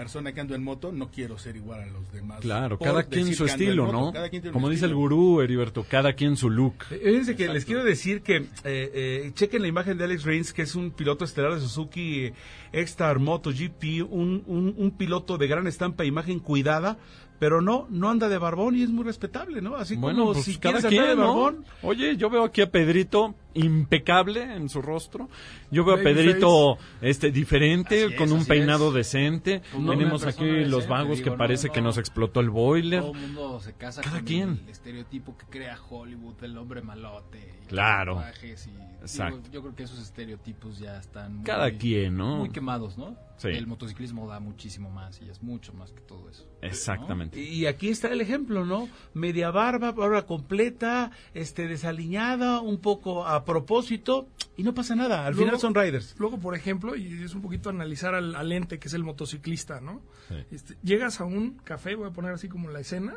persona 0.00 0.32
que 0.32 0.40
ando 0.40 0.54
en 0.54 0.64
moto 0.64 0.92
no 0.92 1.10
quiero 1.10 1.38
ser 1.38 1.56
igual 1.56 1.80
a 1.82 1.86
los 1.86 2.10
demás. 2.12 2.40
claro, 2.40 2.78
cada 2.78 3.02
quien 3.02 3.34
su 3.34 3.44
estilo, 3.44 3.84
moto. 3.84 3.96
¿no? 3.98 4.12
Cada 4.12 4.28
quien 4.30 4.40
tiene 4.42 4.50
un 4.56 4.60
Como 4.60 4.70
dice 4.70 4.86
el 4.86 4.94
gurú 4.94 5.40
Heriberto, 5.42 5.84
cada 5.88 6.14
quien 6.14 6.36
su 6.36 6.48
look. 6.48 6.74
Eh, 6.90 7.00
Fíjense 7.04 7.36
que 7.36 7.48
les 7.48 7.64
quiero 7.66 7.84
decir 7.84 8.22
que 8.22 8.36
eh, 8.36 8.46
eh, 8.64 9.30
chequen 9.34 9.60
la 9.62 9.68
imagen 9.68 9.98
de 9.98 10.04
Alex 10.04 10.24
Rins, 10.24 10.52
que 10.54 10.62
es 10.62 10.74
un 10.74 10.90
piloto 10.90 11.24
estelar 11.26 11.54
de 11.54 11.60
Suzuki 11.60 12.24
eh, 12.26 12.34
X-Star 12.72 13.18
MotoGP, 13.18 14.10
un, 14.10 14.42
un, 14.46 14.74
un 14.76 14.90
piloto 14.92 15.36
de 15.36 15.46
gran 15.46 15.66
estampa, 15.66 16.04
e 16.04 16.06
imagen 16.06 16.38
cuidada, 16.40 16.96
pero 17.38 17.60
no 17.60 17.86
no 17.90 18.10
anda 18.10 18.28
de 18.28 18.38
barbón 18.38 18.76
y 18.76 18.82
es 18.82 18.90
muy 18.90 19.04
respetable, 19.04 19.60
¿no? 19.62 19.76
Así 19.76 19.96
Bueno, 19.96 20.20
como 20.20 20.32
pues 20.34 20.44
si 20.44 20.56
cada 20.56 20.78
quieres 20.80 20.84
andar 20.86 21.08
de 21.08 21.14
quien, 21.14 21.18
¿no? 21.18 21.34
barbón. 21.34 21.64
Oye, 21.82 22.16
yo 22.16 22.30
veo 22.30 22.44
aquí 22.44 22.60
a 22.62 22.70
Pedrito 22.70 23.34
impecable 23.54 24.42
en 24.42 24.68
su 24.68 24.82
rostro. 24.82 25.28
Yo 25.70 25.84
veo 25.84 25.96
a 25.96 25.98
Pedrito 25.98 26.78
este 27.00 27.30
diferente, 27.30 28.04
Así 28.04 28.12
es, 28.14 28.18
con 28.18 28.32
un 28.32 28.44
peinado 28.44 28.88
es. 28.88 28.94
decente. 28.94 29.62
Como 29.72 29.90
Tenemos 29.92 30.24
aquí 30.24 30.64
los 30.64 30.86
vagos 30.88 31.20
que 31.20 31.30
no, 31.30 31.36
parece 31.36 31.70
que 31.70 31.80
no. 31.80 31.88
nos 31.88 31.98
explotó 31.98 32.40
el 32.40 32.50
boiler. 32.50 33.00
Todo 33.02 33.12
el 33.12 33.20
mundo 33.20 33.60
se 33.60 33.72
casa 33.74 34.02
Cada 34.02 34.18
con 34.18 34.26
quien. 34.26 34.60
el 34.64 34.68
estereotipo 34.70 35.36
que 35.36 35.46
crea 35.46 35.78
Hollywood, 35.88 36.42
el 36.44 36.56
hombre 36.58 36.82
malote. 36.82 37.54
y 37.62 37.66
Claro. 37.66 38.20
y- 38.42 38.46
digo, 38.46 38.84
Exacto. 39.02 39.48
yo 39.52 39.62
creo 39.62 39.74
que 39.76 39.84
esos 39.84 39.98
estereotipos 40.00 40.78
ya 40.78 40.98
están 40.98 41.36
muy, 41.36 41.44
Cada 41.44 41.70
quien, 41.70 42.16
¿no? 42.16 42.38
muy 42.38 42.50
quemados, 42.50 42.98
¿no? 42.98 43.16
Sí. 43.36 43.48
El 43.48 43.66
motociclismo 43.66 44.28
da 44.28 44.38
muchísimo 44.40 44.90
más 44.90 45.22
y 45.22 45.30
es 45.30 45.42
mucho 45.42 45.72
más 45.72 45.92
que 45.92 46.00
todo 46.02 46.28
eso. 46.28 46.46
Exactamente. 46.60 47.40
Y 47.40 47.64
aquí 47.66 47.88
está 47.88 48.08
el 48.08 48.20
ejemplo, 48.20 48.66
¿no? 48.66 48.88
Media 49.14 49.50
barba, 49.50 49.92
barba 49.92 50.26
completa, 50.26 51.10
este 51.32 51.66
desaliñada, 51.68 52.60
un 52.60 52.78
poco 52.78 53.24
a 53.26 53.39
propósito, 53.44 54.28
y 54.56 54.62
no 54.62 54.74
pasa 54.74 54.94
nada. 54.94 55.26
Al 55.26 55.32
Luego- 55.34 55.46
final 55.46 55.60
son 55.60 55.74
riders. 55.74 56.14
Luego, 56.18 56.38
por 56.38 56.54
ejemplo, 56.54 56.96
y 56.96 57.22
es 57.22 57.34
un 57.34 57.42
poquito 57.42 57.70
analizar 57.70 58.14
al, 58.14 58.34
al 58.34 58.52
ente 58.52 58.78
que 58.78 58.88
es 58.88 58.94
el 58.94 59.04
motociclista, 59.04 59.80
¿no? 59.80 60.02
Sí. 60.28 60.34
Este, 60.50 60.76
llegas 60.82 61.20
a 61.20 61.24
un 61.24 61.58
café, 61.64 61.94
voy 61.94 62.08
a 62.08 62.12
poner 62.12 62.32
así 62.32 62.48
como 62.48 62.68
la 62.70 62.80
escena, 62.80 63.14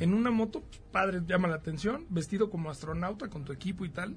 en 0.00 0.14
una 0.14 0.30
moto, 0.30 0.60
pues, 0.62 0.80
padre, 0.90 1.20
llama 1.26 1.48
la 1.48 1.56
atención, 1.56 2.06
vestido 2.10 2.50
como 2.50 2.70
astronauta 2.70 3.28
con 3.28 3.44
tu 3.44 3.52
equipo 3.52 3.84
y 3.84 3.90
tal. 3.90 4.16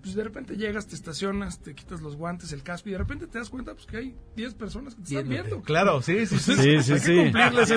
Pues 0.00 0.14
de 0.14 0.22
repente 0.22 0.56
llegas, 0.56 0.86
te 0.86 0.94
estacionas, 0.94 1.58
te 1.60 1.74
quitas 1.74 2.00
los 2.00 2.14
guantes, 2.14 2.52
el 2.52 2.62
casco 2.62 2.88
y 2.88 2.92
de 2.92 2.98
repente 2.98 3.26
te 3.26 3.36
das 3.38 3.50
cuenta 3.50 3.74
pues 3.74 3.84
que 3.84 3.96
hay 3.96 4.14
10 4.36 4.54
personas 4.54 4.94
que 4.94 5.02
te 5.02 5.08
están 5.16 5.28
viendo. 5.28 5.60
Claro, 5.62 6.00
sí, 6.02 6.24
sí, 6.24 6.38
sí. 6.38 6.54
Sí, 6.54 6.82
sí, 6.84 6.98
sí. 7.00 7.32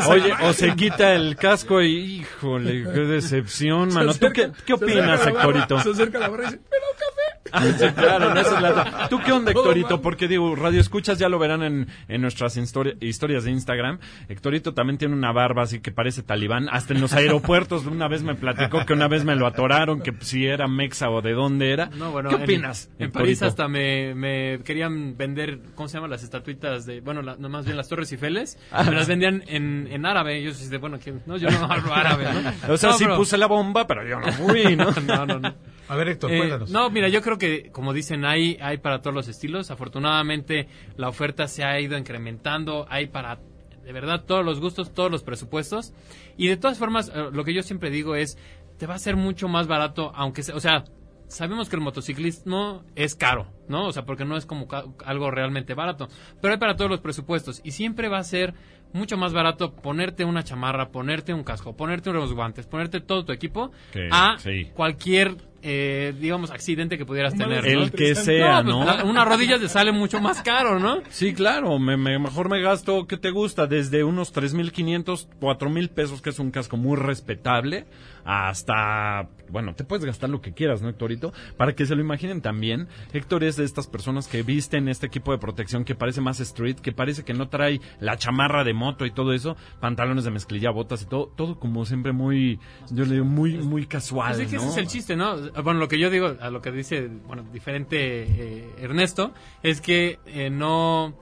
Oye, 0.08 0.32
o 0.44 0.54
se 0.54 0.76
quita 0.76 1.16
el 1.16 1.36
casco 1.36 1.82
y, 1.82 2.20
híjole, 2.22 2.84
qué 2.84 3.00
decepción, 3.02 3.90
mano. 3.94 4.14
¿Tú 4.14 4.28
qué, 4.34 4.52
qué 4.68 4.74
opinas, 4.74 5.26
Hectorito? 5.26 5.80
Se 5.80 5.90
acerca 5.90 6.20
la 6.20 6.30
barra 6.30 6.44
y 6.44 6.46
dice, 6.52 6.62
pero 6.70 6.84
café. 6.94 7.12
Ah, 7.12 7.18
sí, 7.22 7.31
claro, 7.96 8.34
no, 8.34 8.40
es 8.40 8.52
la- 8.62 9.08
¿Tú 9.10 9.20
qué 9.26 9.32
onda, 9.32 9.52
mal. 9.54 10.00
Porque 10.02 10.28
digo, 10.28 10.56
Radio 10.56 10.80
Escuchas 10.80 11.18
ya 11.20 11.28
lo 11.30 11.40
verán 11.40 11.64
en, 11.64 11.88
en 12.08 12.22
nuestras 12.22 12.58
histori- 12.58 12.98
historias 13.02 13.44
de 13.44 13.52
Instagram. 13.52 14.00
Hectorito 14.30 14.74
también 14.74 14.98
tiene 14.98 15.16
una 15.16 15.32
barba 15.32 15.64
así 15.64 15.80
que 15.80 15.92
parece 15.92 16.22
talibán. 16.24 16.70
Hasta 16.70 16.94
en 16.94 17.02
los 17.02 17.14
aeropuertos 17.14 17.86
una 17.86 18.08
vez 18.08 18.24
me 18.24 18.36
platicó 18.36 18.86
que 18.86 18.94
una 18.94 19.08
vez 19.08 19.26
me 19.26 19.36
lo 19.36 19.48
atoraron, 19.48 20.02
que 20.02 20.14
si 20.22 20.46
era 20.46 20.68
mexa 20.68 21.10
o 21.10 21.22
de 21.22 21.34
dónde 21.34 21.72
era. 21.72 21.88
No, 21.88 22.12
bueno, 22.12 22.30
¿Qué 22.30 22.36
en- 22.36 22.42
opinas, 22.44 22.90
En? 23.00 23.12
París 23.12 23.42
hasta 23.42 23.68
me, 23.68 24.14
me 24.16 24.60
querían 24.64 25.18
vender, 25.18 25.60
¿cómo 25.76 25.88
se 25.88 25.96
llaman 25.98 26.12
las 26.12 26.24
estatuitas 26.24 26.86
de, 26.86 27.02
bueno, 27.02 27.22
la- 27.22 27.36
no, 27.38 27.50
más 27.50 27.66
bien 27.66 27.78
las 27.78 27.88
Torres 27.90 28.12
Eiffels? 28.12 28.58
Ah. 28.72 28.84
Me 28.84 28.92
las 28.96 29.08
vendían 29.08 29.44
en, 29.48 29.88
en 29.92 30.06
árabe. 30.06 30.42
Yo 30.44 30.52
de 30.54 30.78
bueno, 30.78 31.00
¿quién? 31.04 31.22
No, 31.26 31.38
yo 31.38 31.50
no 31.50 31.66
hablo 31.66 31.94
árabe, 31.94 32.26
¿no? 32.68 32.74
O 32.74 32.78
sea, 32.78 32.92
No, 32.92 32.98
sí 32.98 33.06
puse 33.16 33.38
la 33.38 33.48
bomba, 33.48 33.88
pero 33.88 34.08
yo 34.08 34.20
no 34.20 34.32
fui, 34.34 34.76
¿no? 34.76 34.92
no, 35.08 35.26
no, 35.26 35.40
no. 35.40 35.54
A 35.92 35.96
ver, 35.98 36.08
Héctor, 36.08 36.32
Eh, 36.32 36.38
cuéntanos. 36.38 36.70
no, 36.72 36.90
mira, 36.90 37.10
yo 37.10 37.22
creo 37.22 37.38
que, 37.38 37.70
como 37.72 37.92
dicen, 37.92 38.24
hay, 38.24 38.58
hay 38.62 38.78
para 38.78 39.02
todos 39.02 39.14
los 39.14 39.28
estilos. 39.28 39.72
Afortunadamente, 39.72 40.68
la 40.96 41.10
oferta 41.10 41.48
se 41.50 41.64
ha 41.66 41.80
ido 41.82 41.98
incrementando. 41.98 42.86
Hay 42.90 43.08
para, 43.08 43.40
de 43.84 43.92
verdad, 43.92 44.24
todos 44.26 44.46
los 44.46 44.62
gustos, 44.62 44.94
todos 44.94 45.12
los 45.12 45.22
presupuestos. 45.24 45.94
Y 46.38 46.48
de 46.48 46.56
todas 46.56 46.78
formas, 46.80 47.10
eh, 47.14 47.30
lo 47.34 47.44
que 47.44 47.54
yo 47.54 47.62
siempre 47.62 47.90
digo 47.90 48.16
es, 48.16 48.38
te 48.78 48.88
va 48.88 48.96
a 48.96 49.00
ser 49.00 49.18
mucho 49.18 49.50
más 49.50 49.68
barato, 49.68 50.14
aunque 50.16 50.44
sea, 50.44 50.56
o 50.56 50.60
sea, 50.62 50.86
sabemos 51.28 51.68
que 51.70 51.76
el 51.76 51.82
motociclismo 51.82 52.84
es 52.96 53.16
caro, 53.16 53.48
¿no? 53.68 53.88
O 53.88 53.92
sea, 53.92 54.06
porque 54.06 54.24
no 54.26 54.38
es 54.38 54.46
como 54.46 54.68
algo 55.06 55.30
realmente 55.30 55.74
barato. 55.74 56.08
Pero 56.42 56.54
hay 56.54 56.60
para 56.60 56.78
todos 56.78 56.90
los 56.90 57.02
presupuestos. 57.02 57.60
Y 57.66 57.72
siempre 57.72 58.08
va 58.08 58.18
a 58.20 58.24
ser 58.24 58.54
mucho 58.94 59.18
más 59.18 59.34
barato 59.34 59.74
ponerte 59.74 60.24
una 60.26 60.44
chamarra, 60.44 60.90
ponerte 60.90 61.34
un 61.34 61.44
casco, 61.44 61.76
ponerte 61.76 62.10
unos 62.10 62.34
guantes, 62.34 62.66
ponerte 62.66 63.02
todo 63.02 63.26
tu 63.26 63.32
equipo 63.34 63.72
Que- 63.92 64.08
a 64.12 64.38
sí. 64.40 64.70
cualquier, 64.74 65.36
eh, 65.64 66.14
digamos, 66.20 66.50
accidente 66.52 66.98
que 66.98 67.06
pudieras 67.06 67.36
tener. 67.36 67.66
El 67.68 67.80
¿no? 67.80 67.92
que 67.92 68.16
sea, 68.16 68.62
pues, 68.64 68.66
¿no? 68.76 68.84
la- 68.86 69.04
una 69.04 69.24
rodilla 69.26 69.60
te 69.60 69.70
sale 69.70 69.92
mucho 69.92 70.20
más 70.20 70.42
caro, 70.42 70.80
¿no? 70.80 71.02
Sí, 71.10 71.34
claro, 71.34 71.78
me, 71.80 71.98
me- 71.98 72.18
mejor 72.20 72.50
me 72.50 72.62
gasto, 72.62 73.06
¿qué 73.08 73.18
te 73.18 73.30
gusta? 73.32 73.68
Desde 73.68 74.04
unos 74.04 74.34
3.500, 74.34 75.28
4.000 75.40 75.90
pesos, 75.90 76.22
que 76.22 76.32
es 76.32 76.40
un 76.40 76.52
casco 76.52 76.78
muy 76.78 76.98
respetable, 76.98 77.86
hasta, 78.24 79.30
bueno, 79.50 79.76
te 79.76 79.84
puedes 79.84 80.06
gastar 80.06 80.30
lo 80.30 80.42
que 80.42 80.54
quieras, 80.54 80.82
¿no, 80.82 80.90
Héctorito? 80.90 81.34
Para 81.58 81.74
que 81.74 81.86
se 81.86 81.96
lo 81.96 82.02
imaginen 82.02 82.42
también, 82.42 82.88
Héctor 83.14 83.44
es 83.44 83.56
de 83.56 83.66
estas 83.66 83.88
personas 83.88 84.28
que 84.28 84.44
visten 84.44 84.88
este 84.88 85.08
equipo 85.08 85.32
de 85.32 85.38
protección 85.38 85.86
que 85.86 85.96
parece 85.96 86.22
más 86.22 86.40
street, 86.40 86.78
que 86.78 86.92
parece 86.92 87.24
que 87.24 87.34
no 87.34 87.50
trae 87.50 87.80
la 88.00 88.18
chamarra 88.18 88.64
de 88.64 88.74
moto 88.74 89.06
y 89.06 89.12
todo 89.12 89.34
eso, 89.34 89.56
pantalones 89.80 90.24
de 90.24 90.32
mezclilla, 90.32 90.72
botas 90.72 91.02
y 91.04 91.06
todo, 91.06 91.32
todo 91.36 91.60
como 91.60 91.86
siempre 91.86 92.12
muy, 92.12 92.60
yo 92.90 93.06
le 93.06 93.14
digo, 93.14 93.26
muy, 93.26 93.58
muy 93.58 93.86
casual, 93.86 94.34
Pues 94.36 94.46
es 94.46 94.52
que 94.52 94.58
¿no? 94.58 94.64
ese 94.64 94.72
es 94.72 94.78
el 94.78 94.88
chiste, 94.88 95.16
¿no? 95.16 95.36
Bueno, 95.64 95.80
lo 95.80 95.88
que 95.88 96.00
yo 96.00 96.10
digo, 96.10 96.36
a 96.40 96.50
lo 96.50 96.62
que 96.62 96.72
dice, 96.72 97.10
bueno, 97.28 97.44
diferente 97.52 98.24
eh, 98.24 98.70
Ernesto, 98.80 99.34
es 99.64 99.82
que 99.82 100.20
eh, 100.26 100.50
no... 100.50 101.16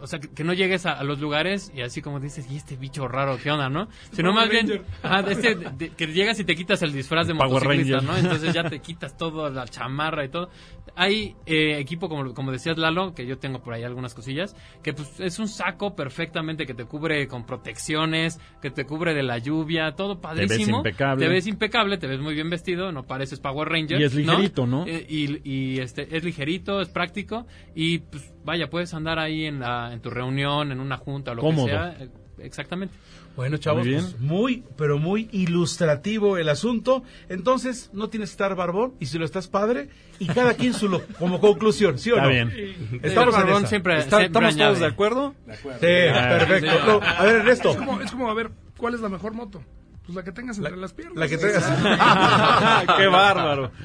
o 0.00 0.06
sea, 0.06 0.18
que, 0.20 0.28
que 0.28 0.44
no 0.44 0.52
llegues 0.52 0.86
a, 0.86 0.92
a 0.92 1.04
los 1.04 1.20
lugares 1.20 1.72
y 1.74 1.80
así 1.82 2.02
como 2.02 2.20
dices, 2.20 2.50
y 2.50 2.56
este 2.56 2.76
bicho 2.76 3.06
raro, 3.08 3.38
¿qué 3.42 3.50
onda, 3.50 3.68
no? 3.68 3.88
Sino 4.12 4.32
más 4.32 4.48
bien, 4.48 4.82
ajá, 5.02 5.20
este, 5.30 5.54
de- 5.54 5.90
que 5.90 6.06
llegas 6.08 6.38
y 6.40 6.44
te 6.44 6.54
quitas 6.56 6.82
el 6.82 6.92
disfraz 6.92 7.26
de 7.26 7.34
Power 7.34 7.50
motociclista, 7.64 7.98
Ranger. 7.98 8.10
¿no? 8.10 8.16
Entonces 8.18 8.54
ya 8.54 8.64
te 8.68 8.80
quitas 8.80 9.16
todo, 9.16 9.48
la 9.50 9.66
chamarra 9.66 10.24
y 10.24 10.28
todo. 10.28 10.50
Hay 10.96 11.36
eh, 11.46 11.78
equipo, 11.78 12.08
como, 12.08 12.34
como 12.34 12.50
decías 12.50 12.76
Lalo, 12.78 13.14
que 13.14 13.26
yo 13.26 13.38
tengo 13.38 13.60
por 13.62 13.74
ahí 13.74 13.84
algunas 13.84 14.14
cosillas, 14.14 14.56
que 14.82 14.92
pues 14.92 15.20
es 15.20 15.38
un 15.38 15.46
saco 15.48 15.94
perfectamente 15.94 16.66
que 16.66 16.74
te 16.74 16.84
cubre 16.86 17.26
con 17.28 17.44
protecciones, 17.46 18.40
que 18.60 18.70
te 18.70 18.84
cubre 18.84 19.14
de 19.14 19.22
la 19.22 19.38
lluvia, 19.38 19.92
todo 19.92 20.14
ves 20.14 20.22
padrísimo. 20.22 20.78
impecable. 20.78 21.24
Te 21.24 21.30
ves 21.30 21.46
impecable, 21.46 21.98
te 21.98 22.06
ves 22.06 22.20
muy 22.20 22.34
bien 22.34 22.50
vestido, 22.50 22.90
no 22.92 23.04
pareces 23.04 23.38
Power 23.40 23.68
Ranger. 23.68 24.00
Y 24.00 24.04
es 24.04 24.14
ligerito, 24.14 24.66
¿no? 24.66 24.86
Eh, 24.86 25.06
y 25.08 25.28
y, 25.44 25.78
este, 25.80 26.16
es 26.16 26.24
ligerito, 26.24 26.80
es 26.80 26.88
práctico 26.88 27.46
y 27.74 27.98
pues 27.98 28.32
vaya, 28.44 28.68
puedes 28.70 28.94
andar 28.94 29.18
ahí 29.18 29.44
en, 29.44 29.60
la, 29.60 29.87
en 29.92 30.00
tu 30.00 30.10
reunión, 30.10 30.72
en 30.72 30.80
una 30.80 30.96
junta 30.96 31.32
o 31.32 31.34
lo 31.34 31.42
Cómodo. 31.42 31.66
que 31.66 31.72
sea. 31.72 31.96
eh, 32.00 32.08
exactamente. 32.38 32.94
Bueno, 33.36 33.56
chavos, 33.56 33.82
Muy 33.84 33.90
bien. 33.90 34.02
pues, 34.02 34.18
muy, 34.20 34.64
pero 34.76 34.98
muy 34.98 35.28
ilustrativo 35.30 36.38
el 36.38 36.48
asunto. 36.48 37.04
Entonces, 37.28 37.88
no 37.92 38.08
tienes 38.08 38.30
que 38.30 38.32
estar 38.32 38.54
barbón, 38.56 38.94
y 38.98 39.06
si 39.06 39.16
lo 39.16 39.24
estás 39.24 39.46
padre, 39.46 39.90
y 40.18 40.26
cada 40.26 40.54
quien 40.54 40.74
su 40.74 40.88
lo, 40.88 41.04
como 41.20 41.38
conclusión, 41.40 41.98
¿sí 41.98 42.10
o 42.10 42.16
Está 42.16 42.26
no? 42.26 42.30
bien. 42.32 43.00
Estamos 43.02 43.34
en 43.34 43.40
barbón 43.40 43.58
esa. 43.62 43.66
siempre- 43.68 43.98
Está- 43.98 44.18
siempre 44.18 44.48
¿Estamos 44.48 44.56
todos 44.56 44.80
de 44.80 44.86
acuerdo? 44.86 45.34
De 45.46 45.52
acuerdo. 45.54 45.78
Sí, 45.80 45.86
Ah, 46.12 46.28
perfecto. 46.38 46.70
sí. 46.72 46.78
No, 46.86 47.00
a 47.06 47.22
ver, 47.24 47.34
Ernesto. 47.36 47.70
Es 47.70 47.76
como, 47.76 48.00
es 48.00 48.10
como, 48.10 48.28
a 48.30 48.34
ver, 48.34 48.50
¿cuál 48.76 48.94
es 48.94 49.00
la 49.00 49.08
mejor 49.08 49.34
moto? 49.34 49.62
Pues 50.04 50.16
la 50.16 50.24
que 50.24 50.32
tengas 50.32 50.56
entre 50.58 50.76
las 50.76 50.92
piernas. 50.94 51.16
La 51.18 51.28
que 51.28 51.38
tengas. 51.38 51.64
¡Qué 52.96 53.06
bárbaro! 53.06 53.70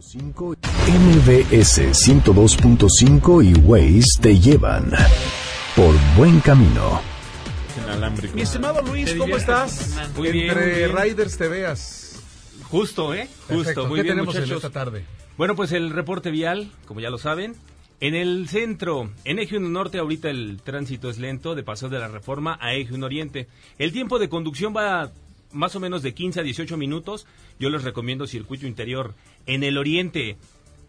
5 0.00 0.54
MBS 0.86 1.80
102.5 1.92 3.44
y 3.44 3.54
Waze 3.60 4.20
te 4.20 4.38
llevan 4.38 4.90
por 5.74 5.94
buen 6.16 6.40
camino. 6.40 7.00
Inalámbrico. 7.84 8.34
Mi 8.34 8.42
estimado 8.42 8.82
Luis, 8.82 9.14
¿cómo 9.14 9.36
estás? 9.36 9.96
Muy 10.16 10.30
bien, 10.32 10.48
Entre 10.50 10.66
muy 10.66 10.74
bien. 10.74 10.96
Riders 10.96 11.36
te 11.36 11.48
veas. 11.48 12.22
Justo, 12.70 13.14
¿eh? 13.14 13.28
Justo, 13.40 13.54
Perfecto. 13.56 13.86
muy 13.86 13.96
¿Qué 13.98 14.02
bien, 14.04 14.16
tenemos 14.16 14.34
en 14.36 14.44
esta 14.52 14.70
tarde? 14.70 15.04
Bueno, 15.36 15.56
pues 15.56 15.72
el 15.72 15.90
reporte 15.90 16.30
vial, 16.30 16.70
como 16.86 17.00
ya 17.00 17.10
lo 17.10 17.18
saben. 17.18 17.54
En 18.00 18.14
el 18.14 18.48
centro, 18.48 19.10
en 19.24 19.38
Eje 19.40 19.56
1 19.56 19.68
Norte, 19.68 19.98
ahorita 19.98 20.30
el 20.30 20.60
tránsito 20.62 21.10
es 21.10 21.18
lento, 21.18 21.56
de 21.56 21.64
Paseo 21.64 21.88
de 21.88 21.98
la 21.98 22.06
Reforma 22.08 22.56
a 22.60 22.74
Eje 22.74 22.94
1 22.94 23.04
Oriente. 23.04 23.48
El 23.78 23.92
tiempo 23.92 24.20
de 24.20 24.28
conducción 24.28 24.74
va 24.76 25.10
más 25.52 25.76
o 25.76 25.80
menos 25.80 26.02
de 26.02 26.14
15 26.14 26.40
a 26.40 26.42
18 26.42 26.76
minutos. 26.76 27.26
Yo 27.58 27.70
les 27.70 27.84
recomiendo 27.84 28.26
circuito 28.26 28.66
interior. 28.66 29.14
En 29.46 29.62
el 29.62 29.78
Oriente, 29.78 30.36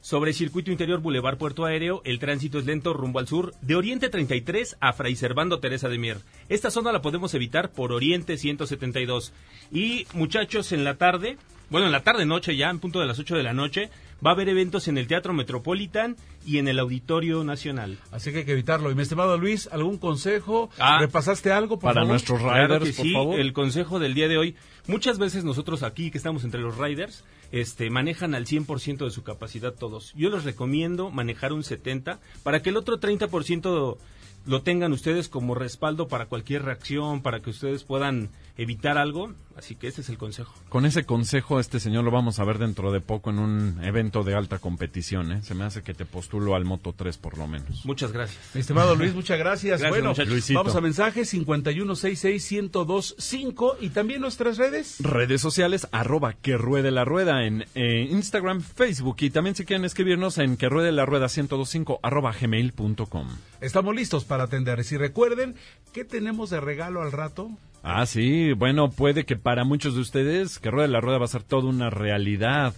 sobre 0.02 0.34
circuito 0.34 0.72
interior 0.72 1.02
Boulevard 1.02 1.38
Puerto 1.38 1.66
Aéreo, 1.66 2.02
el 2.06 2.20
tránsito 2.20 2.58
es 2.60 2.66
lento 2.66 2.94
rumbo 2.94 3.20
al 3.20 3.28
sur, 3.28 3.54
de 3.62 3.76
Oriente 3.76 4.10
33 4.10 4.78
a 4.80 4.94
Fray 4.94 5.16
Servando 5.16 5.60
Teresa 5.60 5.90
de 5.90 5.98
Mier. 5.98 6.18
Esta 6.48 6.72
zona 6.72 6.92
la 6.92 7.02
podemos 7.02 7.34
evitar 7.34 7.72
por 7.72 7.92
Oriente 7.92 8.38
172. 8.38 9.34
Y 9.72 10.08
muchachos, 10.14 10.72
en 10.72 10.84
la 10.86 10.96
tarde, 10.96 11.38
bueno, 11.70 11.86
en 11.88 11.92
la 11.92 12.02
tarde 12.04 12.26
noche 12.26 12.56
ya, 12.56 12.70
en 12.70 12.80
punto 12.80 13.00
de 13.02 13.08
las 13.08 13.20
8 13.20 13.36
de 13.36 13.44
la 13.44 13.54
noche, 13.54 13.90
va 14.26 14.32
a 14.32 14.34
haber 14.34 14.48
eventos 14.50 14.88
en 14.88 14.98
el 14.98 15.08
Teatro 15.08 15.34
Metropolitan 15.34 16.16
y 16.46 16.58
en 16.60 16.68
el 16.70 16.80
Auditorio 16.80 17.44
Nacional. 17.44 17.98
Así 18.12 18.32
que 18.32 18.40
hay 18.40 18.46
que 18.46 18.54
evitarlo. 18.54 18.90
Y 18.92 18.96
mi 18.96 19.02
estimado 19.04 19.38
Luis, 19.38 19.68
¿algún 19.72 19.98
consejo? 19.98 20.70
Ah. 20.80 20.98
¿Repasaste 21.00 21.52
algo, 21.52 21.76
por 21.78 21.90
Para 21.90 21.96
favor? 22.02 22.10
nuestros 22.10 22.40
Claro 22.42 22.68
riders, 22.80 22.86
que 22.86 22.94
por 22.96 23.06
sí, 23.06 23.14
favor. 23.14 23.40
el 23.40 23.54
consejo 23.54 24.00
del 24.00 24.14
día 24.14 24.28
de 24.30 24.38
hoy. 24.38 24.56
Muchas 24.88 25.20
veces 25.20 25.44
nosotros 25.44 25.84
aquí, 25.84 26.10
que 26.10 26.18
estamos 26.18 26.44
entre 26.46 26.62
los 26.62 26.78
riders, 26.78 27.24
este, 27.52 27.90
manejan 27.90 28.36
al 28.36 28.46
100% 28.46 29.06
de 29.06 29.12
su 29.12 29.24
capacidad 29.24 29.74
todos. 29.74 30.14
Yo 30.16 30.30
les 30.30 30.44
recomiendo 30.44 31.12
manejar 31.12 31.54
un 31.54 31.64
70% 31.64 32.20
para 32.44 32.62
que 32.62 32.70
el 32.70 32.78
otro 32.78 33.00
30% 33.00 33.98
lo 34.46 34.62
tengan 34.62 34.94
ustedes 34.94 35.30
como 35.30 35.56
respaldo 35.56 36.08
para 36.08 36.28
cualquier 36.28 36.64
reacción, 36.64 37.22
para 37.22 37.42
que 37.42 37.50
ustedes 37.50 37.84
puedan 37.84 38.30
evitar 38.58 38.98
algo. 38.98 39.34
Así 39.60 39.76
que 39.76 39.88
ese 39.88 40.02
es 40.02 40.10
el 40.10 40.18
consejo. 40.18 40.54
Con 40.70 40.86
ese 40.86 41.04
consejo, 41.04 41.60
este 41.60 41.82
señor 41.82 42.06
lo 42.06 42.12
vamos 42.12 42.40
a 42.40 42.46
ver 42.46 42.60
dentro 42.60 42.94
de 42.94 43.02
poco 43.02 43.30
en 43.30 43.40
un 43.40 43.84
evento 43.84 44.24
de 44.24 44.34
alta 44.34 44.60
competición. 44.60 45.34
¿eh? 45.34 45.42
Se 45.44 45.54
me 45.54 45.66
hace 45.66 45.84
que 45.84 45.94
te 45.94 46.06
postulo 46.06 46.56
al 46.56 46.64
Moto 46.64 46.94
3 46.94 47.18
por 47.18 47.38
lo 47.38 47.46
menos. 47.46 47.86
Muchas 47.86 48.14
gracias. 48.14 48.40
Mi 48.54 48.62
estimado 48.62 48.96
Luis, 48.96 49.14
muchas 49.14 49.38
gracias. 49.38 49.82
Gracias, 49.82 49.90
bueno, 49.90 50.14
vamos 50.54 50.76
a 50.76 50.82
mensajes 50.82 51.34
51661025 51.34 53.76
y 53.82 53.90
también 53.90 54.22
nuestras 54.22 54.58
redes. 54.58 54.96
Redes 55.00 55.42
sociales, 55.42 55.90
arroba 55.92 56.32
que 56.34 56.56
ruede 56.56 56.92
la 56.92 57.04
rueda 57.04 57.46
en 57.46 57.66
eh, 57.76 58.08
Instagram, 58.10 58.62
Facebook 58.62 59.18
y 59.20 59.30
también 59.30 59.58
si 59.58 59.66
quieren 59.66 59.84
escribirnos 59.84 60.38
en 60.38 60.56
que 60.56 60.70
ruede 60.70 60.94
la 60.94 61.06
rueda 61.06 61.28
1025 61.28 62.00
arroba 62.02 62.32
gmail.com. 62.32 63.28
Estamos 63.60 63.94
listos 63.94 64.24
para 64.24 64.46
atenderles. 64.46 64.94
Y 64.94 64.98
recuerden, 64.98 65.56
¿qué 65.92 66.06
tenemos 66.06 66.50
de 66.50 66.62
regalo 66.62 67.02
al 67.02 67.12
rato? 67.12 67.52
Ah, 67.84 68.06
sí, 68.06 68.54
bueno, 68.54 68.90
puede 68.90 69.26
que 69.26 69.36
para 69.36 69.64
muchos 69.64 69.96
de 69.96 70.02
ustedes 70.02 70.60
que 70.60 70.72
ruede 70.72 70.90
la 70.90 71.02
rueda 71.02 71.18
va 71.18 71.26
a 71.26 71.30
ser 71.30 71.44
toda 71.44 71.70
una 71.70 71.90
realidad. 71.90 72.74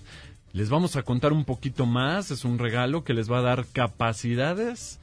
Les 0.53 0.69
vamos 0.69 0.95
a 0.95 1.03
contar 1.03 1.33
un 1.33 1.45
poquito 1.45 1.85
más, 1.85 2.29
es 2.29 2.45
un 2.45 2.59
regalo 2.59 3.03
que 3.03 3.13
les 3.13 3.31
va 3.31 3.39
a 3.39 3.41
dar 3.41 3.65
capacidades 3.71 4.99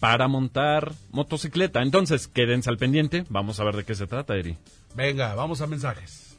para 0.00 0.28
montar 0.28 0.92
motocicleta. 1.10 1.82
Entonces, 1.82 2.28
quédense 2.28 2.68
al 2.68 2.78
pendiente, 2.78 3.24
vamos 3.28 3.60
a 3.60 3.64
ver 3.64 3.76
de 3.76 3.84
qué 3.84 3.94
se 3.94 4.06
trata, 4.06 4.36
Eri. 4.36 4.56
Venga, 4.94 5.34
vamos 5.34 5.60
a 5.60 5.66
mensajes. 5.66 6.36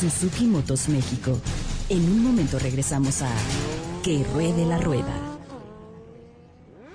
Suzuki 0.00 0.46
Motos 0.46 0.88
México. 0.88 1.38
En 1.88 2.04
un 2.04 2.22
momento 2.24 2.58
regresamos 2.58 3.22
a 3.22 3.30
Que 4.02 4.24
Ruede 4.32 4.64
la 4.64 4.78
Rueda. 4.78 5.39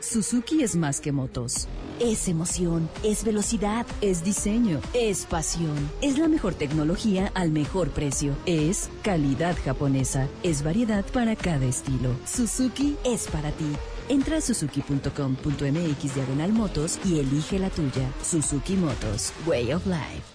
Suzuki 0.05 0.61
es 0.61 0.75
más 0.75 1.01
que 1.01 1.11
motos. 1.11 1.67
Es 1.99 2.27
emoción, 2.27 2.87
es 3.01 3.23
velocidad, 3.23 3.87
es 4.01 4.23
diseño, 4.23 4.79
es 4.93 5.25
pasión. 5.25 5.89
Es 6.01 6.19
la 6.19 6.27
mejor 6.27 6.53
tecnología 6.53 7.31
al 7.33 7.51
mejor 7.51 7.89
precio. 7.89 8.35
Es 8.45 8.89
calidad 9.01 9.57
japonesa. 9.65 10.27
Es 10.43 10.63
variedad 10.63 11.03
para 11.05 11.35
cada 11.35 11.65
estilo. 11.65 12.15
Suzuki 12.25 12.95
es 13.03 13.27
para 13.27 13.51
ti. 13.51 13.71
Entra 14.07 14.37
a 14.37 14.41
suzuki.com.mx 14.41 16.15
diagonal 16.15 16.53
motos 16.53 16.99
y 17.03 17.19
elige 17.19 17.57
la 17.57 17.71
tuya. 17.71 18.07
Suzuki 18.23 18.75
Motos, 18.75 19.33
Way 19.47 19.73
of 19.73 19.87
Life. 19.87 20.34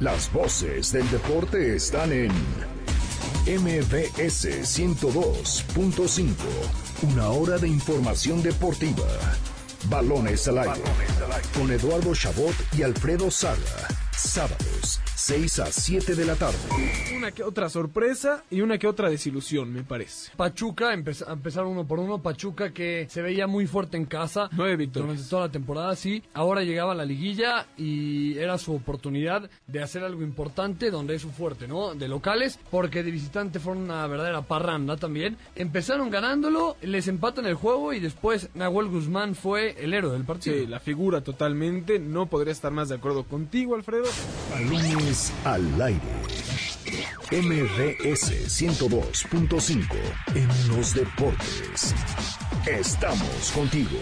Las 0.00 0.30
voces 0.30 0.92
del 0.92 1.10
deporte 1.10 1.74
están 1.74 2.12
en 2.12 2.30
MBS 3.46 4.44
102.5. 4.44 6.34
Una 7.14 7.30
hora 7.30 7.56
de 7.56 7.68
información 7.68 8.42
deportiva. 8.42 9.08
Balones 9.88 10.46
al 10.48 10.58
aire. 10.58 10.82
Con 11.54 11.72
Eduardo 11.72 12.14
Chabot 12.14 12.54
y 12.76 12.82
Alfredo 12.82 13.30
Saga. 13.30 13.56
Sábados, 14.14 15.00
6 15.26 15.58
a 15.58 15.66
7 15.72 16.14
de 16.14 16.24
la 16.24 16.36
tarde. 16.36 16.56
Una 17.16 17.32
que 17.32 17.42
otra 17.42 17.68
sorpresa 17.68 18.44
y 18.48 18.60
una 18.60 18.78
que 18.78 18.86
otra 18.86 19.10
desilusión, 19.10 19.72
me 19.72 19.82
parece. 19.82 20.30
Pachuca, 20.36 20.92
empeza- 20.94 21.32
empezaron 21.32 21.72
uno 21.72 21.84
por 21.84 21.98
uno. 21.98 22.22
Pachuca 22.22 22.72
que 22.72 23.08
se 23.10 23.22
veía 23.22 23.48
muy 23.48 23.66
fuerte 23.66 23.96
en 23.96 24.04
casa. 24.04 24.48
Nueve 24.52 24.76
victorias. 24.76 25.08
Durante 25.08 25.28
toda 25.28 25.46
la 25.46 25.52
temporada, 25.52 25.96
sí. 25.96 26.22
Ahora 26.32 26.62
llegaba 26.62 26.92
a 26.92 26.94
la 26.94 27.04
liguilla 27.04 27.66
y 27.76 28.38
era 28.38 28.56
su 28.56 28.72
oportunidad 28.72 29.50
de 29.66 29.82
hacer 29.82 30.04
algo 30.04 30.22
importante 30.22 30.92
donde 30.92 31.16
es 31.16 31.22
su 31.22 31.30
fuerte, 31.32 31.66
¿no? 31.66 31.96
De 31.96 32.06
locales, 32.06 32.60
porque 32.70 33.02
de 33.02 33.10
visitante 33.10 33.58
fueron 33.58 33.82
una 33.82 34.06
verdadera 34.06 34.42
parranda 34.42 34.96
también. 34.96 35.36
Empezaron 35.56 36.08
ganándolo, 36.08 36.76
les 36.82 37.08
empatan 37.08 37.46
el 37.46 37.54
juego 37.54 37.92
y 37.92 37.98
después 37.98 38.48
Nahuel 38.54 38.86
Guzmán 38.86 39.34
fue 39.34 39.74
el 39.82 39.92
héroe 39.92 40.12
del 40.12 40.22
partido. 40.22 40.56
Sí, 40.56 40.68
la 40.68 40.78
figura 40.78 41.20
totalmente. 41.20 41.98
No 41.98 42.26
podría 42.26 42.52
estar 42.52 42.70
más 42.70 42.90
de 42.90 42.94
acuerdo 42.94 43.24
contigo, 43.24 43.74
Alfredo. 43.74 44.04
Al 45.44 45.80
aire. 45.80 46.00
MBS 47.32 48.32
102.5. 48.48 49.86
En 50.34 50.48
los 50.68 50.94
deportes. 50.94 51.94
Estamos 52.66 53.52
contigo. 53.54 53.98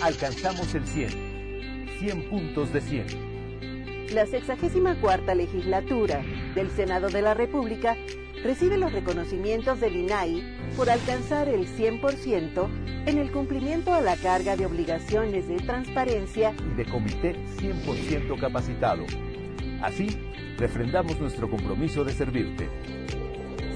Alcanzamos 0.00 0.74
el 0.74 0.86
100. 0.86 1.90
100 1.98 2.30
puntos 2.30 2.72
de 2.72 2.80
100. 2.80 3.31
La 4.12 4.26
64 4.26 5.34
legislatura 5.34 6.22
del 6.54 6.70
Senado 6.70 7.08
de 7.08 7.22
la 7.22 7.32
República 7.32 7.96
recibe 8.44 8.76
los 8.76 8.92
reconocimientos 8.92 9.80
del 9.80 9.96
INAI 9.96 10.74
por 10.76 10.90
alcanzar 10.90 11.48
el 11.48 11.66
100% 11.66 12.68
en 13.06 13.18
el 13.18 13.32
cumplimiento 13.32 13.94
a 13.94 14.02
la 14.02 14.16
carga 14.16 14.54
de 14.54 14.66
obligaciones 14.66 15.48
de 15.48 15.56
transparencia 15.56 16.54
y 16.72 16.74
de 16.74 16.84
comité 16.84 17.36
100% 17.56 18.38
capacitado. 18.38 19.04
Así, 19.80 20.08
refrendamos 20.58 21.18
nuestro 21.18 21.48
compromiso 21.48 22.04
de 22.04 22.12
servirte. 22.12 22.68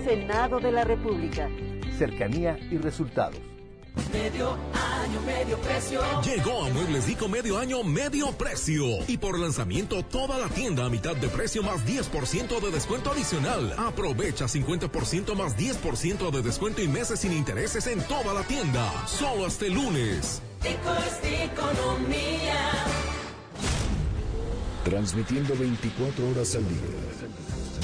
Senado 0.05 0.61
de 0.61 0.71
la 0.71 0.85
República. 0.85 1.49
Cercanía 1.97 2.59
y 2.71 2.77
resultados. 2.77 3.56
Medio 4.13 4.53
año, 4.53 5.21
medio 5.27 5.59
precio. 5.59 6.01
Llegó 6.23 6.65
a 6.65 6.69
Muebles 6.71 7.07
Dico 7.07 7.29
medio 7.29 7.59
año, 7.59 7.83
medio 7.83 8.33
precio. 8.33 8.85
Y 9.09 9.17
por 9.19 9.39
lanzamiento, 9.39 10.03
toda 10.05 10.39
la 10.39 10.49
tienda 10.49 10.85
a 10.87 10.89
mitad 10.89 11.17
de 11.17 11.29
precio 11.29 11.63
más 11.63 11.85
10% 11.87 12.61
de 12.61 12.71
descuento 12.71 13.11
adicional. 13.11 13.75
Aprovecha 13.79 14.47
50% 14.47 15.35
más 15.35 15.57
10% 15.57 16.31
de 16.31 16.43
descuento 16.43 16.83
y 16.83 16.89
meses 16.89 17.21
sin 17.21 17.33
intereses 17.33 17.87
en 17.87 18.01
toda 18.03 18.33
la 18.35 18.43
tienda. 18.43 18.91
Solo 19.07 19.47
hasta 19.47 19.67
el 19.67 19.75
lunes. 19.75 20.43
Tico 20.63 20.95
es 20.95 21.51
economía. 21.51 22.71
Transmitiendo 24.85 25.57
24 25.57 26.31
horas 26.31 26.55
al 26.55 26.69
día. 26.69 27.56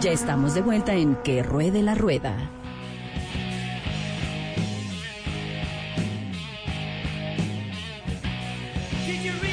Ya 0.00 0.12
estamos 0.12 0.54
de 0.54 0.62
vuelta 0.62 0.94
en 0.94 1.14
Que 1.16 1.42
Ruede 1.42 1.82
la 1.82 1.94
Rueda. 1.94 2.50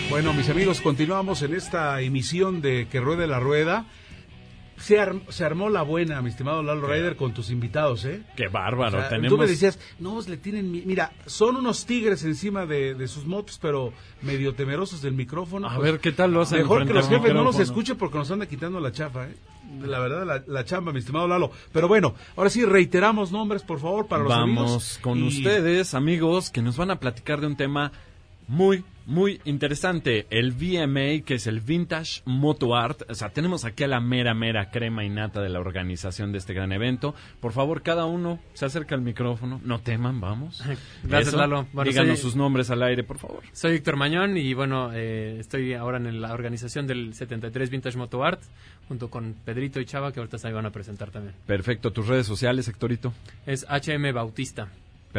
Bueno, 0.10 0.34
mis 0.34 0.50
amigos, 0.50 0.82
continuamos 0.82 1.41
en 1.41 1.54
esta 1.54 2.02
emisión 2.02 2.62
de 2.62 2.88
Que 2.89 3.00
Ruede 3.00 3.28
la 3.28 3.39
Rueda. 3.39 3.86
Se, 4.78 5.00
arm- 5.00 5.24
se 5.30 5.43
armó 5.43 5.70
la 5.70 5.82
buena, 5.82 6.22
mi 6.22 6.30
estimado 6.30 6.62
Lalo 6.62 6.88
Ryder, 6.88 7.16
con 7.16 7.34
tus 7.34 7.50
invitados, 7.50 8.06
¿eh? 8.06 8.22
Qué 8.36 8.48
bárbaro. 8.48 8.98
O 9.00 9.02
sea, 9.02 9.10
tenemos... 9.10 9.30
Tú 9.30 9.38
me 9.38 9.48
decías, 9.48 9.80
no, 10.00 10.14
pues 10.14 10.30
le 10.30 10.38
tienen... 10.38 10.72
mi- 10.72 10.84
Mira, 10.86 11.12
son 11.26 11.56
unos 11.56 11.86
tigres 11.88 12.24
encima 12.24 12.68
de, 12.68 12.93
de 12.93 13.08
sus 13.08 13.26
motos, 13.26 13.58
pero 13.60 13.91
medio 14.22 14.54
temerosos 14.54 15.02
del 15.02 15.14
micrófono. 15.14 15.68
A 15.68 15.76
pues, 15.78 15.91
ver, 15.91 16.00
¿qué 16.00 16.12
tal 16.12 16.32
lo 16.32 16.41
hacen 16.41 16.60
Mejor 16.60 16.86
que 16.86 16.93
los 16.93 17.10
jefes 17.10 17.34
no 17.34 17.43
nos 17.43 17.60
escuchen 17.60 17.98
porque 17.98 18.20
nos 18.20 18.30
anda 18.30 18.45
quitando 18.45 18.80
la 18.80 18.91
chafa, 18.91 19.26
¿eh? 19.28 19.36
La 19.82 19.99
verdad, 19.99 20.26
la, 20.26 20.43
la 20.47 20.63
chamba, 20.65 20.91
mi 20.93 20.99
estimado 20.99 21.28
Lalo. 21.28 21.51
Pero 21.74 21.88
bueno, 21.88 22.15
ahora 22.36 22.49
sí, 22.49 22.63
reiteramos 22.65 23.32
nombres, 23.32 23.63
por 23.63 23.80
favor, 23.80 24.07
para 24.07 24.24
los 24.24 24.30
Vamos 24.30 24.63
amigos. 24.63 24.99
con 25.01 25.20
Y- 25.20 25.28
ustedes, 25.28 25.93
amigos, 25.93 26.49
que 26.49 26.61
nos 26.61 26.78
van 26.78 26.89
a 26.91 26.99
platicar 26.99 27.41
de 27.41 27.47
un 27.47 27.57
tema 27.57 27.91
muy, 28.48 28.84
muy 29.06 29.41
interesante. 29.45 30.26
El 30.30 30.52
VMA, 30.54 31.24
que 31.26 31.36
es 31.36 31.48
el 31.48 31.60
Vintage 31.62 32.22
Moto 32.26 32.76
Art. 32.76 33.04
O 33.10 33.14
sea, 33.16 33.30
tenemos 33.30 33.66
aquí 33.66 33.84
a 33.84 33.88
la 33.88 34.00
mera, 34.00 34.34
mera 34.34 34.70
crema 34.72 35.04
y 35.04 35.10
nata 35.10 35.41
de 35.41 35.50
la 35.50 35.60
organización 35.60 36.32
de 36.32 36.38
este 36.38 36.54
gran 36.54 36.72
evento. 36.72 37.14
Por 37.39 37.52
favor, 37.54 37.82
cada 37.82 38.06
uno 38.06 38.39
se 38.54 38.66
acerca 38.66 38.95
al 38.95 39.02
micrófono. 39.02 39.60
No 39.64 39.80
teman, 39.80 40.20
vamos. 40.22 40.64
Gracias, 41.04 41.34
Lalo. 41.34 41.68
Bueno, 41.74 41.89
Díganos 41.91 42.20
soy- 42.20 42.24
sus 42.24 42.36
nombres 42.36 42.70
al 42.70 42.84
aire, 42.84 43.04
por 43.04 43.18
favor. 43.18 43.43
Soy 43.54 43.74
Víctor 43.74 43.95
Mañón 43.98 44.38
y 44.38 44.54
bueno, 44.54 44.91
eh, 44.93 45.38
estoy 45.39 45.74
ahora 45.74 45.98
en 45.98 46.22
la 46.22 46.34
organización 46.34 46.88
del 46.88 47.14
73 47.14 47.70
Vintage 47.70 47.98
Moto 47.98 48.24
Art 48.24 48.41
junto 48.88 49.10
con 49.10 49.34
Pedrito 49.43 49.82
y 49.82 49.86
Chava 49.86 50.14
que 50.14 50.20
ahorita 50.22 50.38
se 50.38 50.52
van 50.52 50.66
a 50.66 50.72
presentar 50.72 51.12
también. 51.12 51.36
Perfecto. 51.45 51.91
Tus 51.91 52.08
redes 52.08 52.26
sociales, 52.26 52.68
Héctorito. 52.70 53.14
Es 53.45 53.66
HM 53.70 54.14
Bautista 54.14 54.70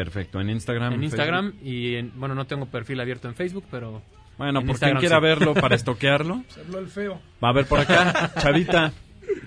Perfecto. 0.05 0.41
En 0.41 0.51
Instagram. 0.51 0.93
en 0.95 1.05
Instagram 1.05 1.47
Facebook. 1.53 1.67
y 1.69 1.95
en, 1.97 2.13
bueno, 2.17 2.35
no 2.35 2.47
tengo 2.47 2.67
perfil 2.67 3.01
abierto 3.01 3.29
en 3.29 3.35
Facebook, 3.35 3.65
pero 3.71 4.03
Bueno, 4.37 4.61
en 4.61 4.67
por 4.67 4.79
quien 4.79 4.97
quiera 4.99 5.17
sí. 5.17 5.23
verlo 5.23 5.55
para 5.55 5.75
estoquearlo. 5.77 6.45
Se 6.49 6.61
habló 6.61 6.79
el 6.79 6.87
feo. 6.89 7.21
Va 7.43 7.49
a 7.49 7.53
ver 7.53 7.67
por 7.67 7.81
acá, 7.81 8.33
Chavita. 8.41 8.93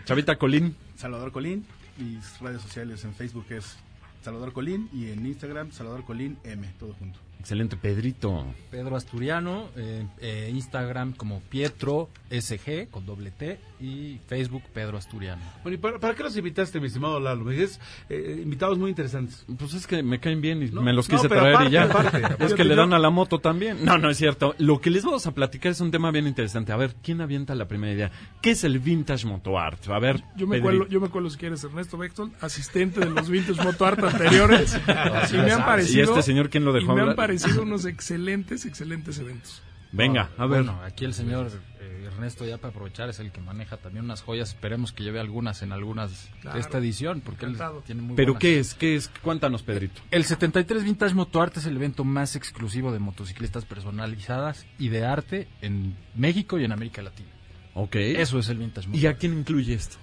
Chavita 0.06 0.36
Colín. 0.38 0.76
Salvador 0.96 1.32
Colín. 1.32 1.66
Mis 1.98 2.40
redes 2.40 2.62
sociales 2.62 3.04
en 3.06 3.14
Facebook 3.14 3.46
es 3.50 3.78
Salvador 4.22 4.54
Colín 4.54 4.90
y 4.94 5.10
en 5.12 5.26
Instagram 5.26 5.72
Salvador 5.72 6.04
Colín 6.04 6.38
M, 6.44 6.68
todo 6.80 6.94
junto. 6.94 7.20
Excelente, 7.42 7.76
Pedrito. 7.76 8.46
Pedro 8.70 8.96
Asturiano, 8.96 9.70
eh, 9.76 10.06
eh, 10.20 10.52
Instagram 10.54 11.14
como 11.14 11.40
Pietro 11.42 12.08
SG 12.30 12.88
con 12.92 13.04
doble 13.04 13.32
T 13.32 13.60
y 13.80 14.20
Facebook 14.28 14.62
Pedro 14.72 14.96
Asturiano. 15.00 15.42
Bueno, 15.64 15.74
¿y 15.76 15.78
para, 15.80 15.98
para 15.98 16.14
qué 16.14 16.22
los 16.22 16.38
invitaste, 16.38 16.80
mi 16.80 16.86
estimado 16.86 17.20
Lalo? 17.20 17.44
Me 17.44 17.54
dices, 17.54 17.80
eh, 18.10 18.40
invitados 18.44 18.78
muy 18.78 18.92
interesantes. 18.92 19.44
Pues 19.58 19.74
es 19.74 19.88
que 19.88 20.04
me 20.04 20.20
caen 20.20 20.40
bien 20.40 20.62
y 20.62 20.70
No, 20.70 20.84
me 20.84 20.94
los 20.94 21.08
quise 21.08 21.28
traer 21.28 21.56
aparte, 21.56 21.70
y 21.70 21.74
ya. 21.74 21.84
aparte, 21.86 22.22
es 22.46 22.54
que 22.54 22.64
le 22.64 22.76
dan 22.76 22.94
a 22.94 23.00
la 23.00 23.10
moto 23.10 23.40
también. 23.40 23.84
No, 23.84 23.98
no 23.98 24.12
es 24.12 24.18
cierto. 24.18 24.54
Lo 24.60 24.80
que 24.80 24.92
les 24.92 25.04
vamos 25.04 25.26
a 25.26 25.32
platicar 25.34 25.72
es 25.72 25.82
un 25.82 25.90
tema 25.90 26.12
bien 26.12 26.28
interesante. 26.28 26.72
A 26.72 26.78
ver, 26.78 26.94
¿quién 27.02 27.22
avienta 27.22 27.56
la 27.56 27.68
primera 27.68 27.92
idea? 27.92 28.12
¿Qué 28.40 28.52
es 28.52 28.64
el 28.64 28.78
vintage 28.78 29.26
moto 29.26 29.58
art? 29.58 29.90
A 29.90 29.98
ver, 29.98 30.24
Yo 30.38 30.46
me, 30.46 30.62
cuelo, 30.62 30.88
yo 30.88 31.02
me 31.02 31.10
cuelo 31.10 31.28
si 31.32 31.40
quieres, 31.40 31.64
Ernesto 31.64 31.98
Bexton, 31.98 32.34
asistente 32.40 33.00
de 33.00 33.10
los 33.10 33.32
Vintage 33.32 33.64
Moto 33.64 33.84
Art 33.84 34.04
anteriores. 34.04 34.80
y 35.34 35.38
me 35.38 35.52
han 35.52 35.66
parecido, 35.66 36.00
¿Y 36.02 36.04
este 36.04 36.22
señor 36.22 36.52
quién 36.52 36.66
lo 36.66 36.72
dejó 36.72 36.92
y 36.92 36.96
me 36.96 37.02
han 37.02 37.10
hablar? 37.10 37.16
Parecido 37.40 37.64
unos 37.64 37.86
excelentes, 37.86 38.66
excelentes 38.66 39.18
eventos. 39.20 39.62
Venga, 39.94 40.30
a 40.38 40.46
ver. 40.46 40.64
Bueno, 40.64 40.82
aquí 40.84 41.04
el 41.04 41.14
señor 41.14 41.52
eh, 41.82 42.08
Ernesto 42.08 42.46
ya 42.46 42.58
para 42.58 42.70
aprovechar 42.72 43.10
es 43.10 43.20
el 43.20 43.32
que 43.34 43.42
maneja 43.42 43.76
también 43.76 44.06
unas 44.06 44.22
joyas. 44.22 44.50
Esperemos 44.50 44.94
que 44.94 45.04
lleve 45.04 45.20
algunas 45.20 45.64
en 45.64 45.74
algunas 45.74 46.30
Claro. 46.42 46.56
de 46.56 46.62
esta 46.62 46.78
edición 46.78 47.20
porque 47.20 47.46
él 47.46 47.58
tiene 47.86 48.02
muy 48.02 48.16
¿Pero 48.16 48.34
buenas. 48.34 48.42
qué 48.42 48.60
es? 48.60 48.74
¿Qué 48.74 48.96
es? 48.96 49.10
Cuéntanos, 49.22 49.64
Pedrito. 49.64 50.02
El 50.10 50.24
73 50.24 50.86
Vintage 50.86 51.14
Moto 51.14 51.42
Art 51.42 51.58
es 51.58 51.66
el 51.66 51.76
evento 51.76 52.06
más 52.06 52.38
exclusivo 52.38 52.94
de 52.94 53.00
motociclistas 53.00 53.66
personalizadas 53.66 54.66
y 54.80 54.88
de 54.88 55.06
arte 55.06 55.50
en 55.62 55.98
México 56.16 56.58
y 56.58 56.64
en 56.64 56.72
América 56.72 57.02
Latina. 57.02 57.30
Ok. 57.74 57.96
Eso 57.98 58.40
es 58.40 58.48
el 58.48 58.60
Vintage 58.60 58.88
Moto 58.88 58.98
¿Y 59.00 59.08
a 59.08 59.16
quién 59.16 59.38
incluye 59.38 59.74
esto? 59.74 59.98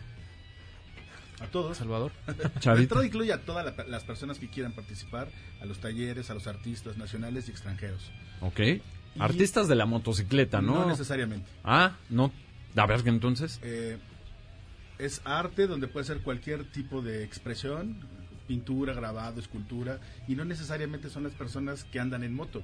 A 1.40 1.46
todos. 1.46 1.76
Salvador. 1.76 2.12
Chavita. 2.60 2.94
Todo 2.94 3.04
incluye 3.04 3.32
a 3.32 3.40
todas 3.42 3.64
la- 3.76 3.84
las 3.86 4.04
personas 4.04 4.38
que 4.38 4.48
quieran 4.48 4.72
participar, 4.72 5.28
a 5.60 5.64
los 5.66 5.78
talleres, 5.78 6.30
a 6.30 6.34
los 6.34 6.46
artistas 6.46 6.96
nacionales 6.96 7.48
y 7.48 7.50
extranjeros. 7.52 8.10
Ok. 8.40 8.60
Artistas 9.18 9.68
de 9.68 9.74
la 9.74 9.86
motocicleta, 9.86 10.60
¿no? 10.60 10.74
No 10.80 10.86
necesariamente. 10.86 11.48
Ah, 11.64 11.96
no. 12.10 12.32
A 12.76 12.86
ver, 12.86 13.02
entonces. 13.06 13.58
Eh, 13.62 13.98
es 14.98 15.20
arte 15.24 15.66
donde 15.66 15.88
puede 15.88 16.04
ser 16.06 16.20
cualquier 16.20 16.64
tipo 16.70 17.02
de 17.02 17.24
expresión, 17.24 17.96
pintura, 18.46 18.94
grabado, 18.94 19.40
escultura, 19.40 19.98
y 20.26 20.34
no 20.34 20.44
necesariamente 20.44 21.10
son 21.10 21.22
las 21.24 21.32
personas 21.32 21.84
que 21.84 22.00
andan 22.00 22.22
en 22.24 22.34
moto. 22.34 22.62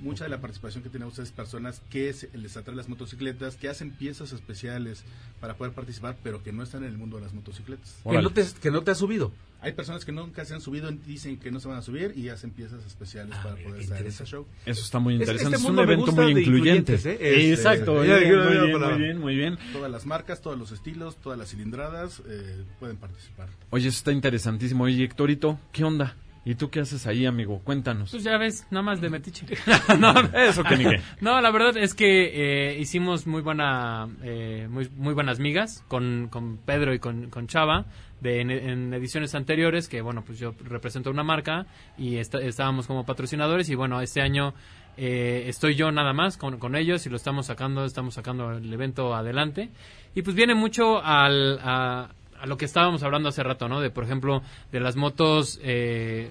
Mucha 0.00 0.24
de 0.24 0.30
la 0.30 0.40
participación 0.40 0.82
que 0.82 0.90
tenemos 0.90 1.18
es 1.18 1.30
personas 1.30 1.80
que 1.90 2.12
se- 2.12 2.28
les 2.36 2.56
atraen 2.56 2.76
las 2.76 2.88
motocicletas, 2.88 3.56
que 3.56 3.68
hacen 3.68 3.90
piezas 3.92 4.32
especiales 4.32 5.04
para 5.40 5.54
poder 5.56 5.72
participar, 5.72 6.16
pero 6.22 6.42
que 6.42 6.52
no 6.52 6.62
están 6.62 6.82
en 6.84 6.90
el 6.90 6.98
mundo 6.98 7.16
de 7.16 7.22
las 7.22 7.32
motocicletas. 7.32 7.96
Que 8.08 8.20
no, 8.22 8.30
te, 8.30 8.44
que 8.60 8.70
no 8.70 8.82
te 8.82 8.90
has 8.90 8.98
subido. 8.98 9.32
Hay 9.60 9.72
personas 9.72 10.04
que 10.04 10.12
nunca 10.12 10.44
se 10.44 10.52
han 10.52 10.60
subido, 10.60 10.90
dicen 10.90 11.38
que 11.38 11.50
no 11.50 11.58
se 11.58 11.68
van 11.68 11.78
a 11.78 11.82
subir 11.82 12.12
y 12.16 12.28
hacen 12.28 12.50
piezas 12.50 12.84
especiales 12.84 13.34
para 13.36 13.54
poder 13.56 13.80
estar 13.80 13.98
en 14.02 14.08
ese 14.08 14.26
show. 14.26 14.46
Eso 14.66 14.82
está 14.82 14.98
muy 14.98 15.14
Es- 15.14 15.20
interesante. 15.20 15.56
este 15.56 15.66
Es, 15.66 15.72
un 15.72 15.78
evento 15.78 16.12
muy 16.12 16.32
incluyente. 16.32 16.94
¿eh? 16.94 16.96
Este, 16.96 17.50
Exacto. 17.52 17.94
muy, 17.94 18.06
bien, 18.06 18.18
muy 18.18 18.52
bien, 18.52 18.78
muy 18.80 18.98
bien, 18.98 19.18
muy 19.20 19.36
bien. 19.36 19.58
Todas 19.72 19.90
las 19.90 20.04
marcas, 20.04 20.42
todos 20.42 20.58
los 20.58 20.70
estilos, 20.70 21.16
todas 21.16 21.38
las 21.38 21.48
cilindradas 21.48 22.20
eh, 22.28 22.62
pueden 22.78 22.98
participar. 22.98 23.48
Oye, 23.70 23.88
eso 23.88 23.96
está 23.96 24.12
interesantísimo. 24.12 24.84
Oye, 24.84 25.02
Héctorito, 25.02 25.58
¿qué 25.72 25.82
onda? 25.84 26.14
¿Y 26.46 26.56
tú 26.56 26.68
qué 26.68 26.80
haces 26.80 27.06
ahí, 27.06 27.24
amigo? 27.24 27.60
Cuéntanos. 27.64 28.10
Pues 28.10 28.22
ya 28.22 28.36
ves, 28.36 28.66
nada 28.70 28.82
más 28.82 29.00
de 29.00 29.08
metiche. 29.08 29.46
no, 29.98 30.12
Eso 30.38 30.62
que 30.62 30.76
ni 30.76 30.84
qué. 30.84 31.00
No, 31.22 31.40
la 31.40 31.50
verdad 31.50 31.76
es 31.78 31.94
que 31.94 32.72
eh, 32.72 32.78
hicimos 32.78 33.26
muy 33.26 33.40
buena, 33.40 34.08
eh, 34.22 34.66
muy, 34.70 34.90
muy 34.96 35.14
buenas 35.14 35.38
migas 35.40 35.82
con, 35.88 36.28
con 36.30 36.58
Pedro 36.58 36.92
y 36.92 36.98
con, 36.98 37.30
con 37.30 37.46
Chava 37.46 37.86
de, 38.20 38.40
en, 38.42 38.50
en 38.50 38.92
ediciones 38.92 39.34
anteriores, 39.34 39.88
que 39.88 40.02
bueno, 40.02 40.22
pues 40.22 40.38
yo 40.38 40.54
represento 40.64 41.10
una 41.10 41.22
marca 41.24 41.66
y 41.96 42.16
esta- 42.16 42.40
estábamos 42.42 42.86
como 42.86 43.06
patrocinadores 43.06 43.70
y 43.70 43.74
bueno, 43.74 44.00
este 44.02 44.20
año 44.20 44.52
eh, 44.98 45.44
estoy 45.48 45.74
yo 45.76 45.90
nada 45.92 46.12
más 46.12 46.36
con, 46.36 46.58
con 46.58 46.76
ellos 46.76 47.06
y 47.06 47.10
lo 47.10 47.16
estamos 47.16 47.46
sacando, 47.46 47.84
estamos 47.86 48.14
sacando 48.14 48.52
el 48.52 48.70
evento 48.72 49.14
adelante. 49.14 49.70
Y 50.14 50.20
pues 50.22 50.36
viene 50.36 50.54
mucho 50.54 51.02
al, 51.02 51.58
a, 51.62 52.10
a 52.44 52.46
lo 52.46 52.56
que 52.56 52.66
estábamos 52.66 53.02
hablando 53.02 53.28
hace 53.30 53.42
rato, 53.42 53.68
¿no? 53.68 53.80
De, 53.80 53.90
por 53.90 54.04
ejemplo, 54.04 54.42
de 54.70 54.80
las 54.80 54.96
motos... 54.96 55.58
Eh, 55.62 56.30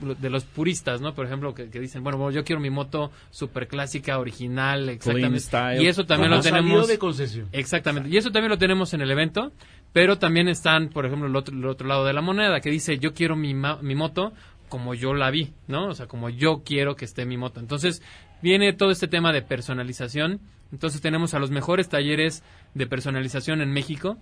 de 0.00 0.28
los 0.28 0.44
puristas, 0.44 1.00
¿no? 1.00 1.14
Por 1.14 1.24
ejemplo, 1.24 1.54
que, 1.54 1.70
que 1.70 1.78
dicen, 1.78 2.02
bueno, 2.02 2.18
bueno, 2.18 2.32
yo 2.34 2.44
quiero 2.44 2.60
mi 2.60 2.68
moto 2.68 3.12
super 3.30 3.68
clásica, 3.68 4.18
original, 4.18 4.88
exactamente. 4.88 5.38
style. 5.40 5.80
Y 5.82 5.86
eso 5.86 6.04
también 6.04 6.30
Como 6.30 6.38
lo 6.38 6.42
salió 6.42 6.60
tenemos. 6.62 6.88
de 6.88 6.98
concesión. 6.98 7.48
Exactamente. 7.52 8.08
Y 8.10 8.16
eso 8.16 8.30
también 8.32 8.50
lo 8.50 8.58
tenemos 8.58 8.92
en 8.92 9.02
el 9.02 9.10
evento. 9.10 9.52
Pero 9.92 10.18
también 10.18 10.48
están, 10.48 10.88
por 10.88 11.06
ejemplo, 11.06 11.28
el 11.28 11.36
otro, 11.36 11.54
el 11.56 11.64
otro 11.64 11.86
lado 11.86 12.04
de 12.04 12.12
la 12.12 12.20
moneda, 12.20 12.60
que 12.60 12.70
dice, 12.70 12.98
yo 12.98 13.14
quiero 13.14 13.36
mi, 13.36 13.54
ma- 13.54 13.78
mi 13.82 13.94
moto 13.94 14.32
como 14.68 14.94
yo 14.94 15.14
la 15.14 15.30
vi, 15.30 15.52
¿no? 15.68 15.86
O 15.86 15.94
sea, 15.94 16.06
como 16.06 16.28
yo 16.28 16.62
quiero 16.64 16.96
que 16.96 17.04
esté 17.04 17.24
mi 17.24 17.36
moto. 17.36 17.60
Entonces, 17.60 18.02
viene 18.42 18.72
todo 18.72 18.90
este 18.90 19.06
tema 19.06 19.32
de 19.32 19.42
personalización. 19.42 20.40
Entonces, 20.72 21.00
tenemos 21.00 21.34
a 21.34 21.38
los 21.38 21.52
mejores 21.52 21.88
talleres 21.88 22.42
de 22.74 22.86
personalización 22.88 23.60
en 23.62 23.70
México 23.72 24.18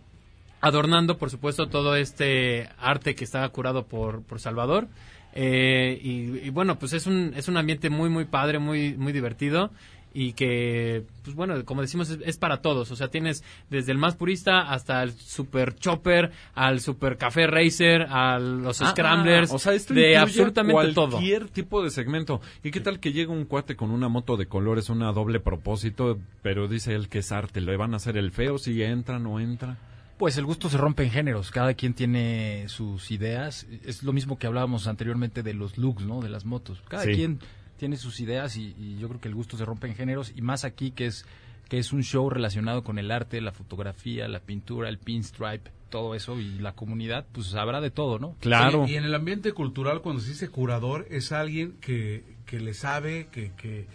adornando, 0.63 1.19
por 1.19 1.29
supuesto, 1.29 1.69
todo 1.69 1.95
este 1.97 2.71
arte 2.79 3.15
que 3.15 3.25
está 3.25 3.47
curado 3.51 3.85
por, 3.87 4.23
por 4.23 4.41
Salvador. 4.41 4.89
Eh, 5.35 5.99
y, 6.03 6.47
y 6.47 6.51
bueno, 6.51 6.79
pues 6.79 6.95
es 6.95 7.07
un, 7.07 7.33
es 7.37 7.49
un 7.49 7.57
ambiente 7.59 7.91
muy, 7.91 8.09
muy 8.09 8.25
padre, 8.25 8.59
muy, 8.59 8.95
muy 8.97 9.13
divertido. 9.13 9.71
y 10.15 10.35
que, 10.35 11.05
pues 11.25 11.35
bueno, 11.35 11.65
como 11.65 11.81
decimos, 11.81 12.11
es, 12.11 12.19
es 12.27 12.37
para 12.37 12.61
todos. 12.61 12.91
O 12.91 12.97
sea, 12.97 13.09
tienes 13.09 13.43
desde 13.71 13.93
el 13.93 13.99
más 13.99 14.15
purista 14.15 14.61
hasta 14.71 15.03
el 15.03 15.13
super 15.13 15.75
chopper, 15.75 16.33
al 16.55 16.81
super 16.81 17.17
café 17.17 17.47
racer, 17.47 18.03
a 18.11 18.39
los 18.39 18.83
Ah, 18.83 18.91
scramblers, 18.91 19.51
o 19.51 19.59
sea, 19.59 19.73
esto 19.73 19.95
de 19.95 20.19
absolutamente 20.19 20.93
todo. 20.93 21.13
cualquier 21.13 21.49
tipo 21.49 21.83
de 21.83 21.89
segmento. 21.91 22.43
¿Y 22.63 22.71
qué 22.73 22.81
tal 22.81 23.01
que 23.01 23.13
llega 23.13 23.33
un 23.33 23.47
cuate 23.47 23.75
con 23.75 23.91
una 23.91 24.09
moto 24.11 24.37
de 24.37 24.47
colores, 24.47 24.91
una 24.91 25.13
doble 25.13 25.41
propósito, 25.41 26.19
pero 26.43 26.69
dice 26.69 26.95
él 26.95 27.09
que 27.09 27.21
es 27.21 27.33
arte? 27.33 27.63
¿Le 27.63 27.77
van 27.79 27.95
a 27.95 27.97
hacer 27.97 28.19
el 28.19 28.33
feo 28.33 28.59
si 28.59 28.83
entra, 28.83 29.19
no 29.19 29.41
entra? 29.41 29.79
Pues 30.23 30.37
el 30.39 30.45
gusto 30.45 30.71
se 30.71 30.77
rompe 30.79 31.03
en 31.03 31.11
géneros, 31.11 31.51
cada 31.51 31.75
quien 31.75 31.95
tiene 31.95 32.67
sus 32.69 33.11
ideas. 33.11 33.67
Es 33.85 34.05
lo 34.05 34.13
mismo 34.13 34.39
que 34.39 34.47
hablábamos 34.47 34.87
anteriormente 34.87 35.43
de 35.43 35.53
los 35.53 35.79
looks, 35.79 36.05
¿no? 36.05 36.21
De 36.21 36.29
las 36.29 36.45
motos. 36.45 36.81
Cada 36.87 37.03
Sí. 37.03 37.15
quien 37.15 37.41
tiene 37.77 37.97
sus 37.97 38.21
ideas 38.21 38.57
y, 38.57 38.73
y 38.79 38.99
yo 39.01 39.09
creo 39.09 39.21
que 39.21 39.27
el 39.27 39.35
gusto 39.35 39.57
se 39.57 39.65
rompe 39.65 39.89
en 39.89 39.97
géneros 39.97 40.33
y 40.37 40.41
más 40.41 40.63
aquí 40.65 40.93
que 40.93 41.07
es 41.07 41.27
que 41.69 41.79
es 41.79 41.93
un 41.93 42.05
show 42.05 42.31
relacionado 42.31 42.85
con 42.85 43.01
el 43.01 43.11
arte, 43.11 43.41
la 43.41 43.51
fotografía, 43.51 44.29
la 44.29 44.39
pintura, 44.39 44.89
el 44.89 44.99
pinstripe, 44.99 45.73
todo 45.91 46.15
eso 46.15 46.39
y 46.39 46.61
la 46.61 46.73
comunidad, 46.77 47.27
pues 47.33 47.53
habrá 47.57 47.81
de 47.81 47.91
todo, 47.91 48.21
¿no? 48.21 48.37
Sí, 48.87 48.93
y 48.93 48.95
en 48.95 49.03
el 49.03 49.17
ambiente 49.17 49.51
cultural, 49.51 50.03
cuando 50.03 50.23
se 50.23 50.29
dice 50.29 50.49
curador, 50.51 51.05
es 51.11 51.33
alguien 51.33 51.73
que, 51.81 52.23
que 52.47 52.61
le 52.61 52.75
sabe, 52.75 53.27
que, 53.33 53.51
que, 53.57 53.87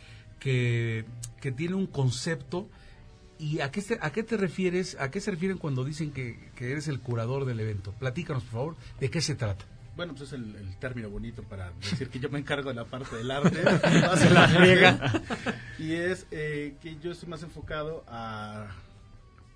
que, 0.41 1.05
que 1.39 1.51
tiene 1.53 1.75
un 1.75 1.87
concepto. 1.87 2.67
¿Y 3.39 3.59
a 3.61 3.71
qué, 3.71 3.81
se- 3.81 3.99
a 4.01 4.11
qué 4.11 4.23
te 4.23 4.35
refieres? 4.37 4.97
¿A 4.99 5.11
qué 5.11 5.19
se 5.21 5.31
refieren 5.31 5.57
cuando 5.57 5.83
dicen 5.83 6.11
que, 6.11 6.49
que 6.55 6.71
eres 6.71 6.87
el 6.87 6.99
curador 6.99 7.45
del 7.45 7.59
evento? 7.59 7.91
Platícanos, 7.93 8.43
por 8.43 8.51
favor, 8.51 8.75
¿de 8.99 9.09
qué 9.09 9.21
se 9.21 9.35
trata? 9.35 9.65
Bueno, 9.95 10.13
pues 10.13 10.27
es 10.29 10.33
el, 10.33 10.55
el 10.55 10.77
término 10.77 11.09
bonito 11.09 11.41
para 11.43 11.71
decir 11.71 12.09
que 12.09 12.19
yo 12.19 12.29
me 12.29 12.37
encargo 12.39 12.69
de 12.69 12.75
la 12.75 12.85
parte 12.85 13.15
del 13.15 13.29
arte. 13.31 13.57
Se 14.17 14.29
la 14.29 14.45
riega. 14.47 15.21
Y 15.79 15.93
es 15.93 16.27
eh, 16.31 16.75
que 16.81 16.97
yo 16.99 17.11
estoy 17.11 17.29
más 17.29 17.41
enfocado 17.43 18.03
a 18.07 18.67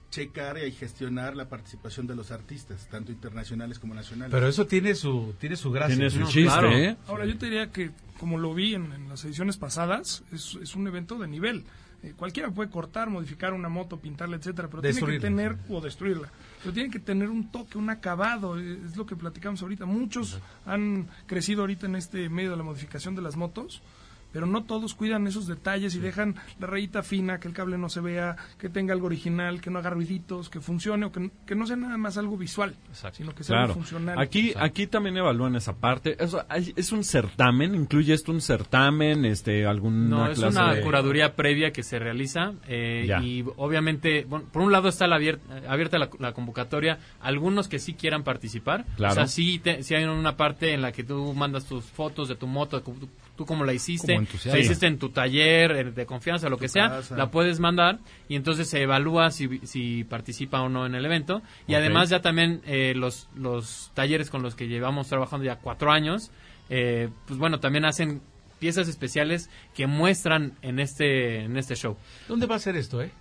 checar 0.10 0.58
y 0.58 0.66
a 0.68 0.72
gestionar 0.72 1.36
la 1.38 1.48
participación 1.48 2.06
de 2.06 2.16
los 2.16 2.32
artistas, 2.32 2.88
tanto 2.90 3.12
internacionales 3.12 3.80
como 3.80 3.94
nacionales. 3.94 4.32
Pero 4.34 4.48
eso 4.48 4.68
tiene 4.68 4.94
su, 4.96 5.34
tiene 5.40 5.56
su 5.56 5.72
gracia. 5.72 5.96
Tiene 5.96 6.10
su 6.10 6.20
¿no? 6.20 6.26
chiste, 6.28 6.44
Claro. 6.50 6.72
¿eh? 6.72 6.98
Ahora, 7.08 7.26
yo 7.26 7.38
te 7.38 7.46
diría 7.46 7.72
que, 7.72 7.92
como 8.20 8.38
lo 8.38 8.54
vi 8.54 8.76
en, 8.76 8.92
en 8.92 9.08
las 9.10 9.24
ediciones 9.24 9.58
pasadas, 9.58 10.24
es, 10.34 10.58
es 10.62 10.76
un 10.76 10.86
evento 10.88 11.18
de 11.18 11.28
nivel. 11.28 11.64
Eh, 12.04 12.14
cualquiera 12.18 12.50
puede 12.50 12.70
cortar, 12.70 13.10
modificar 13.10 13.54
una 13.54 13.70
moto, 13.70 14.00
pintarla, 14.00 14.36
etcétera, 14.38 14.68
pero 14.70 14.82
tiene 14.82 14.96
que 14.96 15.06
Destruirla. 15.06 15.28
tener, 15.28 15.58
o 15.70 15.82
destruirla, 15.82 16.32
pero 16.62 16.74
tiene 16.74 16.90
que 16.90 17.00
tener 17.00 17.30
un 17.30 17.52
toque, 17.52 17.78
un 17.78 17.90
acabado, 17.92 18.60
eh, 18.60 18.80
es 18.86 18.98
lo 18.98 19.06
que 19.06 19.16
platicamos 19.16 19.62
ahorita. 19.62 19.86
Muchos 19.86 20.40
han 20.66 21.08
crecido 21.28 21.62
ahorita 21.62 21.86
en 21.86 21.96
este 21.96 22.28
medio 22.30 22.52
de 22.52 22.58
la 22.58 22.64
modificación 22.64 23.14
de 23.16 23.22
las 23.22 23.36
motos, 23.36 23.84
pero 24.32 24.46
no 24.46 24.64
todos 24.64 24.94
cuidan 24.94 25.28
esos 25.28 25.48
detalles 25.48 25.96
y 25.96 26.00
dejan 26.00 26.36
la 26.60 26.68
rayita 26.68 27.04
fina, 27.04 27.40
que 27.40 27.48
el 27.48 27.54
cable 27.54 27.78
no 27.78 27.90
se 27.90 28.02
vea, 28.02 28.36
que 28.58 28.70
tenga 28.70 28.94
algo 28.94 29.08
original, 29.08 29.62
que 29.62 29.70
no 29.70 29.80
haga 29.80 29.90
ruiditos, 29.90 30.50
que 30.50 30.60
funcione, 30.62 31.06
o 31.08 31.12
que, 31.12 31.32
que 31.46 31.56
no 31.56 31.68
sea 31.68 31.76
nada 31.76 31.98
más 31.98 32.18
algo 32.18 32.38
visual, 32.38 32.76
sino 33.14 33.34
que 33.36 33.44
sea 33.44 33.54
Claro. 33.56 33.64
algo 33.74 33.74
funcional. 33.76 34.20
Aquí, 34.20 34.54
aquí 34.56 34.88
también 34.88 35.18
evalúan 35.18 35.56
esa 35.56 35.74
parte. 35.76 36.16
Eso, 36.24 36.44
hay- 36.50 36.74
es 36.76 36.92
un 36.92 37.04
certamen, 37.04 37.76
incluye 37.76 38.14
esto 38.14 38.32
un 38.32 38.42
certamen, 38.42 39.26
este, 39.26 39.66
alguna 39.66 39.98
No, 40.10 40.32
es 40.32 40.40
clase 40.40 40.58
una 40.60 40.74
de- 40.76 40.82
curaduría 40.82 41.36
previa 41.36 41.72
que 41.72 41.84
se 41.84 42.00
realiza 42.00 42.54
eh, 42.68 43.08
y 43.24 43.44
obviamente, 43.58 44.26
bueno, 44.28 44.46
por 44.52 44.62
un 44.62 44.72
lado 44.72 44.90
está 44.90 45.08
la 45.08 45.18
abier- 45.18 45.40
abierta 45.68 45.98
la, 45.98 46.10
la 46.20 46.34
convocatoria, 46.34 47.00
algunos 47.22 47.68
que 47.68 47.80
sí 47.80 47.94
quieran 47.94 48.24
participar, 48.24 48.86
Claro. 48.96 49.14
o 49.14 49.16
sea, 49.16 49.28
sí, 49.28 49.60
te- 49.60 49.84
sí 49.84 49.96
hay 49.96 50.04
una 50.06 50.38
parte 50.38 50.74
en 50.74 50.82
la 50.82 50.92
que 50.92 51.04
tú 51.04 51.34
mandas 51.34 51.66
tus 51.66 51.84
fotos 51.86 52.28
de 52.30 52.36
tu 52.36 52.48
moto, 52.48 52.78
de 52.78 52.84
cu- 52.84 53.10
tú, 53.36 53.46
cómo 53.46 53.64
la 53.64 53.74
hiciste, 53.74 54.16
Como 54.16 54.28
la 54.46 54.60
hiciste 54.60 54.88
en 54.88 54.98
tu 54.98 55.10
taller 55.10 55.72
eh, 55.72 55.84
de 55.92 56.06
confianza, 56.06 56.50
lo 56.50 56.58
que 56.58 56.68
sea, 56.68 56.90
casa. 56.90 57.18
la 57.18 57.32
puedes 57.32 57.60
mandar 57.60 58.00
y 58.28 58.36
entonces 58.36 58.70
se 58.70 58.82
evalúa 58.82 59.32
si, 59.32 59.60
si 59.66 60.04
participa 60.04 60.62
o 60.62 60.70
no 60.70 60.86
en 60.86 60.96
el 60.96 61.06
evento 61.06 61.42
y 61.68 61.76
además 61.76 62.10
ya 62.10 62.22
también 62.22 62.62
eh, 62.66 62.94
los, 62.96 63.30
los 63.36 63.92
talleres 63.94 64.30
con 64.30 64.42
los 64.42 64.56
que 64.56 64.68
llevamos 64.68 65.08
trabajando 65.08 65.46
ya 65.46 65.58
cuatro 65.58 65.92
años, 65.92 66.32
eh, 66.70 67.10
pues 67.28 67.40
bueno, 67.40 67.60
también 67.60 67.86
hacen 67.86 68.22
piezas 68.60 68.88
especiales 68.88 69.50
que 69.74 69.88
muestran 69.88 70.54
en 70.62 70.80
este 70.80 71.44
en 71.44 71.58
este 71.58 71.76
show. 71.76 71.98
¿Dónde 72.28 72.46
va 72.46 72.56
a 72.56 72.60
ser 72.60 72.76
esto, 72.76 73.02
eh? 73.02 73.12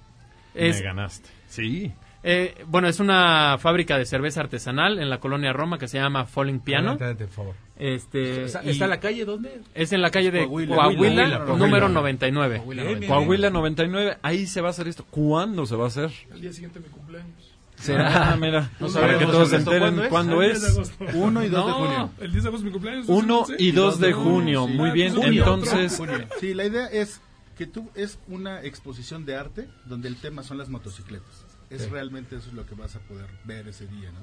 Es, 0.55 0.77
Me 0.77 0.83
ganaste. 0.83 1.29
Sí. 1.49 1.93
Eh, 2.23 2.65
bueno, 2.67 2.89
es 2.89 3.01
una 3.01 3.57
fábrica 3.59 3.97
de 3.99 4.05
cerveza 4.07 4.41
artesanal 4.41 4.99
en 4.99 5.09
la 5.11 5.21
colonia 5.21 5.53
Roma 5.53 5.79
que 5.79 5.89
se 5.89 5.99
llama 5.99 6.27
Falling 6.27 6.61
Piano. 6.61 6.93
Adelante, 6.93 7.25
por 7.27 7.35
favor. 7.35 7.55
Este, 7.77 8.45
¿Está, 8.45 8.61
está 8.61 8.85
en 8.85 8.91
la 8.91 9.01
calle 9.01 9.25
dónde? 9.25 9.63
es 9.75 9.93
en 9.93 10.03
la 10.03 10.11
calle 10.11 10.31
de 10.31 10.41
Coahuila. 10.47 10.75
Coahuila, 10.77 10.99
Coahuila, 10.99 11.39
número 11.57 11.87
Coahuila. 11.87 11.89
99. 11.89 12.63
Bien, 12.67 12.69
bien, 12.87 13.01
bien. 13.01 13.11
Coahuila 13.13 13.51
99, 13.51 14.19
ahí 14.23 14.47
se 14.47 14.61
va 14.61 14.69
a 14.69 14.71
hacer 14.71 14.87
esto. 14.89 15.05
¿Cuándo 15.11 15.65
se 15.65 15.77
va 15.77 15.85
a 15.85 15.89
hacer? 15.89 16.11
El 16.33 16.41
día 16.43 16.53
siguiente 16.53 16.79
de 16.79 16.87
mi 16.87 16.93
cumpleaños. 16.93 17.55
Ah, 17.89 18.37
mira, 18.39 18.71
No 18.79 18.89
para 18.93 19.19
que 19.19 19.25
todos 19.25 19.49
se 19.49 19.57
enteren 19.57 19.81
¿cuándo 19.95 20.03
es? 20.03 20.09
cuándo 20.11 20.43
El 20.43 20.51
10 20.51 20.61
de 20.61 20.69
es. 20.69 20.75
agosto. 20.77 21.05
1 21.19 21.45
y 21.45 21.49
2 21.49 21.65
de 21.67 21.71
No. 21.73 21.79
junio. 21.79 22.11
El 22.21 22.33
10 22.33 22.43
de 22.43 22.49
agosto 22.51 22.57
es 22.59 22.65
mi 22.67 22.71
cumpleaños. 22.73 23.09
1 23.09 23.45
¿sí? 23.47 23.55
y 23.59 23.71
2 23.73 23.99
de 24.01 24.13
junio, 24.13 24.67
sí. 24.67 24.73
muy 24.75 24.91
Ah, 24.91 24.93
bien. 24.93 25.15
pues 25.15 25.25
junio, 25.25 25.43
Entonces, 25.45 25.97
Junio. 25.97 26.19
Sí, 26.39 26.53
la 26.53 26.67
idea 26.67 26.87
es 26.89 27.23
que 27.57 27.67
tú 27.67 27.89
es 27.95 28.19
una 28.29 28.63
exposición 28.63 29.25
de 29.25 29.37
arte 29.37 29.69
donde 29.87 30.09
el 30.09 30.17
tema 30.17 30.43
son 30.43 30.59
las 30.59 30.69
motocicletas. 30.69 31.47
Es 31.71 31.89
realmente 31.91 32.37
eso 32.37 32.49
es 32.49 32.55
lo 32.55 32.67
que 32.67 32.75
vas 32.75 32.97
a 32.97 33.01
poder 33.01 33.27
ver 33.45 33.69
ese 33.69 33.87
día, 33.87 34.11
¿no? 34.13 34.21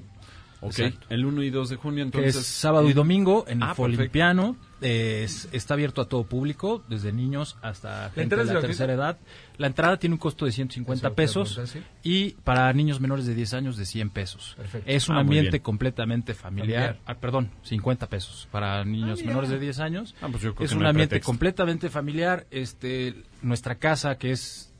ok, 0.60 0.76
Exacto. 0.80 1.06
el 1.10 1.24
1 1.24 1.42
y 1.44 1.50
2 1.50 1.68
de 1.68 1.76
junio, 1.76 1.98
que 2.10 2.18
entonces. 2.18 2.36
es 2.36 2.46
sábado 2.46 2.88
y 2.90 2.92
domingo 2.92 3.44
en 3.46 3.62
el 3.62 3.68
Ah, 3.68 3.74
Folimpiano. 3.76 4.56
Es- 4.80 5.48
está 5.52 5.74
abierto 5.74 6.00
a 6.02 6.08
todo 6.08 6.24
público, 6.24 6.82
desde 6.88 7.12
niños 7.12 7.56
hasta 7.62 8.10
gente 8.10 8.34
de 8.36 8.44
la 8.44 8.60
tercera 8.60 8.92
edad. 8.92 9.18
La 9.56 9.68
entrada 9.68 9.98
tiene 9.98 10.14
un 10.14 10.18
costo 10.18 10.44
de 10.46 10.52
150 10.52 10.98
Eso 10.98 11.00
te 11.02 11.06
iba 11.06 11.12
a 11.12 11.16
pesos 11.54 11.60
y 12.02 12.30
para 12.42 12.72
niños 12.72 13.00
menores 13.00 13.24
de 13.26 13.34
10 13.36 13.54
años 13.54 13.76
de 13.76 13.86
100 13.86 14.10
pesos. 14.10 14.54
Perfecto. 14.56 14.90
Es 14.90 15.08
un 15.08 15.16
Ah, 15.16 15.20
ambiente 15.20 15.50
bien. 15.52 15.62
completamente 15.62 16.34
familiar. 16.34 16.80
Familiar. 16.96 16.98
Ah, 17.06 17.14
perdón, 17.20 17.50
50 17.62 18.08
pesos 18.08 18.48
para 18.50 18.84
niños 18.84 19.22
menores 19.24 19.50
de 19.50 19.58
10 19.60 19.78
años. 19.78 20.14
Ah, 20.20 20.26
pues 20.30 20.42
yo 20.42 20.54
creo 20.56 20.64
es 20.64 20.70
que 20.72 20.76
un 20.76 20.82
no 20.82 20.88
ambiente 20.88 21.10
pretexto. 21.10 21.30
completamente 21.30 21.88
familiar. 21.88 22.46
Este, 22.50 23.14
nuestra 23.42 23.76
casa 23.76 24.18
que 24.18 24.32
es 24.32 24.72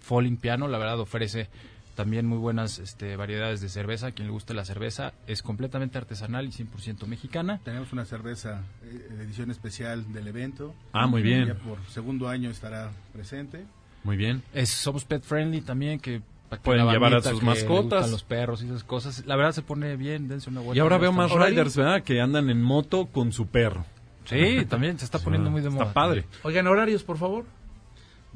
Falling 0.00 0.36
Piano, 0.36 0.68
la 0.68 0.78
verdad 0.78 1.00
ofrece 1.00 1.48
también 1.96 2.26
muy 2.26 2.38
buenas 2.38 2.78
este, 2.78 3.16
variedades 3.16 3.60
de 3.60 3.68
cerveza. 3.68 4.08
A 4.08 4.12
quien 4.12 4.28
le 4.28 4.32
guste 4.32 4.54
la 4.54 4.64
cerveza 4.64 5.12
es 5.26 5.42
completamente 5.42 5.98
artesanal 5.98 6.46
y 6.46 6.50
100% 6.50 7.06
mexicana. 7.06 7.60
Tenemos 7.64 7.92
una 7.92 8.04
cerveza 8.04 8.62
eh, 8.84 9.08
edición 9.22 9.50
especial 9.50 10.12
del 10.12 10.28
evento. 10.28 10.74
Ah, 10.92 11.08
muy 11.08 11.22
bien. 11.22 11.48
Ya 11.48 11.54
por 11.54 11.78
segundo 11.88 12.28
año 12.28 12.50
estará 12.50 12.92
presente. 13.12 13.64
Muy 14.04 14.16
bien. 14.16 14.42
Es, 14.54 14.70
somos 14.70 15.04
pet 15.04 15.24
friendly 15.24 15.62
también, 15.62 15.98
que 15.98 16.22
Pueden 16.62 16.86
llevar 16.88 17.14
a 17.14 17.22
sus 17.22 17.42
mascotas. 17.42 18.08
los 18.08 18.22
perros 18.22 18.62
y 18.62 18.66
esas 18.66 18.84
cosas. 18.84 19.24
La 19.26 19.34
verdad 19.34 19.50
se 19.50 19.62
pone 19.62 19.96
bien, 19.96 20.28
dense 20.28 20.48
una 20.48 20.60
vuelta. 20.60 20.78
Y 20.78 20.80
ahora 20.80 20.98
veo 20.98 21.10
más 21.10 21.32
riders, 21.32 21.76
¿verdad? 21.76 22.02
Que 22.04 22.20
andan 22.20 22.50
en 22.50 22.62
moto 22.62 23.06
con 23.06 23.32
su 23.32 23.48
perro. 23.48 23.84
Sí, 24.26 24.64
también 24.68 24.98
se 24.98 25.04
está 25.04 25.18
poniendo 25.18 25.50
muy 25.50 25.60
de 25.60 25.70
moda. 25.70 25.84
Está 25.84 25.94
padre. 25.94 26.24
Oigan, 26.42 26.66
horarios, 26.66 27.02
por 27.02 27.16
favor. 27.16 27.44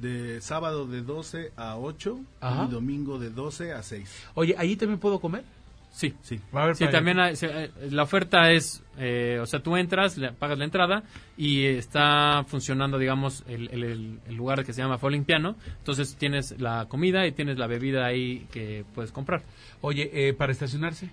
De 0.01 0.41
sábado 0.41 0.87
de 0.87 1.03
12 1.03 1.53
a 1.57 1.77
8 1.77 2.21
Ajá. 2.41 2.65
y 2.69 2.71
domingo 2.73 3.19
de 3.19 3.31
12 3.31 3.73
a 3.73 3.83
6. 3.83 4.27
Oye, 4.35 4.55
¿allí 4.57 4.77
también 4.77 4.99
puedo 4.99 5.21
comer? 5.21 5.45
Sí. 5.93 6.15
Sí. 6.23 6.41
Va 6.55 6.61
a 6.61 6.63
haber 6.65 6.77
Sí, 6.77 6.87
también 6.89 7.19
hay- 7.19 7.35
eh, 7.43 7.71
la 7.91 8.05
oferta 8.05 8.53
es, 8.53 8.81
eh, 8.97 9.39
o 9.43 9.47
sea, 9.47 9.61
tú 9.61 9.77
entras, 9.77 10.17
le 10.17 10.33
pagas 10.33 10.57
la 10.57 10.65
entrada 10.65 11.03
y 11.37 11.65
está 11.67 12.45
funcionando, 12.47 12.97
digamos, 12.97 13.43
el, 13.49 13.69
el- 13.73 13.83
el- 13.85 14.21
el 14.29 14.35
lugar 14.37 14.65
que 14.65 14.73
se 14.73 14.81
llama 14.83 14.99
Falling 14.99 15.25
Piano. 15.25 15.57
Entonces 15.79 16.15
tienes 16.17 16.61
la 16.61 16.87
comida 16.89 17.27
y 17.27 17.33
tienes 17.33 17.59
la 17.59 17.67
bebida 17.67 18.07
ahí 18.07 18.47
que 18.53 18.85
puedes 18.95 19.11
comprar. 19.11 19.43
Oye, 19.81 20.11
eh, 20.29 20.33
¿para 20.33 20.53
estacionarse? 20.53 21.11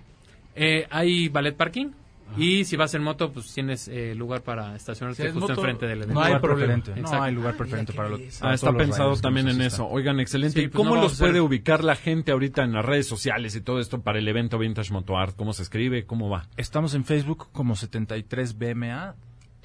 Eh, 0.54 0.86
hay 0.90 1.28
ballet 1.28 1.56
parking 1.56 1.88
y 2.36 2.64
si 2.64 2.76
vas 2.76 2.94
en 2.94 3.02
moto, 3.02 3.32
pues 3.32 3.52
tienes 3.52 3.88
eh, 3.88 4.14
lugar 4.14 4.42
para 4.42 4.76
estacionarte 4.76 5.22
Si 5.24 5.28
justo 5.32 5.40
moto, 5.48 5.54
enfrente 5.60 5.86
del 5.86 5.98
evento. 6.02 6.14
no 6.14 6.20
hay 6.22 6.38
preferente. 6.38 6.94
No 7.00 7.22
hay 7.22 7.34
lugar 7.34 7.56
preferente 7.56 7.92
para, 7.92 8.08
qué 8.08 8.12
lo- 8.12 8.18
belleza. 8.18 8.40
para 8.40 8.52
Ah, 8.52 8.54
está 8.54 8.70
los 8.72 8.76
pensado 8.82 9.16
también 9.16 9.46
en 9.48 9.60
asistan. 9.60 9.66
eso. 9.66 9.88
Oigan, 9.88 10.20
excelente. 10.20 10.60
Sí, 10.60 10.66
¿Y 10.66 10.68
pues 10.68 10.76
cómo 10.76 10.94
no 10.96 11.02
los 11.02 11.18
puede 11.18 11.40
ubicar 11.40 11.82
la 11.82 11.96
gente 11.96 12.32
ahorita 12.32 12.62
en 12.64 12.72
las 12.74 12.84
redes 12.84 13.06
sociales 13.08 13.56
y 13.56 13.60
todo 13.60 13.80
esto 13.80 14.02
para 14.02 14.18
el 14.18 14.28
evento 14.28 14.58
Vintage 14.58 14.92
Moto 14.92 15.16
Art? 15.16 15.34
¿Cómo 15.36 15.52
se 15.52 15.62
escribe? 15.62 16.04
¿Cómo 16.04 16.28
va? 16.28 16.46
Estamos 16.56 16.94
en 16.94 17.04
Facebook 17.04 17.48
como 17.52 17.74
73BMA 17.76 19.14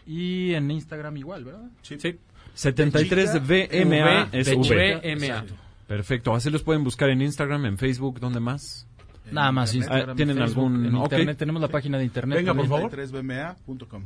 y 0.06 0.54
en 0.54 0.70
Instagram 0.72 1.18
igual, 1.18 1.44
¿verdad? 1.46 1.70
Sí. 1.82 1.98
73 2.54 3.34
VMA 3.42 4.28
V- 4.32 4.40
es 4.40 4.48
V-. 4.56 5.16
VMA. 5.16 5.46
Perfecto. 5.88 6.34
Así 6.34 6.50
los 6.50 6.64
pueden 6.64 6.84
buscar 6.84 7.10
en 7.10 7.22
Instagram, 7.22 7.66
en 7.66 7.78
Facebook, 7.78 8.20
¿dónde 8.20 8.40
más? 8.40 8.88
Nada 9.32 9.52
más. 9.52 9.74
Instagram. 9.74 10.10
Ah, 10.12 10.16
¿tienen 10.16 10.38
Facebook, 10.38 10.66
algún- 10.66 10.86
en 10.86 10.96
internet 10.98 11.38
tenemos 11.38 11.62
la 11.62 11.68
página 11.68 11.98
de 11.98 12.06
internet. 12.06 12.38
Venga, 12.40 12.54
por 12.54 12.68
favor. 12.68 12.92
73bma.com. 12.92 14.04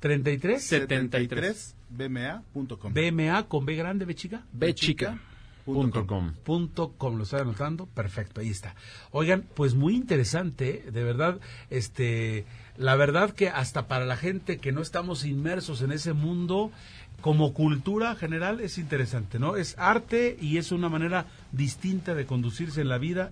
33 0.00 0.62
73. 0.62 1.74
73bma.com. 1.98 2.92
BMA 2.94 3.42
con 3.48 3.66
B 3.66 3.74
grande, 3.74 4.04
B 4.04 4.14
chica. 4.14 4.44
B 4.52 4.74
chica. 4.74 5.18
Punto 5.64 6.06
com. 6.06 6.32
Punto 6.42 6.94
com, 6.96 7.16
lo 7.16 7.24
estoy 7.24 7.40
anotando, 7.42 7.86
perfecto, 7.86 8.40
ahí 8.40 8.48
está. 8.48 8.74
Oigan, 9.12 9.44
pues 9.54 9.74
muy 9.74 9.94
interesante, 9.94 10.84
¿eh? 10.88 10.90
de 10.90 11.04
verdad, 11.04 11.38
este, 11.68 12.44
la 12.76 12.96
verdad 12.96 13.30
que 13.32 13.50
hasta 13.50 13.86
para 13.86 14.06
la 14.06 14.16
gente 14.16 14.56
que 14.58 14.72
no 14.72 14.80
estamos 14.80 15.24
inmersos 15.24 15.82
en 15.82 15.92
ese 15.92 16.12
mundo, 16.14 16.72
como 17.20 17.52
cultura 17.52 18.16
general 18.16 18.60
es 18.60 18.78
interesante, 18.78 19.38
¿no? 19.38 19.56
Es 19.56 19.76
arte 19.78 20.36
y 20.40 20.56
es 20.56 20.72
una 20.72 20.88
manera 20.88 21.26
distinta 21.52 22.14
de 22.14 22.24
conducirse 22.24 22.80
en 22.80 22.88
la 22.88 22.98
vida 22.98 23.30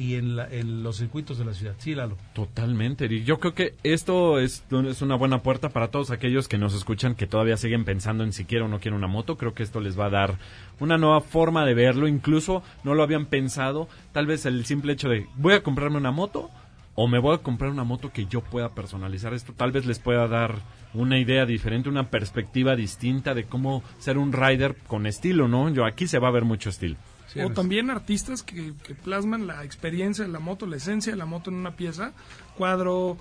y 0.00 0.14
en, 0.14 0.34
la- 0.34 0.48
los 0.64 0.96
circuitos 0.96 1.36
de 1.36 1.44
la 1.44 1.52
ciudad. 1.52 1.74
Sí, 1.78 1.94
Lalo. 1.94 2.16
Totalmente, 2.32 3.04
Eric. 3.04 3.24
Yo 3.24 3.38
creo 3.38 3.52
que 3.54 3.74
esto 3.82 4.38
es, 4.38 4.64
es 4.88 5.02
una 5.02 5.14
buena 5.16 5.42
puerta 5.42 5.68
para 5.68 5.88
todos 5.88 6.10
aquellos 6.10 6.48
que 6.48 6.56
nos 6.56 6.74
escuchan 6.74 7.14
que 7.14 7.26
todavía 7.26 7.58
siguen 7.58 7.84
pensando 7.84 8.24
en 8.24 8.32
si 8.32 8.46
quieren 8.46 8.66
o 8.68 8.70
no 8.70 8.80
quieren 8.80 8.96
una 8.96 9.08
moto. 9.08 9.36
Creo 9.36 9.52
que 9.52 9.62
esto 9.62 9.78
les 9.80 9.98
va 10.00 10.06
a 10.06 10.10
dar 10.10 10.38
una 10.78 10.96
nueva 10.96 11.20
forma 11.20 11.66
de 11.66 11.74
verlo. 11.74 12.08
Incluso 12.08 12.62
no 12.82 12.94
lo 12.94 13.02
habían 13.02 13.26
pensado. 13.26 13.88
Tal 14.12 14.26
vez 14.26 14.46
el 14.46 14.64
simple 14.64 14.94
hecho 14.94 15.10
de 15.10 15.26
voy 15.36 15.52
a 15.52 15.62
comprarme 15.62 15.98
una 15.98 16.12
moto 16.12 16.50
o 16.94 17.06
me 17.06 17.18
voy 17.18 17.34
a 17.34 17.38
comprar 17.38 17.70
una 17.70 17.84
moto 17.84 18.10
que 18.10 18.24
yo 18.24 18.40
pueda 18.40 18.70
personalizar. 18.74 19.34
Esto 19.34 19.52
tal 19.54 19.70
vez 19.70 19.84
les 19.84 19.98
pueda 19.98 20.26
dar 20.28 20.54
una 20.94 21.18
idea 21.18 21.44
diferente, 21.46 21.88
una 21.88 22.10
perspectiva 22.10 22.74
distinta 22.74 23.34
de 23.34 23.44
cómo 23.44 23.82
ser 23.98 24.16
un 24.18 24.32
rider 24.32 24.76
con 24.86 25.06
estilo, 25.06 25.46
¿no? 25.46 25.68
Yo 25.68 25.84
aquí 25.84 26.06
se 26.08 26.18
va 26.18 26.28
a 26.28 26.32
ver 26.32 26.44
mucho 26.44 26.70
estilo. 26.70 26.96
O 27.44 27.50
también 27.50 27.90
artistas 27.90 28.42
que, 28.42 28.72
que 28.82 28.94
plasman 28.94 29.46
la 29.46 29.62
experiencia 29.64 30.24
de 30.24 30.30
la 30.30 30.40
moto, 30.40 30.66
la 30.66 30.76
esencia 30.76 31.12
de 31.12 31.18
la 31.18 31.26
moto 31.26 31.50
en 31.50 31.56
una 31.56 31.72
pieza, 31.76 32.12
cuadro, 32.56 33.16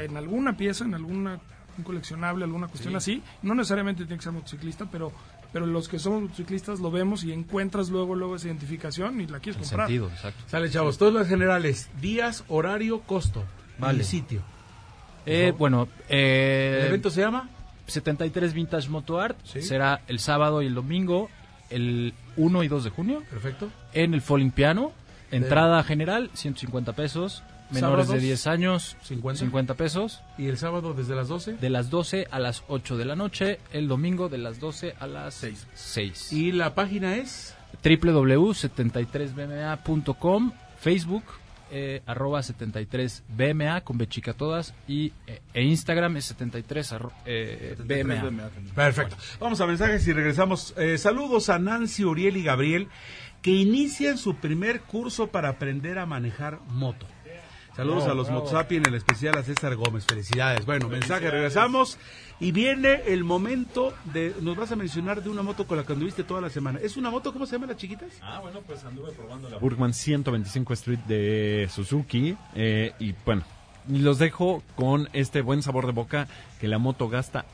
en 0.00 0.16
alguna 0.16 0.56
pieza, 0.56 0.84
en 0.84 0.94
alguna 0.94 1.40
un 1.78 1.84
coleccionable, 1.84 2.44
alguna 2.44 2.66
cuestión 2.66 2.92
Sí. 2.94 2.96
así. 2.96 3.22
No 3.42 3.54
necesariamente 3.54 4.04
tiene 4.04 4.16
que 4.18 4.24
ser 4.24 4.32
motociclista, 4.32 4.88
pero 4.90 5.12
pero 5.52 5.66
los 5.66 5.88
que 5.88 5.98
somos 5.98 6.22
motociclistas 6.22 6.78
lo 6.78 6.90
vemos 6.92 7.24
y 7.24 7.32
encuentras 7.32 7.90
luego 7.90 8.14
luego 8.14 8.36
esa 8.36 8.46
identificación 8.46 9.20
y 9.20 9.26
la 9.26 9.40
quieres 9.40 9.60
comprar. 9.60 9.88
Sale, 10.46 10.70
chavos, 10.70 10.96
todas 10.98 11.12
las 11.14 11.28
generales, 11.28 11.90
días, 12.00 12.44
horario, 12.48 13.00
costo, 13.00 13.44
Vale. 13.78 14.02
y 14.02 14.04
sitio. 14.04 14.42
Eh, 15.26 15.52
bueno, 15.56 15.88
eh, 16.08 16.78
¿El 16.82 16.86
evento 16.88 17.10
se 17.10 17.20
llama? 17.20 17.48
73 17.88 18.52
Vintage 18.54 18.88
Moto 18.88 19.20
Art. 19.20 19.38
Sí. 19.44 19.60
Será 19.62 20.02
el 20.06 20.18
sábado 20.20 20.62
y 20.62 20.66
el 20.66 20.74
domingo, 20.74 21.28
el 21.68 22.14
1 22.40 22.64
y 22.64 22.68
2 22.68 22.84
de 22.84 22.90
junio. 22.90 23.22
Perfecto. 23.30 23.70
En 23.92 24.14
el 24.14 24.22
Falling 24.22 24.50
Piano. 24.50 24.92
Entrada 25.30 25.84
general, 25.84 26.30
150 26.34 26.94
pesos. 26.94 27.44
Menores 27.70 28.06
Sábados, 28.06 28.20
de 28.20 28.26
10 28.26 28.46
años, 28.48 28.96
50. 29.02 29.38
50 29.40 29.74
pesos. 29.74 30.22
¿Y 30.36 30.48
el 30.48 30.58
sábado 30.58 30.92
desde 30.92 31.14
las 31.14 31.28
12? 31.28 31.52
De 31.54 31.70
las 31.70 31.88
12 31.88 32.26
a 32.30 32.40
las 32.40 32.64
8 32.66 32.96
de 32.96 33.04
la 33.04 33.14
noche. 33.14 33.60
El 33.72 33.86
domingo 33.86 34.28
de 34.28 34.38
las 34.38 34.58
12 34.58 34.96
a 34.98 35.06
las 35.06 35.34
6. 35.34 35.68
6. 35.74 36.32
¿Y 36.32 36.50
la 36.50 36.74
página 36.74 37.14
es? 37.16 37.54
www.73bma.com, 37.84 40.52
Facebook, 40.80 41.22
eh, 41.70 42.02
arroba 42.06 42.40
73bma, 42.40 43.82
con 43.82 43.98
bechica 43.98 44.32
todas, 44.34 44.74
y 44.88 45.12
eh, 45.26 45.40
e 45.54 45.62
Instagram 45.62 46.16
es 46.16 46.26
73 46.26 46.92
arro- 46.92 47.12
eh, 47.26 47.76
BMA. 47.78 48.50
Perfecto. 48.74 49.16
Vamos 49.38 49.60
a 49.60 49.66
mensajes 49.66 50.06
y 50.08 50.12
regresamos. 50.12 50.74
Eh, 50.76 50.98
saludos 50.98 51.48
a 51.48 51.58
Nancy, 51.58 52.04
Uriel 52.04 52.36
y 52.36 52.42
Gabriel 52.44 52.88
que 53.42 53.52
inician 53.52 54.18
su 54.18 54.34
primer 54.36 54.82
curso 54.82 55.28
para 55.28 55.48
aprender 55.48 55.98
a 55.98 56.04
manejar 56.06 56.58
moto. 56.68 57.06
Saludos 57.74 57.98
Bravo, 58.04 58.12
a 58.12 58.14
los 58.16 58.26
bravo. 58.26 58.42
Motsapi, 58.42 58.76
en 58.76 58.86
el 58.86 58.94
especial 58.96 59.38
a 59.38 59.42
César 59.42 59.74
Gómez. 59.76 60.04
Felicidades. 60.04 60.66
Bueno, 60.66 60.88
mensaje, 60.88 61.30
regresamos. 61.30 61.98
Y 62.40 62.52
viene 62.52 63.02
el 63.06 63.22
momento 63.22 63.92
de. 64.14 64.34
Nos 64.40 64.56
vas 64.56 64.72
a 64.72 64.76
mencionar 64.76 65.22
de 65.22 65.28
una 65.28 65.42
moto 65.42 65.66
con 65.66 65.76
la 65.76 65.84
que 65.84 65.92
anduviste 65.92 66.24
toda 66.24 66.40
la 66.40 66.48
semana. 66.48 66.78
¿Es 66.82 66.96
una 66.96 67.10
moto? 67.10 67.32
¿Cómo 67.34 67.44
se 67.44 67.52
llama 67.52 67.66
las 67.66 67.76
chiquitas? 67.76 68.08
Ah, 68.22 68.40
bueno, 68.40 68.60
pues 68.66 68.82
anduve 68.84 69.12
probando 69.12 69.50
la 69.50 69.58
Burgman 69.58 69.92
125 69.92 70.72
Street 70.72 70.98
de 71.00 71.68
Suzuki. 71.70 72.36
eh, 72.54 72.94
y 72.98 73.14
bueno, 73.26 73.42
los 73.88 74.18
dejo 74.18 74.62
con 74.74 75.08
este 75.12 75.42
buen 75.42 75.62
sabor 75.62 75.84
de 75.86 75.92
boca 75.92 76.28
que 76.60 76.68
la 76.68 76.78
moto 76.78 77.08
gasta 77.10 77.44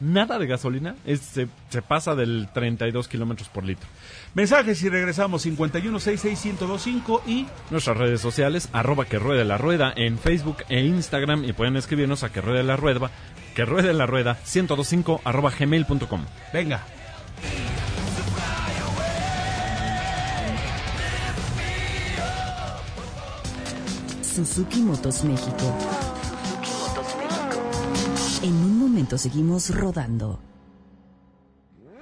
nada 0.00 0.38
de 0.38 0.46
gasolina. 0.46 0.94
Es, 1.04 1.20
se, 1.20 1.48
se 1.68 1.82
pasa 1.82 2.14
del 2.14 2.48
32 2.52 3.08
kilómetros 3.08 3.48
por 3.48 3.64
litro. 3.64 3.88
Mensajes 4.34 4.82
y 4.82 4.88
regresamos 4.88 5.46
5166125 5.46 7.22
y 7.26 7.46
Nuestras 7.70 7.96
redes 7.96 8.20
sociales, 8.20 8.68
arroba 8.72 9.04
que 9.06 9.18
ruede 9.18 9.44
la 9.44 9.58
rueda 9.58 9.92
en 9.96 10.18
Facebook 10.18 10.58
e 10.68 10.84
Instagram 10.84 11.44
y 11.44 11.52
pueden 11.52 11.76
escribirnos 11.76 12.22
a 12.24 12.30
que 12.30 12.40
ruede 12.40 12.62
la 12.62 12.76
rueda, 12.76 13.10
que 13.54 13.64
ruede 13.64 13.92
la 13.92 14.06
rueda 14.06 14.38
1025 14.44 15.22
arroba 15.24 15.50
gmail.com. 15.58 16.24
Venga. 16.52 16.82
Suzuki 24.38 24.80
Motos 24.82 25.24
México. 25.24 25.76
En 28.40 28.54
un 28.54 28.77
seguimos 29.06 29.74
rodando. 29.74 30.40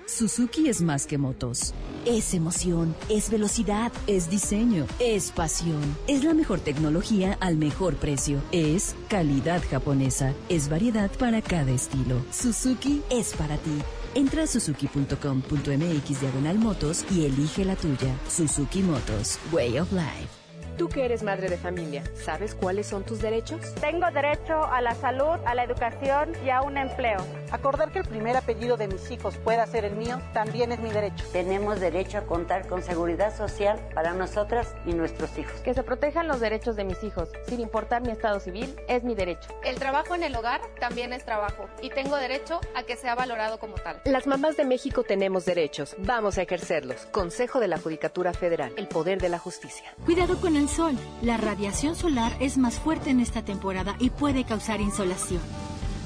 Suzuki 0.06 0.68
es 0.68 0.80
más 0.80 1.06
que 1.06 1.18
motos. 1.18 1.74
Es 2.06 2.32
emoción, 2.32 2.94
es 3.08 3.28
velocidad, 3.28 3.92
es 4.06 4.30
diseño, 4.30 4.86
es 5.00 5.32
pasión. 5.32 5.82
Es 6.06 6.24
la 6.24 6.32
mejor 6.32 6.60
tecnología 6.60 7.36
al 7.40 7.56
mejor 7.56 7.96
precio. 7.96 8.40
Es 8.52 8.94
calidad 9.08 9.62
japonesa. 9.68 10.32
Es 10.48 10.68
variedad 10.70 11.10
para 11.18 11.42
cada 11.42 11.72
estilo. 11.72 12.24
Suzuki 12.30 13.02
es 13.10 13.34
para 13.34 13.58
ti. 13.58 13.82
Entra 14.14 14.44
a 14.44 14.46
suzuki.com.mx 14.46 16.20
diagonal 16.20 16.58
motos 16.58 17.04
y 17.10 17.26
elige 17.26 17.64
la 17.64 17.76
tuya. 17.76 18.16
Suzuki 18.28 18.82
Motos, 18.82 19.38
Way 19.52 19.80
of 19.80 19.92
Life. 19.92 20.45
Tú 20.76 20.90
que 20.90 21.06
eres 21.06 21.22
madre 21.22 21.48
de 21.48 21.56
familia, 21.56 22.02
¿sabes 22.14 22.54
cuáles 22.54 22.86
son 22.86 23.02
tus 23.02 23.22
derechos? 23.22 23.74
Tengo 23.80 24.10
derecho 24.10 24.62
a 24.64 24.82
la 24.82 24.94
salud, 24.94 25.38
a 25.46 25.54
la 25.54 25.64
educación 25.64 26.32
y 26.44 26.50
a 26.50 26.60
un 26.60 26.76
empleo. 26.76 27.16
Acordar 27.50 27.92
que 27.92 28.00
el 28.00 28.04
primer 28.04 28.36
apellido 28.36 28.76
de 28.76 28.86
mis 28.88 29.10
hijos 29.10 29.38
pueda 29.38 29.66
ser 29.66 29.86
el 29.86 29.96
mío 29.96 30.20
también 30.34 30.72
es 30.72 30.80
mi 30.80 30.90
derecho. 30.90 31.24
Tenemos 31.32 31.80
derecho 31.80 32.18
a 32.18 32.22
contar 32.22 32.66
con 32.66 32.82
seguridad 32.82 33.34
social 33.34 33.80
para 33.94 34.12
nosotras 34.12 34.74
y 34.84 34.92
nuestros 34.92 35.38
hijos. 35.38 35.58
Que 35.60 35.72
se 35.72 35.82
protejan 35.82 36.28
los 36.28 36.40
derechos 36.40 36.76
de 36.76 36.84
mis 36.84 37.02
hijos, 37.02 37.30
sin 37.48 37.60
importar 37.60 38.02
mi 38.02 38.10
estado 38.10 38.38
civil, 38.38 38.76
es 38.86 39.02
mi 39.02 39.14
derecho. 39.14 39.48
El 39.64 39.76
trabajo 39.76 40.14
en 40.14 40.24
el 40.24 40.36
hogar 40.36 40.60
también 40.78 41.14
es 41.14 41.24
trabajo 41.24 41.70
y 41.80 41.88
tengo 41.88 42.16
derecho 42.16 42.60
a 42.74 42.82
que 42.82 42.96
sea 42.96 43.14
valorado 43.14 43.58
como 43.58 43.76
tal. 43.76 44.02
Las 44.04 44.26
mamás 44.26 44.58
de 44.58 44.66
México 44.66 45.04
tenemos 45.04 45.46
derechos, 45.46 45.96
vamos 45.98 46.36
a 46.36 46.42
ejercerlos. 46.42 47.06
Consejo 47.12 47.60
de 47.60 47.68
la 47.68 47.78
Judicatura 47.78 48.34
Federal, 48.34 48.74
el 48.76 48.88
poder 48.88 49.22
de 49.22 49.30
la 49.30 49.38
justicia. 49.38 49.94
Cuidado 50.04 50.38
con 50.38 50.54
el 50.56 50.65
sol. 50.68 50.96
La 51.22 51.36
radiación 51.36 51.96
solar 51.96 52.36
es 52.40 52.58
más 52.58 52.78
fuerte 52.78 53.10
en 53.10 53.20
esta 53.20 53.42
temporada 53.42 53.96
y 53.98 54.10
puede 54.10 54.44
causar 54.44 54.80
insolación. 54.80 55.40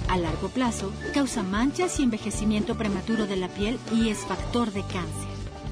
A 0.08 0.16
largo 0.16 0.48
plazo, 0.48 0.92
causa 1.14 1.42
manchas 1.42 2.00
y 2.00 2.02
envejecimiento 2.02 2.76
prematuro 2.76 3.26
de 3.26 3.36
la 3.36 3.48
piel 3.48 3.78
y 3.94 4.08
es 4.08 4.18
factor 4.18 4.72
de 4.72 4.82
cáncer. 4.82 5.30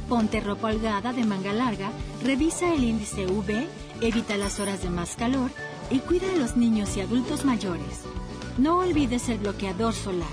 Ponte 0.08 0.40
ropa 0.40 0.68
holgada 0.68 1.12
de 1.12 1.24
manga 1.24 1.52
larga, 1.52 1.90
revisa 2.24 2.72
el 2.72 2.84
índice 2.84 3.26
UV, 3.26 3.66
evita 4.00 4.36
las 4.36 4.60
horas 4.60 4.82
de 4.82 4.90
más 4.90 5.16
calor 5.16 5.50
y 5.90 5.98
cuida 5.98 6.30
a 6.32 6.36
los 6.36 6.56
niños 6.56 6.96
y 6.96 7.00
adultos 7.00 7.44
mayores. 7.44 8.04
No 8.58 8.78
olvides 8.78 9.28
el 9.28 9.38
bloqueador 9.38 9.92
solar. 9.92 10.28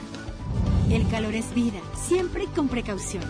El 0.90 1.08
calor 1.10 1.34
es 1.34 1.54
vida, 1.54 1.80
siempre 1.96 2.46
con 2.56 2.68
precaución. 2.68 3.24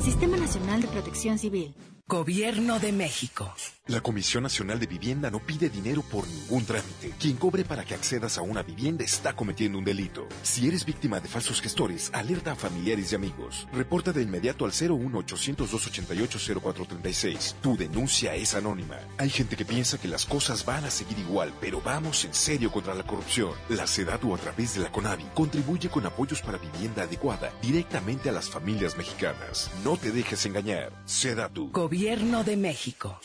Sistema 0.00 0.36
Nacional 0.36 0.82
de 0.82 0.88
Protección 0.88 1.38
Civil. 1.38 1.74
Gobierno 2.08 2.78
de 2.78 2.90
México. 2.90 3.54
La 3.86 4.00
Comisión 4.02 4.42
Nacional 4.42 4.80
de 4.80 4.86
Vivienda 4.86 5.30
no 5.30 5.40
pide 5.40 5.68
dinero 5.70 6.02
por 6.02 6.26
ningún 6.26 6.64
trámite. 6.64 7.12
Quien 7.18 7.36
cobre 7.36 7.64
para 7.64 7.84
que 7.84 7.94
accedas 7.94 8.38
a 8.38 8.42
una 8.42 8.62
vivienda 8.62 9.04
está 9.04 9.34
cometiendo 9.34 9.78
un 9.78 9.84
delito. 9.84 10.26
Si 10.42 10.68
eres 10.68 10.86
víctima 10.86 11.20
de 11.20 11.28
falsos 11.28 11.60
gestores, 11.60 12.10
alerta 12.14 12.52
a 12.52 12.56
familiares 12.56 13.12
y 13.12 13.14
amigos. 13.14 13.68
Reporta 13.72 14.12
de 14.12 14.22
inmediato 14.22 14.64
al 14.64 14.72
01-800-288-0436. 14.72 17.56
Tu 17.60 17.76
denuncia 17.76 18.34
es 18.34 18.54
anónima. 18.54 18.96
Hay 19.18 19.28
gente 19.28 19.56
que 19.56 19.66
piensa 19.66 19.98
que 19.98 20.08
las 20.08 20.24
cosas 20.24 20.64
van 20.64 20.84
a 20.84 20.90
seguir 20.90 21.18
igual, 21.18 21.52
pero 21.60 21.82
vamos 21.82 22.24
en 22.24 22.32
serio 22.32 22.72
contra 22.72 22.94
la 22.94 23.06
corrupción. 23.06 23.52
La 23.68 23.86
SEDATU 23.86 24.34
a 24.34 24.38
través 24.38 24.74
de 24.74 24.80
la 24.82 24.90
CONAVI 24.92 25.24
contribuye 25.34 25.90
con 25.90 26.06
apoyos 26.06 26.40
para 26.42 26.58
vivienda 26.58 27.02
adecuada 27.04 27.52
directamente 27.62 28.28
a 28.30 28.32
las 28.32 28.50
familias 28.50 28.98
mexicanas. 28.98 29.70
No 29.84 29.96
te 29.98 30.10
dejes 30.10 30.44
engañar. 30.46 30.92
SEDATU. 31.06 31.70
Gobierno 31.72 31.97
de 31.98 32.56
México. 32.56 33.18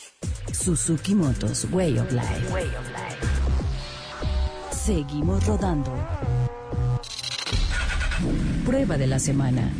Suzuki 0.52 1.14
Motos, 1.14 1.64
Way 1.70 1.96
of 1.96 2.10
Life. 2.10 2.48
Seguimos 4.72 5.46
rodando. 5.46 5.92
Prueba 8.66 8.98
de 8.98 9.06
la 9.06 9.20
semana. 9.20 9.72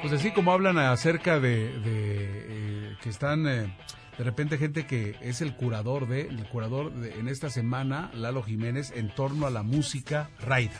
Pues 0.00 0.14
así 0.14 0.30
como 0.30 0.52
hablan 0.52 0.78
acerca 0.78 1.38
de, 1.40 1.78
de, 1.80 2.46
eh, 2.48 2.96
que 3.02 3.10
están 3.10 3.46
eh, 3.46 3.76
de 4.20 4.24
repente 4.24 4.58
gente 4.58 4.84
que 4.86 5.16
es 5.22 5.40
el 5.40 5.54
curador 5.56 6.06
de, 6.06 6.26
el 6.28 6.44
curador 6.46 6.92
de, 6.92 7.18
en 7.18 7.26
esta 7.26 7.48
semana, 7.48 8.10
Lalo 8.12 8.42
Jiménez, 8.42 8.92
en 8.94 9.14
torno 9.14 9.46
a 9.46 9.50
la 9.50 9.62
música 9.62 10.28
Rider. 10.46 10.76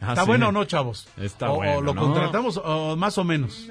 Ah, 0.00 0.08
¿Está 0.12 0.22
sí. 0.22 0.26
bueno 0.26 0.48
o 0.48 0.52
no, 0.52 0.64
chavos? 0.64 1.06
Está 1.18 1.50
o, 1.50 1.54
o 1.54 1.56
bueno, 1.56 1.80
lo 1.82 1.92
¿no? 1.92 2.00
contratamos 2.00 2.58
o 2.64 2.96
más 2.96 3.18
o 3.18 3.24
menos. 3.24 3.68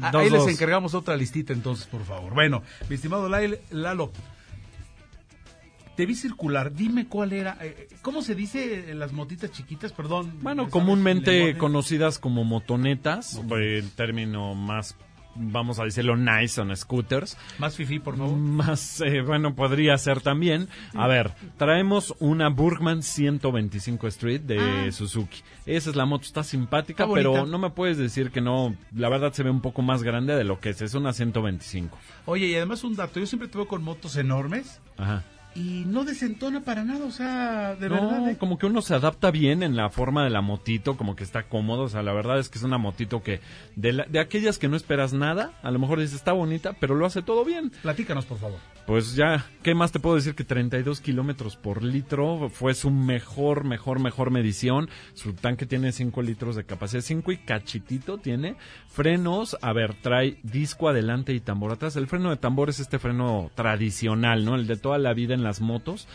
Ah, 0.00 0.10
Dos, 0.10 0.22
Ahí 0.22 0.30
les 0.30 0.40
dos. 0.44 0.50
encargamos 0.50 0.94
otra 0.94 1.16
listita 1.18 1.52
entonces, 1.52 1.86
por 1.86 2.02
favor. 2.06 2.32
Bueno, 2.32 2.62
mi 2.88 2.94
estimado 2.94 3.28
Lail- 3.28 3.58
Lalo, 3.68 4.10
te 5.96 6.06
vi 6.06 6.14
circular, 6.14 6.72
dime 6.72 7.06
cuál 7.08 7.34
era, 7.34 7.58
eh, 7.60 7.88
¿cómo 8.00 8.22
se 8.22 8.34
dice 8.34 8.90
en 8.90 8.98
las 8.98 9.12
motitas 9.12 9.50
chiquitas? 9.52 9.92
Perdón. 9.92 10.38
Bueno, 10.40 10.70
comúnmente 10.70 11.58
conocidas 11.58 12.18
como 12.18 12.42
motonetas, 12.44 13.38
el 13.50 13.90
término 13.92 14.54
más, 14.54 14.96
vamos 15.38 15.78
a 15.78 15.84
decirlo, 15.84 16.16
nice 16.16 16.48
son 16.48 16.74
scooters. 16.76 17.36
Más 17.58 17.76
fifi, 17.76 17.98
por 17.98 18.16
favor. 18.16 18.36
Más, 18.36 19.00
eh, 19.00 19.20
bueno, 19.22 19.54
podría 19.54 19.96
ser 19.98 20.20
también. 20.20 20.68
A 20.94 21.06
ver, 21.06 21.32
traemos 21.56 22.14
una 22.18 22.48
Burgman 22.48 23.02
125 23.02 24.06
Street 24.08 24.40
de 24.42 24.58
Ah. 24.88 24.92
Suzuki. 24.92 25.42
Esa 25.66 25.90
es 25.90 25.96
la 25.96 26.04
moto, 26.06 26.24
está 26.24 26.42
simpática, 26.44 27.04
Está 27.04 27.14
pero 27.14 27.46
no 27.46 27.58
me 27.58 27.70
puedes 27.70 27.98
decir 27.98 28.30
que 28.30 28.40
no, 28.40 28.74
la 28.94 29.08
verdad 29.08 29.32
se 29.32 29.42
ve 29.42 29.50
un 29.50 29.60
poco 29.60 29.82
más 29.82 30.02
grande 30.02 30.34
de 30.36 30.44
lo 30.44 30.60
que 30.60 30.70
es, 30.70 30.80
es 30.82 30.94
una 30.94 31.12
125. 31.12 31.96
Oye, 32.26 32.46
y 32.46 32.54
además 32.56 32.84
un 32.84 32.94
dato, 32.96 33.18
yo 33.20 33.26
siempre 33.26 33.48
te 33.48 33.58
veo 33.58 33.66
con 33.68 33.82
motos 33.82 34.16
enormes 34.16 34.80
Ajá. 34.96 35.24
Y 35.56 35.84
no 35.86 36.04
desentona 36.04 36.60
para 36.60 36.84
nada, 36.84 37.04
o 37.06 37.10
sea, 37.10 37.74
de 37.76 37.88
no, 37.88 37.94
verdad. 37.94 38.30
¿eh? 38.30 38.36
como 38.38 38.58
que 38.58 38.66
uno 38.66 38.82
se 38.82 38.94
adapta 38.94 39.30
bien 39.30 39.62
en 39.62 39.74
la 39.76 39.88
forma 39.90 40.22
de 40.24 40.30
la 40.30 40.42
motito, 40.42 40.96
como 40.96 41.16
que 41.16 41.24
está 41.24 41.44
cómodo, 41.44 41.82
o 41.84 41.88
sea, 41.88 42.02
la 42.02 42.12
verdad 42.12 42.38
es 42.38 42.48
que 42.48 42.58
es 42.58 42.64
una 42.64 42.78
motito 42.78 43.22
que 43.22 43.40
de, 43.74 43.92
la- 43.94 44.04
de 44.04 44.20
aquellas 44.20 44.58
que 44.58 44.68
no 44.68 44.76
esperas 44.76 45.12
nada, 45.12 45.52
a 45.62 45.70
lo 45.70 45.78
mejor 45.78 45.98
dices 46.00 46.16
está 46.16 46.32
bonita, 46.32 46.74
pero 46.78 46.94
lo 46.94 47.06
hace 47.06 47.22
todo 47.22 47.44
bien. 47.44 47.72
Platícanos, 47.82 48.26
por 48.26 48.38
favor. 48.38 48.58
Pues 48.86 49.16
ya, 49.16 49.46
¿qué 49.64 49.74
más 49.74 49.90
te 49.90 49.98
puedo 49.98 50.14
decir 50.14 50.36
que 50.36 50.44
32 50.44 51.00
kilómetros 51.00 51.56
por 51.56 51.82
litro 51.82 52.48
fue 52.50 52.72
su 52.74 52.90
mejor, 52.92 53.64
mejor, 53.64 53.98
mejor 53.98 54.30
medición? 54.30 54.88
Su 55.14 55.32
tanque 55.32 55.66
tiene 55.66 55.90
5 55.90 56.22
litros 56.22 56.54
de 56.54 56.62
capacidad, 56.64 57.02
5 57.02 57.32
y 57.32 57.38
cachitito 57.38 58.18
tiene. 58.18 58.54
Frenos, 58.86 59.56
a 59.60 59.72
ver, 59.72 59.94
trae 60.00 60.38
disco 60.44 60.88
adelante 60.88 61.32
y 61.34 61.40
tambor 61.40 61.72
atrás. 61.72 61.96
El 61.96 62.06
freno 62.06 62.30
de 62.30 62.36
tambor 62.36 62.68
es 62.68 62.78
este 62.78 63.00
freno 63.00 63.50
tradicional, 63.56 64.44
¿no? 64.44 64.54
El 64.54 64.68
de 64.68 64.76
toda 64.76 64.98
la 64.98 65.14
vida 65.14 65.34
en 65.34 65.42
las 65.46 65.60
motos. 65.60 66.06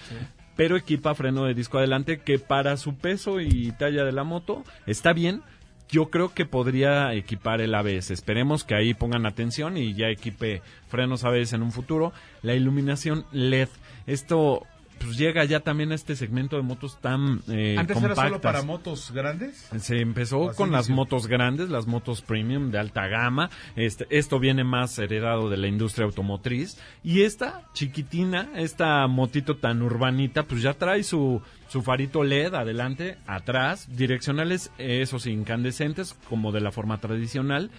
Pero 0.55 0.77
equipa 0.77 1.15
freno 1.15 1.45
de 1.45 1.53
disco 1.53 1.77
adelante 1.77 2.19
que 2.19 2.38
para 2.38 2.77
su 2.77 2.95
peso 2.95 3.39
y 3.39 3.71
talla 3.71 4.03
de 4.03 4.11
la 4.11 4.23
moto 4.23 4.63
está 4.86 5.13
bien. 5.13 5.41
Yo 5.89 6.09
creo 6.09 6.34
que 6.34 6.45
podría 6.45 7.13
equipar 7.13 7.59
el 7.59 7.75
ABS. 7.75 8.11
Esperemos 8.11 8.63
que 8.63 8.75
ahí 8.75 8.93
pongan 8.93 9.25
atención 9.25 9.75
y 9.75 9.93
ya 9.93 10.07
equipe 10.07 10.61
frenos 10.88 11.23
ABS 11.23 11.53
en 11.53 11.63
un 11.63 11.71
futuro. 11.71 12.13
La 12.43 12.53
iluminación 12.53 13.25
LED. 13.32 13.67
Esto 14.07 14.67
pues 15.01 15.17
llega 15.17 15.43
ya 15.45 15.61
también 15.61 15.91
a 15.91 15.95
este 15.95 16.15
segmento 16.15 16.55
de 16.55 16.63
motos 16.63 16.99
tan 16.99 17.41
eh, 17.49 17.75
Antes 17.77 18.01
era 18.01 18.15
solo 18.15 18.41
para 18.41 18.61
motos 18.61 19.11
grandes. 19.11 19.67
Se 19.79 19.99
empezó 19.99 20.49
Así 20.49 20.57
con 20.57 20.71
las 20.71 20.89
motos 20.89 21.27
grandes, 21.27 21.69
las 21.69 21.87
motos 21.87 22.21
premium 22.21 22.71
de 22.71 22.79
alta 22.79 23.07
gama. 23.07 23.49
Este, 23.75 24.05
esto 24.09 24.39
viene 24.39 24.63
más 24.63 24.97
heredado 24.99 25.49
de 25.49 25.57
la 25.57 25.67
industria 25.67 26.05
automotriz. 26.05 26.77
Y 27.03 27.21
esta 27.23 27.67
chiquitina, 27.73 28.51
esta 28.55 29.07
motito 29.07 29.57
tan 29.57 29.81
urbanita, 29.81 30.43
pues 30.43 30.61
ya 30.61 30.73
trae 30.73 31.03
su, 31.03 31.41
su 31.67 31.81
farito 31.81 32.23
LED 32.23 32.53
adelante, 32.53 33.17
atrás, 33.27 33.87
direccionales, 33.95 34.71
eh, 34.77 35.01
esos 35.01 35.25
incandescentes, 35.27 36.15
como 36.29 36.51
de 36.51 36.61
la 36.61 36.71
forma 36.71 36.99
tradicional. 36.99 37.71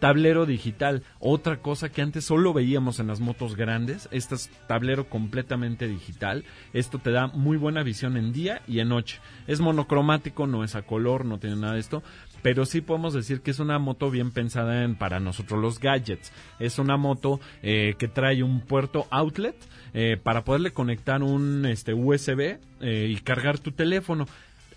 Tablero 0.00 0.46
digital, 0.46 1.02
otra 1.18 1.58
cosa 1.58 1.90
que 1.90 2.02
antes 2.02 2.24
solo 2.24 2.52
veíamos 2.54 3.00
en 3.00 3.06
las 3.06 3.20
motos 3.20 3.54
grandes, 3.54 4.08
este 4.10 4.34
es 4.34 4.50
tablero 4.66 5.08
completamente 5.08 5.86
digital, 5.86 6.44
esto 6.72 6.98
te 6.98 7.10
da 7.10 7.26
muy 7.26 7.58
buena 7.58 7.82
visión 7.82 8.16
en 8.16 8.32
día 8.32 8.62
y 8.66 8.80
en 8.80 8.88
noche. 8.88 9.20
Es 9.46 9.60
monocromático, 9.60 10.46
no 10.46 10.64
es 10.64 10.74
a 10.74 10.82
color, 10.82 11.26
no 11.26 11.38
tiene 11.38 11.56
nada 11.56 11.74
de 11.74 11.80
esto, 11.80 12.02
pero 12.42 12.64
sí 12.64 12.80
podemos 12.80 13.12
decir 13.14 13.42
que 13.42 13.50
es 13.50 13.58
una 13.58 13.78
moto 13.78 14.10
bien 14.10 14.30
pensada 14.30 14.84
en, 14.84 14.94
para 14.96 15.20
nosotros 15.20 15.60
los 15.60 15.78
gadgets. 15.78 16.32
Es 16.58 16.78
una 16.78 16.96
moto 16.96 17.40
eh, 17.62 17.94
que 17.98 18.08
trae 18.08 18.42
un 18.42 18.60
puerto 18.62 19.06
outlet 19.10 19.56
eh, 19.92 20.16
para 20.22 20.44
poderle 20.44 20.72
conectar 20.72 21.22
un 21.22 21.66
este, 21.66 21.92
USB 21.92 22.58
eh, 22.80 23.06
y 23.10 23.16
cargar 23.16 23.58
tu 23.58 23.72
teléfono. 23.72 24.26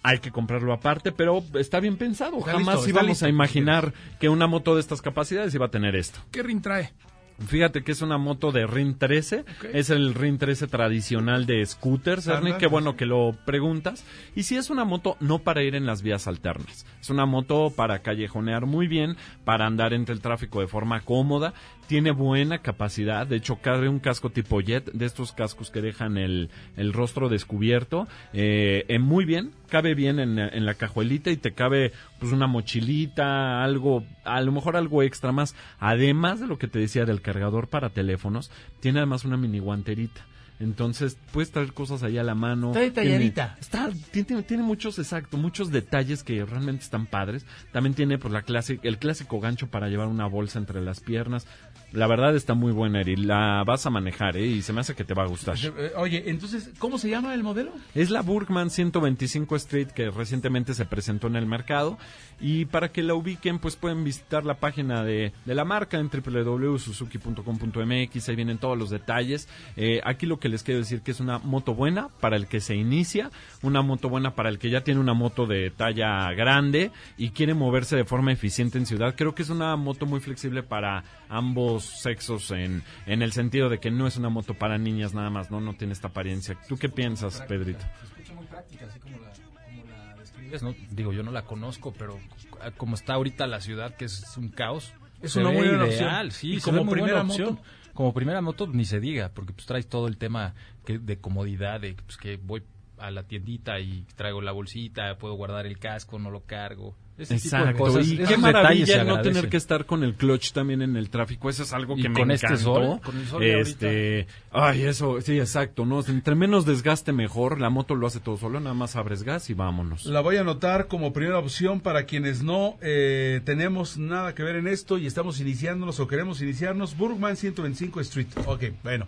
Hay 0.04 0.20
que 0.20 0.32
comprarlo 0.32 0.74
aparte, 0.74 1.12
pero 1.12 1.44
está 1.56 1.80
bien 1.80 1.98
pensado. 1.98 2.40
Está 2.40 2.52
Jamás 2.54 2.76
listo, 2.76 2.90
íbamos 2.90 3.10
listo. 3.10 3.26
a 3.26 3.30
imaginar 3.30 3.94
que 4.20 4.30
una 4.30 4.48
moto 4.48 4.76
de 4.76 4.82
estas 4.82 5.02
capacidades 5.02 5.56
iba 5.56 5.68
a 5.68 5.72
tener 5.72 5.96
esto. 5.96 6.20
¿Qué 6.32 6.44
rin 6.44 6.62
trae? 6.62 6.92
Fíjate 7.40 7.84
que 7.84 7.92
es 7.92 8.02
una 8.02 8.18
moto 8.18 8.52
de 8.52 8.68
RIN 8.68 8.98
13, 8.98 9.44
es 9.74 9.90
el 9.90 10.14
RIN 10.14 10.38
13 10.38 10.68
tradicional 10.68 11.46
de 11.46 11.66
scooters, 11.66 12.28
Ernie, 12.28 12.58
qué 12.58 12.68
bueno 12.68 12.96
que 12.96 13.06
lo 13.06 13.36
preguntas. 13.46 14.06
Y 14.36 14.44
si 14.44 14.56
es 14.56 14.70
una 14.70 14.86
moto 14.86 15.18
no 15.20 15.40
para 15.40 15.64
ir 15.64 15.76
en 15.76 15.86
las 15.86 16.04
vías 16.04 16.28
alternas, 16.28 16.86
es 17.02 17.10
una 17.10 17.26
moto 17.26 17.72
para 17.76 18.00
callejonear 18.00 18.66
muy 18.66 18.88
bien, 18.88 19.18
para 19.46 19.66
andar 19.66 19.94
entre 19.94 20.14
el 20.14 20.22
tráfico 20.22 20.62
de 20.62 20.68
forma 20.68 21.02
cómoda, 21.02 21.54
tiene 21.88 22.12
buena 22.12 22.60
capacidad, 22.60 23.28
de 23.28 23.38
hecho 23.38 23.58
cabe 23.62 23.90
un 23.90 24.00
casco 24.00 24.30
tipo 24.30 24.62
jet, 24.62 24.92
de 24.92 25.06
estos 25.06 25.32
cascos 25.32 25.70
que 25.70 25.82
dejan 25.82 26.18
el, 26.18 26.50
el 26.78 26.94
rostro 26.94 27.30
descubierto, 27.30 28.08
eh, 28.34 28.86
eh, 28.88 29.00
muy 29.00 29.26
bien, 29.26 29.52
cabe 29.70 29.96
bien 29.96 30.20
en, 30.20 30.40
en 30.40 30.66
la 30.66 30.76
cajuelita 30.76 31.32
y 31.32 31.38
te 31.38 31.54
cabe 31.54 31.92
pues 32.20 32.32
una 32.32 32.48
mochilita, 32.48 33.64
algo, 33.64 34.04
a 34.24 34.42
lo 34.42 34.52
mejor 34.52 34.78
algo 34.78 35.04
extra 35.04 35.32
más. 35.32 35.56
Además 35.80 36.40
de 36.40 36.48
lo 36.48 36.58
que 36.58 36.68
te 36.68 36.80
decía 36.80 37.06
del 37.06 37.22
cargador 37.22 37.68
para 37.68 37.90
teléfonos, 37.90 38.52
tiene 38.80 39.00
además 39.00 39.26
una 39.26 39.38
mini 39.38 39.60
guanterita. 39.60 40.26
Entonces 40.60 41.18
puedes 41.32 41.52
traer 41.52 41.74
cosas 41.74 42.04
ahí 42.04 42.18
a 42.18 42.24
la 42.24 42.36
mano. 42.36 42.70
Está 42.70 42.82
detalladita. 42.82 43.58
Tiene, 43.60 43.62
está, 43.62 43.90
tiene, 44.12 44.44
tiene 44.44 44.64
muchos, 44.64 45.00
exacto, 45.00 45.38
muchos 45.38 45.72
detalles 45.72 46.24
que 46.24 46.44
realmente 46.46 46.84
están 46.84 47.06
padres. 47.06 47.46
También 47.72 47.94
tiene 47.94 48.18
pues 48.18 48.34
la 48.34 48.42
clase, 48.44 48.80
el 48.84 48.98
clásico 48.98 49.40
gancho 49.40 49.68
para 49.68 49.88
llevar 49.90 50.08
una 50.08 50.28
bolsa 50.28 50.60
entre 50.60 50.82
las 50.82 51.00
piernas. 51.00 51.48
La 51.92 52.08
verdad 52.08 52.36
está 52.36 52.56
muy 52.56 52.72
buena, 52.72 53.02
Eri. 53.02 53.16
La 53.16 53.64
vas 53.66 53.86
a 53.86 53.92
manejar, 53.92 54.36
¿eh? 54.38 54.48
Y 54.48 54.64
se 54.64 54.74
me 54.74 54.82
hace 54.82 54.96
que 54.96 55.04
te 55.04 55.14
va 55.14 55.24
a 55.24 55.28
gustar. 55.28 55.56
Eh, 55.62 55.92
Oye, 55.96 56.24
entonces, 56.28 56.72
¿cómo 56.80 56.98
se 56.98 57.10
llama 57.10 57.36
el 57.36 57.44
modelo? 57.44 57.72
Es 57.94 58.10
la 58.10 58.22
Burgman 58.22 58.72
125 58.72 59.56
Street 59.58 59.90
que 59.90 60.10
recientemente 60.10 60.74
se 60.74 60.86
presentó 60.86 61.28
en 61.28 61.36
el 61.36 61.46
mercado 61.46 62.00
y 62.40 62.66
para 62.66 62.92
que 62.92 63.04
la 63.04 63.14
ubiquen 63.14 63.60
pues 63.60 63.76
pueden 63.76 64.04
visitar 64.04 64.44
la 64.44 64.56
página 64.56 65.04
de, 65.04 65.34
de 65.46 65.56
la 65.56 65.66
marca 65.66 66.00
en 66.00 66.10
www.suzuki.com.mx, 66.10 68.30
ahí 68.30 68.36
vienen 68.36 68.58
todos 68.58 68.76
los 68.78 68.90
detalles. 68.90 69.48
Eh, 69.76 70.02
aquí 70.04 70.26
lo 70.26 70.40
que 70.44 70.50
les 70.50 70.62
quiero 70.62 70.82
decir 70.82 71.00
que 71.02 71.12
es 71.12 71.22
una 71.22 71.40
moto 71.40 71.74
buena 71.74 72.10
para 72.20 72.36
el 72.36 72.48
que 72.48 72.60
se 72.60 72.76
inicia, 72.76 73.32
una 73.62 73.82
moto 73.82 74.10
buena 74.10 74.36
para 74.36 74.50
el 74.50 74.60
que 74.60 74.70
ya 74.70 74.82
tiene 74.84 75.00
una 75.00 75.14
moto 75.14 75.46
de 75.46 75.72
talla 75.72 76.30
grande 76.34 76.92
y 77.18 77.30
quiere 77.30 77.54
moverse 77.54 77.96
de 77.96 78.04
forma 78.04 78.34
eficiente 78.34 78.78
en 78.78 78.86
ciudad. 78.86 79.16
Creo 79.16 79.34
que 79.34 79.44
es 79.44 79.50
una 79.50 79.78
moto 79.78 80.06
muy 80.06 80.20
flexible 80.20 80.62
para 80.62 81.06
ambos 81.30 81.86
sexos 81.86 82.52
en, 82.52 82.84
en 83.06 83.22
el 83.22 83.32
sentido 83.32 83.70
de 83.70 83.80
que 83.80 83.90
no 83.90 84.06
es 84.06 84.18
una 84.18 84.28
moto 84.28 84.54
para 84.54 84.78
niñas 84.78 85.14
nada 85.14 85.30
más, 85.30 85.50
no, 85.50 85.62
no 85.62 85.76
tiene 85.76 85.94
esta 85.94 86.10
apariencia. 86.10 86.58
¿Tú 86.68 86.76
qué 86.78 86.90
piensas, 86.90 87.42
Pedrito? 87.48 87.80
Se 88.02 88.06
escucha 88.08 88.34
muy 88.34 88.46
práctica, 88.48 88.86
así 88.90 89.00
como 89.00 89.20
la, 89.20 89.30
como 89.64 89.84
la 89.90 90.16
describes. 90.18 90.62
¿no? 90.62 90.76
Digo, 90.92 91.14
yo 91.14 91.24
no 91.24 91.32
la 91.32 91.44
conozco, 91.44 91.94
pero 91.98 92.16
c- 92.18 92.72
como 92.76 92.96
está 92.96 93.14
ahorita 93.14 93.48
la 93.48 93.62
ciudad, 93.62 93.96
que 93.96 94.04
es 94.04 94.26
un 94.36 94.50
caos. 94.50 94.92
Es 95.22 95.32
se 95.32 95.40
una 95.40 95.52
ve 95.52 95.56
muy 95.58 95.68
buena 95.70 95.88
ideal, 95.88 96.28
opción. 96.28 96.32
Sí, 96.32 96.56
Y 96.58 96.60
como 96.60 96.86
primera 96.92 97.24
buena 97.24 97.30
opción. 97.32 97.50
moto. 97.54 97.64
Como 97.94 98.14
primera 98.14 98.42
moto, 98.42 98.68
ni 98.68 98.86
se 98.86 99.00
diga, 99.00 99.30
porque 99.30 99.54
pues 99.54 99.68
traes 99.68 99.88
todo 99.88 100.08
el 100.08 100.18
tema 100.18 100.56
que, 100.86 100.98
de 100.98 101.20
comodidad, 101.20 101.80
de 101.80 101.94
pues, 101.94 102.18
que 102.18 102.38
voy 102.38 102.64
a 102.98 103.12
la 103.12 103.24
tiendita 103.24 103.80
y 103.80 104.06
traigo 104.16 104.42
la 104.42 104.52
bolsita, 104.52 105.18
puedo 105.18 105.36
guardar 105.36 105.68
el 105.68 105.78
casco, 105.78 106.18
no 106.18 106.32
lo 106.32 106.42
cargo. 106.42 106.96
Ese 107.16 107.36
tipo 107.36 107.56
de 107.58 107.62
Exacto, 107.64 107.78
cosas, 107.84 108.08
y 108.08 108.16
esos 108.16 108.28
qué 108.30 108.38
maravilla 108.38 109.04
no 109.04 109.22
tener 109.22 109.48
que 109.48 109.58
estar 109.58 109.86
con 109.86 110.04
el 110.04 110.16
clutch 110.16 110.52
también 110.52 110.82
en 110.82 110.96
el 110.96 111.10
tráfico, 111.12 111.48
eso 111.50 111.62
es 111.62 111.72
algo 111.72 111.96
Y 111.96 112.02
que 112.02 112.10
me 112.10 112.20
con 112.22 112.32
este 112.32 112.48
encantó. 112.48 112.64
sol, 112.64 113.02
con 113.04 113.18
el 113.18 113.28
sol 113.28 113.44
este, 113.44 114.26
ay, 114.52 114.82
eso, 114.82 115.22
sí, 115.22 115.38
exacto, 115.40 115.86
no, 115.86 116.04
entre 116.08 116.34
menos 116.34 116.66
desgaste 116.66 117.14
mejor, 117.14 117.62
la 117.62 117.70
moto 117.70 117.94
lo 117.94 118.08
hace 118.08 118.20
todo 118.20 118.38
solo, 118.38 118.60
nada 118.60 118.74
más 118.74 118.96
abres 118.96 119.22
gas 119.22 119.50
y 119.52 119.54
vámonos. 119.54 120.06
La 120.06 120.22
voy 120.22 120.38
a 120.38 120.42
anotar 120.42 120.88
como 120.88 121.14
primera 121.14 121.38
opción 121.38 121.82
para 121.82 122.06
quienes 122.06 122.42
no 122.42 122.78
eh, 122.82 123.42
tenemos 123.46 123.98
nada 124.00 124.34
que 124.34 124.42
ver 124.42 124.56
en 124.56 124.68
esto 124.68 124.98
y 124.98 125.06
estamos 125.06 125.40
iniciándonos 125.40 126.00
o 126.00 126.08
queremos 126.08 126.42
iniciarnos. 126.42 126.98
Burgman 126.98 127.38
125 127.38 128.02
Street. 128.02 128.28
Ok, 128.48 128.64
bueno. 128.84 129.08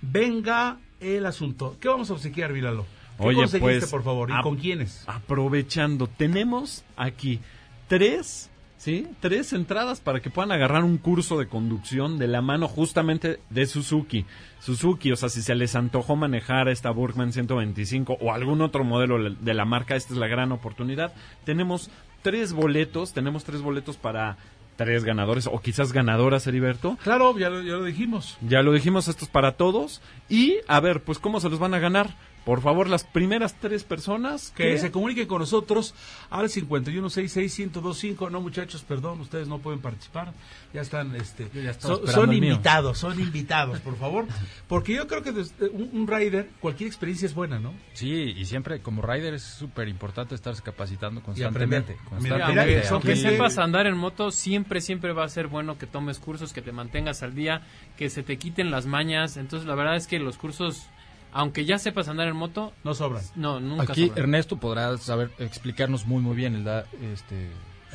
Venga 0.00 0.78
el 1.00 1.26
asunto. 1.26 1.76
¿Qué 1.80 1.88
vamos 1.88 2.10
a 2.10 2.14
obsequiar, 2.14 2.52
Vilalo? 2.52 2.86
¿Qué 3.18 3.26
Oye, 3.26 3.36
conseguiste, 3.36 3.80
pues, 3.80 3.90
por 3.90 4.04
favor? 4.04 4.30
¿Y 4.30 4.42
con 4.42 4.56
quiénes? 4.56 5.04
Aprovechando, 5.06 6.06
tenemos 6.06 6.84
aquí 6.96 7.40
tres, 7.88 8.48
¿sí? 8.76 9.08
Tres 9.20 9.52
entradas 9.52 10.00
para 10.00 10.20
que 10.20 10.30
puedan 10.30 10.52
agarrar 10.52 10.84
un 10.84 10.98
curso 10.98 11.38
de 11.38 11.48
conducción 11.48 12.18
de 12.18 12.28
la 12.28 12.42
mano 12.42 12.68
justamente 12.68 13.40
de 13.50 13.66
Suzuki. 13.66 14.24
Suzuki, 14.60 15.10
o 15.10 15.16
sea, 15.16 15.28
si 15.28 15.42
se 15.42 15.56
les 15.56 15.74
antojó 15.74 16.14
manejar 16.14 16.68
esta 16.68 16.90
Burgman 16.90 17.32
125 17.32 18.18
o 18.20 18.32
algún 18.32 18.60
otro 18.62 18.84
modelo 18.84 19.30
de 19.34 19.54
la 19.54 19.64
marca, 19.64 19.96
esta 19.96 20.12
es 20.14 20.18
la 20.18 20.28
gran 20.28 20.52
oportunidad. 20.52 21.12
Tenemos 21.44 21.90
tres 22.22 22.52
boletos, 22.52 23.12
tenemos 23.12 23.42
tres 23.42 23.62
boletos 23.62 23.96
para 23.96 24.36
tres 24.76 25.02
ganadores 25.02 25.48
o 25.48 25.58
quizás 25.60 25.92
ganadoras, 25.92 26.46
Heriberto. 26.46 26.96
Claro, 27.02 27.36
ya 27.36 27.50
lo, 27.50 27.62
ya 27.62 27.72
lo 27.72 27.84
dijimos. 27.84 28.38
Ya 28.42 28.62
lo 28.62 28.72
dijimos, 28.72 29.08
esto 29.08 29.24
es 29.24 29.30
para 29.30 29.56
todos. 29.56 30.00
Y 30.28 30.58
a 30.68 30.78
ver, 30.78 31.02
pues 31.02 31.18
cómo 31.18 31.40
se 31.40 31.48
los 31.48 31.58
van 31.58 31.74
a 31.74 31.80
ganar. 31.80 32.14
Por 32.44 32.62
favor, 32.62 32.88
las 32.88 33.04
primeras 33.04 33.54
tres 33.60 33.84
personas 33.84 34.52
Que 34.56 34.78
se 34.78 34.90
comuniquen 34.90 35.26
con 35.28 35.40
nosotros 35.40 35.94
al 36.30 36.48
51661025. 36.48 38.30
No, 38.30 38.40
muchachos, 38.40 38.82
perdón, 38.82 39.20
ustedes 39.20 39.48
no 39.48 39.58
pueden 39.58 39.80
participar. 39.80 40.32
Ya 40.72 40.80
están, 40.82 41.14
este, 41.16 41.48
ya 41.54 41.70
estaba 41.70 41.98
son, 42.10 42.32
invitados, 42.32 42.98
son 42.98 43.18
invitados, 43.20 43.80
por 43.80 43.96
favor. 43.96 44.26
Porque 44.66 44.94
yo 44.94 45.06
creo 45.06 45.22
que 45.22 45.32
desde- 45.32 45.68
un, 45.70 45.90
un 45.92 46.06
rider, 46.06 46.50
cualquier 46.60 46.88
experiencia 46.88 47.26
es 47.26 47.34
buena, 47.34 47.58
¿no? 47.58 47.74
Sí, 47.94 48.34
y 48.36 48.44
siempre 48.44 48.80
como 48.80 49.02
rider 49.02 49.34
es 49.34 49.42
súper 49.42 49.88
importante 49.88 50.34
estarse 50.34 50.62
capacitando 50.62 51.22
constantemente. 51.22 51.92
Mira, 51.92 52.08
constantemente. 52.10 52.66
mira, 52.66 52.82
son 52.84 52.94
Aunque 52.94 53.12
Aquí- 53.12 53.20
sepas 53.20 53.58
andar 53.58 53.86
en 53.86 53.96
moto, 53.96 54.30
siempre, 54.30 54.80
siempre 54.80 55.12
va 55.12 55.24
a 55.24 55.28
ser 55.28 55.46
bueno 55.48 55.78
que 55.78 55.86
tomes 55.86 56.18
cursos, 56.18 56.52
que 56.52 56.62
te 56.62 56.72
mantengas 56.72 57.22
al 57.22 57.34
día, 57.34 57.62
que 57.96 58.10
se 58.10 58.22
te 58.22 58.36
quiten 58.38 58.70
las 58.70 58.86
mañas. 58.86 59.36
Entonces, 59.36 59.66
la 59.66 59.74
verdad 59.74 59.96
es 59.96 60.06
que 60.06 60.18
los 60.18 60.36
cursos, 60.36 60.86
aunque 61.32 61.64
ya 61.64 61.78
sepas 61.78 62.08
andar 62.08 62.28
en 62.28 62.36
moto, 62.36 62.72
no 62.84 62.94
sobran. 62.94 63.22
No, 63.36 63.60
nunca 63.60 63.84
Aquí 63.92 64.06
sobran. 64.08 64.18
Ernesto 64.24 64.56
podrá 64.58 64.96
saber 64.98 65.30
explicarnos 65.38 66.06
muy 66.06 66.22
muy 66.22 66.36
bien. 66.36 66.54
Él 66.54 66.64
da 66.64 66.86
este 67.12 67.50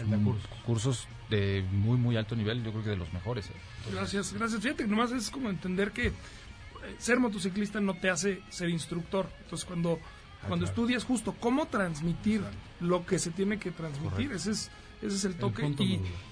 un- 0.05 0.23
cursos. 0.23 0.49
cursos 0.65 1.07
de 1.29 1.65
muy 1.71 1.97
muy 1.97 2.15
alto 2.17 2.35
nivel, 2.35 2.63
yo 2.63 2.71
creo 2.71 2.83
que 2.83 2.89
de 2.91 2.97
los 2.97 3.11
mejores. 3.13 3.47
eh. 3.49 3.53
Gracias, 3.91 4.33
gracias. 4.33 4.61
Fíjate 4.61 4.83
que 4.83 4.89
nomás 4.89 5.11
es 5.11 5.29
como 5.29 5.49
entender 5.49 5.91
que 5.91 6.07
eh, 6.07 6.11
ser 6.99 7.19
motociclista 7.19 7.79
no 7.79 7.93
te 7.95 8.09
hace 8.09 8.41
ser 8.49 8.69
instructor. 8.69 9.27
Entonces, 9.43 9.65
cuando, 9.65 9.99
cuando 10.47 10.65
estudias 10.65 11.03
justo 11.03 11.33
cómo 11.39 11.65
transmitir 11.67 12.41
lo 12.83 13.05
que 13.05 13.19
se 13.19 13.31
tiene 13.31 13.57
que 13.57 13.71
transmitir, 13.71 14.31
ese 14.31 14.51
es, 14.51 14.71
ese 15.01 15.15
es 15.15 15.25
el 15.25 15.35
toque. 15.35 15.65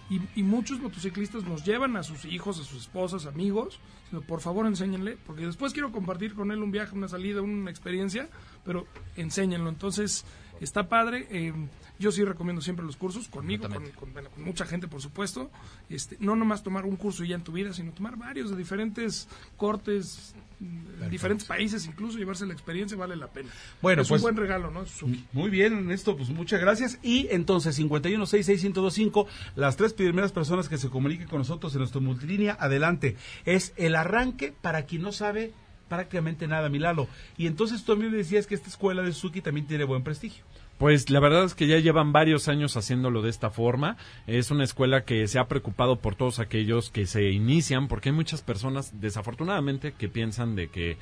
y, 0.10 0.22
y 0.36 0.44
muchos 0.44 0.80
motociclistas 0.80 1.44
nos 1.44 1.64
llevan 1.66 1.96
a 1.96 2.04
sus 2.04 2.26
hijos, 2.26 2.60
a 2.60 2.64
sus 2.64 2.82
esposas, 2.82 3.26
amigos. 3.26 3.80
sino, 4.10 4.22
Por 4.22 4.42
favor, 4.42 4.66
enséñenle, 4.68 5.18
porque 5.26 5.46
después 5.46 5.74
quiero 5.74 5.92
compartir 5.92 6.34
con 6.36 6.52
él 6.52 6.62
un 6.62 6.72
viaje, 6.72 6.96
una 6.96 7.08
salida, 7.08 7.42
una 7.42 7.72
experiencia, 7.72 8.30
pero 8.64 8.86
enséñenlo. 9.16 9.70
Entonces, 9.70 10.26
está 10.62 10.88
padre. 10.88 11.28
eh, 11.30 11.54
yo 12.00 12.12
sí 12.12 12.24
recomiendo 12.24 12.64
siempre 12.64 12.84
los 12.84 12.98
cursos, 12.98 13.28
conmigo, 13.28 13.70
con, 13.70 13.86
con- 13.92 14.12
bueno, 14.14 14.30
con 14.32 14.44
mucha 14.44 14.66
gente, 14.66 14.88
por 14.88 15.02
supuesto. 15.04 15.52
Este, 15.88 16.18
no 16.20 16.36
nomás 16.36 16.64
tomar 16.64 16.84
un 16.86 16.96
curso 16.96 17.24
y 17.24 17.28
ya 17.28 17.36
en 17.36 17.44
tu 17.44 17.52
vida, 17.52 17.74
sino 17.74 17.92
tomar 17.92 18.16
varios 18.18 18.50
de 18.50 18.56
diferentes 18.56 19.28
cortes, 19.56 20.34
en 20.60 21.10
diferentes 21.12 21.48
países, 21.48 21.86
incluso 21.86 22.18
llevarse 22.18 22.46
la 22.48 22.54
experiencia 22.54 22.98
vale 22.98 23.16
la 23.16 23.28
pena. 23.28 23.50
Bueno, 23.84 24.02
es 24.02 24.08
pues- 24.08 24.22
un 24.22 24.24
buen 24.24 24.38
regalo, 24.38 24.72
¿no? 24.72 24.86
Suzuki. 24.88 25.26
Muy 25.32 25.52
bien, 25.52 25.74
Ernesto, 25.78 26.18
pues 26.18 26.30
muchas 26.30 26.60
gracias. 26.60 26.98
Y 27.04 27.28
entonces, 27.30 27.76
51661025, 27.78 29.28
las 29.56 29.76
tres 29.78 29.94
primeras 29.94 30.32
personas 30.32 30.70
que 30.70 30.78
se 30.78 30.90
comuniquen 30.90 31.28
con 31.28 31.40
nosotros 31.40 31.74
en 31.74 31.80
nuestra 31.80 32.02
multilínea, 32.02 32.58
adelante. 32.60 33.16
Es 33.46 33.74
el 33.78 33.96
arranque 33.96 34.54
para 34.60 34.86
quien 34.86 35.02
no 35.04 35.12
sabe 35.12 35.52
prácticamente 35.92 36.48
nada, 36.48 36.70
Milalo. 36.70 37.08
Y 37.38 37.48
entonces 37.48 37.84
tú 37.84 37.92
a 37.92 37.96
mí 37.98 38.06
me 38.10 38.16
decías 38.16 38.48
que 38.48 38.56
esta 38.56 38.70
escuela 38.70 39.02
de 39.02 39.12
Suzuki 39.12 39.42
también 39.42 39.68
tiene 39.68 39.84
buen 39.84 40.04
prestigio. 40.04 40.46
Pues 40.78 41.10
la 41.10 41.20
verdad 41.20 41.44
es 41.44 41.54
que 41.54 41.68
ya 41.68 41.78
llevan 41.80 42.14
varios 42.14 42.48
años 42.48 42.78
haciéndolo 42.78 43.22
de 43.22 43.30
esta 43.30 43.50
forma. 43.52 43.98
Es 44.26 44.50
una 44.52 44.64
escuela 44.64 45.04
que 45.04 45.28
se 45.28 45.38
ha 45.38 45.48
preocupado 45.50 45.98
por 46.00 46.16
todos 46.16 46.40
aquellos 46.40 46.90
que 46.90 47.06
se 47.06 47.30
inician, 47.30 47.88
porque 47.90 48.10
hay 48.10 48.16
muchas 48.16 48.42
personas, 48.42 49.00
desafortunadamente, 49.02 49.92
que 49.92 50.08
piensan 50.08 50.56
de 50.56 50.70
que, 50.70 50.98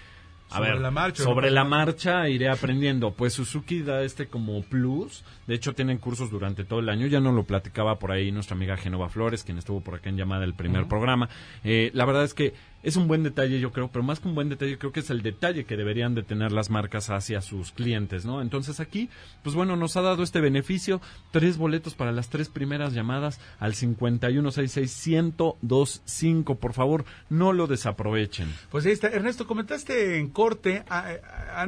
a 0.50 0.58
Sobre 0.58 0.72
ver, 0.72 0.82
la 0.82 0.92
marcha, 0.92 1.24
sobre 1.24 1.48
¿no? 1.50 1.54
la 1.54 1.64
marcha 1.64 2.28
iré 2.28 2.50
aprendiendo. 2.50 3.12
Pues 3.14 3.34
Suzuki 3.34 3.82
da 3.84 4.02
este 4.04 4.28
como 4.28 4.64
plus. 4.64 5.24
De 5.48 5.54
hecho, 5.56 5.74
tienen 5.74 6.00
cursos 6.00 6.30
durante 6.32 6.66
todo 6.66 6.80
el 6.80 6.90
año. 6.90 7.06
Ya 7.08 7.20
nos 7.20 7.36
lo 7.36 7.44
platicaba 7.44 8.00
por 8.00 8.12
ahí 8.12 8.32
nuestra 8.32 8.56
amiga 8.58 8.76
Genova 8.76 9.08
Flores, 9.10 9.44
quien 9.44 9.60
estuvo 9.60 9.80
por 9.82 9.94
acá 9.96 10.10
en 10.10 10.18
llamada 10.18 10.44
el 10.44 10.56
primer 10.56 10.88
programa. 10.88 11.30
Eh, 11.64 11.92
la 11.94 12.04
verdad 12.06 12.24
es 12.24 12.34
que 12.34 12.54
es 12.82 12.96
un 12.96 13.08
buen 13.08 13.24
detalle, 13.24 13.60
yo 13.60 13.72
creo, 13.72 13.90
pero 13.90 14.04
más 14.04 14.20
que 14.20 14.28
un 14.28 14.36
buen 14.36 14.50
detalle, 14.50 14.78
creo 14.78 14.92
que 14.92 15.00
es 15.02 15.10
el 15.10 15.22
detalle 15.22 15.66
que 15.66 15.76
deberían 15.76 16.14
de 16.16 16.24
tener 16.24 16.52
las 16.52 16.70
marcas 16.70 17.10
hacia 17.10 17.42
sus 17.42 17.72
clientes, 17.72 18.26
¿no? 18.26 18.42
Entonces 18.42 18.80
aquí, 18.80 19.10
pues 19.44 19.56
bueno, 19.56 19.76
nos 19.76 19.98
ha 19.98 20.02
dado 20.02 20.24
este 20.24 20.40
beneficio, 20.40 21.02
tres 21.32 21.58
boletos 21.58 21.96
para 21.96 22.12
las 22.12 22.30
tres 22.30 22.50
primeras 22.50 22.94
llamadas 22.94 23.40
al 23.60 23.74
5166-1025, 23.74 26.58
por 26.58 26.74
favor, 26.74 27.06
no 27.30 27.54
lo 27.54 27.68
desaprovechen. 27.68 28.52
Pues 28.72 28.86
ahí 28.86 28.94
está. 28.94 29.10
Ernesto, 29.10 29.46
comentaste 29.46 30.18
en 30.18 30.30
corte 30.30 30.84
ah, 30.90 31.12
ah, 31.54 31.68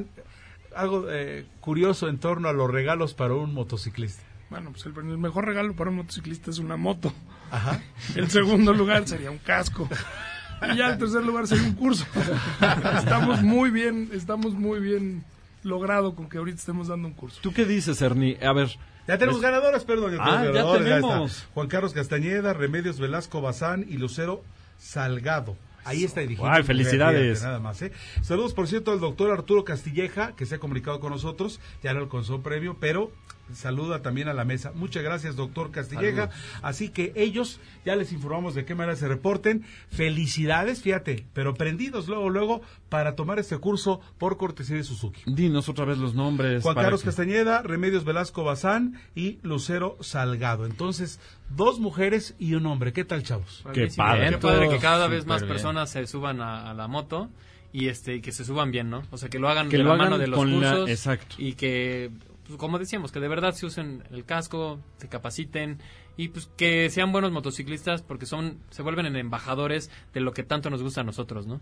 algo 0.76 1.07
eh, 1.09 1.45
curioso 1.59 2.07
en 2.07 2.20
torno 2.20 2.47
a 2.47 2.53
los 2.53 2.72
regalos 2.72 3.14
para 3.14 3.34
un 3.34 3.53
motociclista. 3.53 4.24
Bueno, 4.49 4.72
pues 4.72 4.86
el, 4.86 4.95
el 4.97 5.18
mejor 5.18 5.45
regalo 5.45 5.76
para 5.76 5.89
un 5.89 5.97
motociclista 5.97 6.51
es 6.51 6.59
una 6.59 6.78
moto. 6.78 7.14
Ajá. 7.51 7.82
El 8.16 8.30
segundo 8.30 8.74
lugar 8.74 9.07
sería 9.07 9.32
un 9.32 9.38
casco. 9.38 9.88
Y 10.74 10.78
ya 10.78 10.89
el 10.89 10.97
tercer 10.97 11.24
lugar 11.26 11.47
sería 11.47 11.64
un 11.68 11.74
curso. 11.76 12.05
Estamos 12.97 13.41
muy 13.41 13.70
bien, 13.72 14.09
estamos 14.14 14.53
muy 14.53 14.80
bien 14.80 15.24
logrado 15.64 16.16
con 16.16 16.28
que 16.30 16.38
ahorita 16.38 16.57
estemos 16.57 16.88
dando 16.88 17.07
un 17.07 17.14
curso. 17.14 17.39
¿Tú 17.41 17.53
qué 17.53 17.66
dices, 17.66 18.01
Ernie? 18.01 18.38
A 18.45 18.53
ver. 18.53 18.70
Ya 19.07 19.18
tenemos 19.18 19.41
pues- 19.41 19.51
ganadores, 19.51 19.84
perdón. 19.84 20.12
ya 20.16 20.18
Ah, 20.22 20.41
tenemos 20.43 20.78
ya 20.80 20.84
tenemos. 20.84 21.47
Juan 21.53 21.68
Carlos 21.68 21.93
Castañeda, 21.93 22.53
Remedios 22.53 22.99
Velasco 22.99 23.41
Bazán 23.41 23.86
y 23.88 23.97
Lucero 23.97 24.43
Salgado. 24.78 25.55
Ahí 25.84 26.03
está 26.03 26.21
dirigiendo. 26.21 26.53
Ay, 26.53 26.63
felicidades. 26.63 27.41
Nada 27.43 27.59
más, 27.59 27.82
¿eh? 27.82 27.91
Saludos, 28.21 28.53
por 28.53 28.67
cierto, 28.67 28.91
al 28.91 28.99
doctor 28.99 29.32
Arturo 29.32 29.63
Castilleja, 29.63 30.36
que 30.36 30.45
se 30.45 30.55
ha 30.55 30.59
comunicado 30.59 30.99
con 30.99 31.11
nosotros. 31.11 31.59
Ya 31.84 31.93
no 31.93 31.99
alcanzó 32.01 32.41
premio, 32.41 32.77
pero 32.79 33.11
saluda 33.53 34.01
también 34.01 34.29
a 34.29 34.34
la 34.34 34.45
mesa. 34.45 34.71
Muchas 34.75 35.03
gracias, 35.03 35.36
doctor 35.36 35.71
Castilleja. 35.71 36.29
Así 36.61 36.89
que 36.89 37.11
ellos, 37.15 37.59
ya 37.86 37.95
les 37.95 38.11
informamos 38.13 38.55
de 38.55 38.63
qué 38.63 38.75
manera 38.75 38.95
se 38.95 39.07
reporten. 39.07 39.65
Felicidades, 39.89 40.82
fíjate, 40.82 41.25
pero 41.34 41.53
prendidos 41.53 42.07
luego, 42.07 42.29
luego, 42.29 42.61
para 42.89 43.15
tomar 43.15 43.39
este 43.39 43.57
curso 43.57 44.01
por 44.17 44.38
cortesía 44.38 44.75
de 44.77 44.84
Suzuki. 44.84 45.21
Dinos 45.25 45.69
otra 45.69 45.86
vez 45.86 45.97
los 45.97 46.13
nombres. 46.15 46.63
Juan 46.63 46.75
Carlos 46.75 47.01
que- 47.01 47.05
Castañeda, 47.07 47.61
Remedios 47.61 48.03
Velasco 48.05 48.43
Bazán 48.43 48.99
y 49.15 49.39
Lucero 49.43 49.97
Salgado. 50.01 50.65
Entonces, 50.65 51.19
dos 51.49 51.79
mujeres 51.79 52.36
y 52.39 52.53
un 52.55 52.65
hombre. 52.65 52.93
¿Qué 52.93 53.03
tal, 53.05 53.23
chavos? 53.23 53.61
Padrísimo. 53.63 54.05
Qué 54.13 54.38
padre 54.38 54.69
que 54.69 54.77
cada 54.79 55.07
vez 55.07 55.25
más 55.25 55.41
bien. 55.41 55.53
Personas 55.72 55.89
se 55.89 56.07
suban 56.07 56.41
a, 56.41 56.69
a 56.69 56.74
la 56.74 56.88
moto 56.88 57.30
y 57.74 57.88
este 57.88 58.15
y 58.15 58.22
que 58.22 58.32
se 58.32 58.43
suban 58.45 58.72
bien, 58.72 58.89
¿no? 58.89 59.03
O 59.11 59.17
sea, 59.17 59.30
que 59.30 59.39
lo 59.39 59.49
hagan 59.49 59.69
Que 59.69 59.78
de 59.78 59.84
lo 59.84 59.89
la 59.89 59.95
hagan 59.95 60.05
mano 60.11 60.17
de 60.17 60.28
los 60.28 60.39
la- 60.45 60.51
cursos 60.53 60.89
exacto. 60.89 61.36
y 61.38 61.53
que 61.53 62.11
pues, 62.45 62.57
como 62.57 62.78
decíamos, 62.80 63.11
que 63.11 63.19
de 63.19 63.28
verdad 63.30 63.53
se 63.53 63.65
usen 63.65 64.03
el 64.11 64.26
casco, 64.26 64.80
se 64.97 65.07
capaciten 65.07 65.80
y 66.17 66.28
pues 66.28 66.49
que 66.57 66.89
sean 66.89 67.11
buenos 67.13 67.32
motociclistas 67.32 68.01
porque 68.01 68.26
son 68.26 68.57
se 68.69 68.82
vuelven 68.82 69.05
en 69.05 69.15
embajadores 69.15 69.89
de 70.13 70.19
lo 70.19 70.34
que 70.34 70.43
tanto 70.43 70.69
nos 70.69 70.84
gusta 70.84 71.01
a 71.01 71.03
nosotros, 71.05 71.47
¿no? 71.47 71.61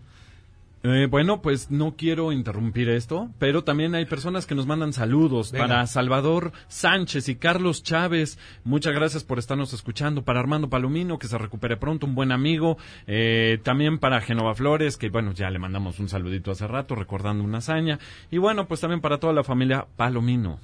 Eh, 0.82 1.08
bueno, 1.10 1.42
pues 1.42 1.70
no 1.70 1.94
quiero 1.94 2.32
interrumpir 2.32 2.88
esto, 2.88 3.28
pero 3.38 3.64
también 3.64 3.94
hay 3.94 4.06
personas 4.06 4.46
que 4.46 4.54
nos 4.54 4.66
mandan 4.66 4.94
saludos 4.94 5.52
Venga. 5.52 5.66
para 5.66 5.86
Salvador 5.86 6.52
Sánchez 6.68 7.28
y 7.28 7.36
Carlos 7.36 7.82
Chávez. 7.82 8.38
Muchas 8.64 8.94
gracias 8.94 9.22
por 9.22 9.38
estarnos 9.38 9.74
escuchando. 9.74 10.22
Para 10.22 10.40
Armando 10.40 10.70
Palomino, 10.70 11.18
que 11.18 11.28
se 11.28 11.36
recupere 11.36 11.76
pronto, 11.76 12.06
un 12.06 12.14
buen 12.14 12.32
amigo. 12.32 12.78
Eh, 13.06 13.58
también 13.62 13.98
para 13.98 14.22
Genova 14.22 14.54
Flores, 14.54 14.96
que 14.96 15.10
bueno, 15.10 15.32
ya 15.32 15.50
le 15.50 15.58
mandamos 15.58 15.98
un 15.98 16.08
saludito 16.08 16.50
hace 16.50 16.66
rato, 16.66 16.94
recordando 16.94 17.44
una 17.44 17.58
hazaña. 17.58 17.98
Y 18.30 18.38
bueno, 18.38 18.66
pues 18.66 18.80
también 18.80 19.02
para 19.02 19.18
toda 19.18 19.34
la 19.34 19.44
familia 19.44 19.86
Palomino. 19.96 20.60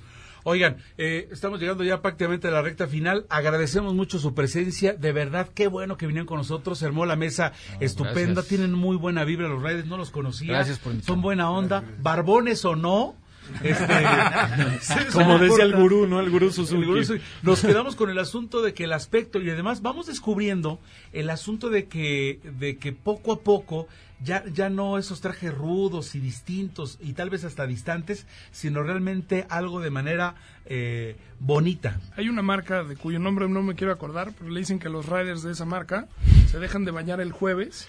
Oigan, 0.49 0.77
eh, 0.97 1.29
estamos 1.33 1.59
llegando 1.59 1.83
ya 1.83 2.01
prácticamente 2.01 2.47
a 2.47 2.53
la 2.53 2.63
recta 2.63 2.87
final. 2.87 3.27
Agradecemos 3.31 3.95
mucho 3.95 4.21
su 4.21 4.33
presencia. 4.33 4.93
De 4.93 5.11
verdad, 5.11 5.49
qué 5.53 5.67
bueno 5.67 5.97
que 5.97 6.07
vinieron 6.07 6.29
con 6.29 6.39
nosotros. 6.39 6.79
Se 6.79 6.87
armó 6.87 7.05
la 7.05 7.17
mesa 7.17 7.51
estupenda. 7.81 8.43
gracias. 8.43 8.47
Tienen 8.47 8.73
muy 8.73 8.97
buena 8.97 9.25
vibra 9.25 9.49
los 9.49 9.61
Raiders. 9.61 9.89
No 9.89 9.97
los 9.97 10.13
conocía. 10.13 10.53
Gracias 10.53 10.79
por. 10.79 11.03
Son 11.03 11.21
buena 11.21 11.51
onda. 11.51 11.83
Barbones 12.01 12.65
o 12.65 12.77
no. 12.77 13.17
Este, 13.61 13.85
Como 15.13 15.41
decía 15.41 15.65
el 15.65 15.75
gurú, 15.75 16.07
¿no? 16.07 16.21
El 16.21 16.31
gurú 16.31 16.53
Suzuki. 16.53 16.81
El 16.81 16.87
gurú 16.87 17.05
Suzuki. 17.05 17.25
Nos 17.43 17.63
quedamos 17.63 17.97
con 17.97 18.11
el 18.11 18.19
asunto 18.21 18.63
de 18.63 18.73
que 18.73 18.85
el 18.85 18.93
aspecto 18.93 19.41
y 19.41 19.51
además 19.51 19.83
vamos 19.83 20.07
descubriendo 20.07 20.79
el 21.13 21.29
asunto 21.29 21.71
de 21.71 21.87
que 21.87 22.39
de 22.45 22.77
que 22.77 22.93
poco 22.93 23.33
a 23.33 23.41
poco 23.41 23.89
ya 24.23 24.45
ya 24.53 24.71
no 24.71 24.99
esos 24.99 25.21
trajes 25.21 25.55
rudos 25.55 26.15
y 26.15 26.21
distintos 26.21 26.99
y 27.01 27.13
tal 27.13 27.31
vez 27.31 27.45
hasta 27.45 27.67
distantes, 27.67 28.27
sino 28.51 28.83
realmente 28.83 29.47
algo 29.49 29.81
de 29.81 29.91
manera 29.91 30.35
eh, 30.65 31.17
bonita. 31.39 32.01
Hay 32.17 32.29
una 32.29 32.43
marca 32.43 32.83
de 32.85 32.97
cuyo 32.97 33.19
nombre 33.19 33.49
no 33.49 33.63
me 33.63 33.75
quiero 33.75 33.93
acordar, 33.93 34.33
pero 34.39 34.51
le 34.51 34.61
dicen 34.61 34.79
que 34.79 34.89
los 34.89 35.07
riders 35.07 35.43
de 35.43 35.53
esa 35.53 35.65
marca 35.65 36.09
se 36.51 36.59
dejan 36.59 36.85
de 36.85 36.91
bañar 36.91 37.21
el 37.21 37.33
jueves, 37.33 37.89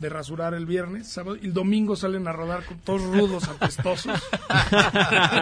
de 0.00 0.08
rasurar 0.08 0.54
el 0.54 0.66
viernes, 0.66 1.06
sábado, 1.08 1.36
y 1.40 1.46
el 1.46 1.52
domingo 1.52 1.94
salen 1.94 2.26
a 2.26 2.32
rodar 2.32 2.64
con 2.64 2.78
todos 2.78 3.02
rudos, 3.02 3.46
apestosos. 3.48 4.18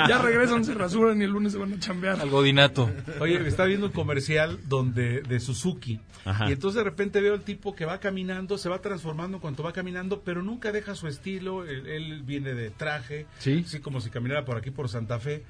ya 0.08 0.18
regresan, 0.22 0.64
se 0.64 0.74
rasuran 0.74 1.20
y 1.20 1.24
el 1.24 1.30
lunes 1.30 1.52
se 1.52 1.58
van 1.58 1.72
a 1.72 1.78
chambear. 1.78 2.20
Al 2.20 2.30
godinato. 2.30 2.90
Oye, 3.20 3.38
me 3.38 3.48
estaba 3.48 3.68
viendo 3.68 3.86
un 3.86 3.92
comercial 3.92 4.58
donde 4.68 5.22
de 5.22 5.40
Suzuki 5.40 6.00
Ajá. 6.24 6.48
y 6.48 6.52
entonces 6.52 6.78
de 6.78 6.84
repente 6.84 7.20
veo 7.20 7.34
el 7.34 7.42
tipo 7.42 7.74
que 7.74 7.84
va 7.84 8.00
caminando, 8.00 8.58
se 8.58 8.68
va 8.68 8.80
transformando 8.80 9.36
en 9.36 9.40
cuanto 9.40 9.62
va 9.62 9.72
caminando, 9.72 10.22
pero 10.22 10.42
nunca 10.42 10.72
deja 10.72 10.94
su 10.94 11.06
estilo. 11.08 11.64
Él, 11.64 11.86
él 11.86 12.22
viene 12.24 12.54
de 12.54 12.70
traje, 12.70 13.26
Sí. 13.38 13.62
así 13.66 13.80
como 13.80 14.00
si 14.00 14.10
caminara 14.10 14.44
por 14.44 14.56
aquí 14.56 14.70
por 14.70 14.88
Santa 14.88 15.18
Fe. 15.20 15.44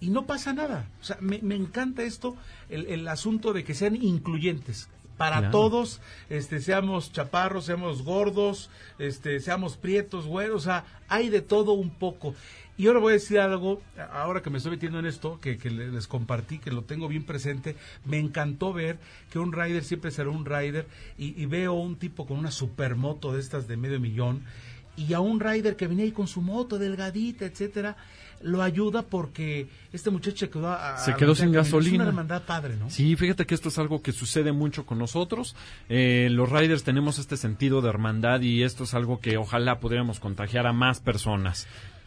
Y 0.00 0.10
no 0.10 0.26
pasa 0.26 0.52
nada. 0.52 0.88
O 1.00 1.04
sea, 1.04 1.18
me, 1.20 1.38
me 1.42 1.54
encanta 1.54 2.02
esto, 2.02 2.36
el, 2.68 2.86
el 2.86 3.06
asunto 3.08 3.52
de 3.52 3.64
que 3.64 3.74
sean 3.74 3.94
incluyentes. 3.96 4.88
Para 5.16 5.38
Claro. 5.38 5.52
todos, 5.52 6.00
este, 6.28 6.60
seamos 6.60 7.12
chaparros, 7.12 7.64
seamos 7.66 8.02
gordos, 8.02 8.70
este, 8.98 9.40
seamos 9.40 9.76
prietos, 9.76 10.26
güeros, 10.26 10.56
o 10.62 10.64
sea, 10.64 10.84
hay 11.08 11.28
de 11.28 11.40
todo 11.40 11.72
un 11.72 11.90
poco. 11.90 12.34
Y 12.76 12.88
ahora 12.88 12.98
voy 12.98 13.10
a 13.12 13.14
decir 13.14 13.38
algo, 13.38 13.80
ahora 14.12 14.42
que 14.42 14.50
me 14.50 14.58
estoy 14.58 14.72
metiendo 14.72 14.98
en 14.98 15.06
esto, 15.06 15.38
que, 15.40 15.58
que 15.58 15.70
le- 15.70 15.92
les 15.92 16.08
compartí, 16.08 16.58
que 16.58 16.72
lo 16.72 16.82
tengo 16.82 17.06
bien 17.06 17.22
presente, 17.22 17.76
me 18.04 18.18
encantó 18.18 18.72
ver 18.72 18.98
que 19.30 19.38
un 19.38 19.52
rider 19.52 19.84
siempre 19.84 20.10
será 20.10 20.30
un 20.30 20.44
rider 20.44 20.88
y, 21.16 21.40
y 21.40 21.46
veo 21.46 21.74
un 21.74 21.94
tipo 21.94 22.26
con 22.26 22.36
una 22.36 22.50
supermoto 22.50 23.32
de 23.32 23.38
estas 23.40 23.68
de 23.68 23.76
medio 23.76 24.00
millón 24.00 24.42
y 24.96 25.12
a 25.12 25.20
un 25.20 25.38
rider 25.38 25.76
que 25.76 25.86
venía 25.86 26.04
ahí 26.04 26.10
con 26.12 26.26
su 26.26 26.40
moto 26.42 26.78
delgadita, 26.78 27.44
etcétera, 27.44 27.96
lo 28.44 28.62
ayuda 28.62 29.02
porque 29.02 29.68
este 29.92 30.10
muchacho 30.10 30.36
se 30.36 30.50
quedó, 30.50 30.68
a- 30.70 30.96
Se 30.98 31.14
quedó 31.14 31.34
sin 31.34 31.46
camino. 31.46 31.60
Es 31.62 31.66
gasolina. 31.68 31.94
una 31.96 32.08
hermandad 32.10 32.42
padre, 32.42 32.76
¿no? 32.76 32.90
Sí, 32.90 33.16
fíjate 33.16 33.46
que 33.46 33.54
esto 33.54 33.70
es 33.70 33.78
algo 33.78 34.02
que 34.02 34.12
sucede 34.12 34.52
mucho 34.52 34.84
con 34.86 34.98
nosotros. 34.98 35.56
Eh, 35.88 36.28
los 36.30 36.50
riders 36.50 36.84
tenemos 36.84 37.18
este 37.18 37.36
sentido 37.36 37.80
de 37.80 37.88
hermandad 37.88 38.40
y 38.42 38.62
esto 38.62 38.84
es 38.84 38.94
algo 38.94 39.18
que 39.18 39.36
ojalá 39.38 39.80
pudiéramos 39.80 40.20
contagiar 40.20 40.66
a 40.66 40.72
más 40.72 41.00
personas. 41.00 41.66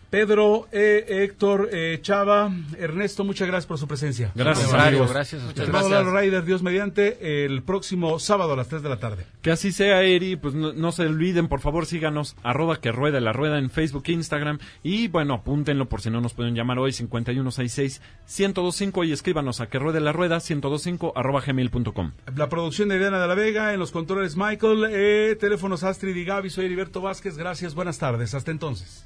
Pedro, 0.09 0.67
eh, 0.71 1.05
Héctor, 1.07 1.69
eh, 1.71 1.99
Chava, 2.01 2.51
Ernesto, 2.77 3.23
muchas 3.23 3.47
gracias 3.47 3.67
por 3.67 3.77
su 3.77 3.87
presencia. 3.87 4.31
Gracias, 4.35 4.73
amigos. 4.73 5.11
gracias 5.11 5.43
a 5.43 5.47
ustedes. 5.47 5.71
Vamos 5.71 5.91
a 5.91 6.03
Rider, 6.03 6.43
Dios 6.45 6.63
mediante, 6.63 7.45
el 7.45 7.61
próximo 7.63 8.19
sábado 8.19 8.53
a 8.53 8.55
las 8.55 8.69
3 8.69 8.83
de 8.83 8.89
la 8.89 8.99
tarde. 8.99 9.25
Que 9.41 9.51
así 9.51 9.71
sea, 9.71 10.03
Eri. 10.03 10.37
Pues 10.37 10.53
no, 10.53 10.73
no 10.73 10.91
se 10.91 11.03
olviden, 11.03 11.47
por 11.47 11.59
favor, 11.59 11.85
síganos. 11.85 12.35
Arroba 12.43 12.79
que 12.79 12.91
rueda 12.91 13.19
la 13.19 13.33
rueda 13.33 13.59
en 13.59 13.69
Facebook 13.69 14.03
e 14.07 14.13
Instagram. 14.13 14.59
Y 14.83 15.09
bueno, 15.09 15.33
apúntenlo 15.33 15.89
por 15.89 16.01
si 16.01 16.09
no 16.09 16.21
nos 16.21 16.33
pueden 16.33 16.55
llamar 16.55 16.79
hoy, 16.79 16.91
5166-1025. 16.91 19.07
Y 19.07 19.11
escríbanos 19.11 19.61
a 19.61 19.67
que 19.67 19.79
ruede 19.79 19.99
la 19.99 20.13
rueda, 20.13 20.37
1025 20.37 21.13
arroba 21.15 21.41
gmail.com. 21.41 22.11
La 22.35 22.49
producción 22.49 22.89
de 22.89 22.99
Diana 22.99 23.19
de 23.19 23.27
la 23.27 23.35
Vega, 23.35 23.73
en 23.73 23.79
los 23.79 23.91
controles 23.91 24.37
Michael, 24.37 24.85
eh, 24.89 25.35
teléfonos 25.39 25.83
Astrid 25.83 26.15
y 26.15 26.23
Gaby, 26.23 26.49
soy 26.49 26.65
Heriberto 26.65 27.01
Vázquez, 27.01 27.37
gracias, 27.37 27.75
buenas 27.75 27.97
tardes, 27.97 28.33
hasta 28.33 28.51
entonces. 28.51 29.05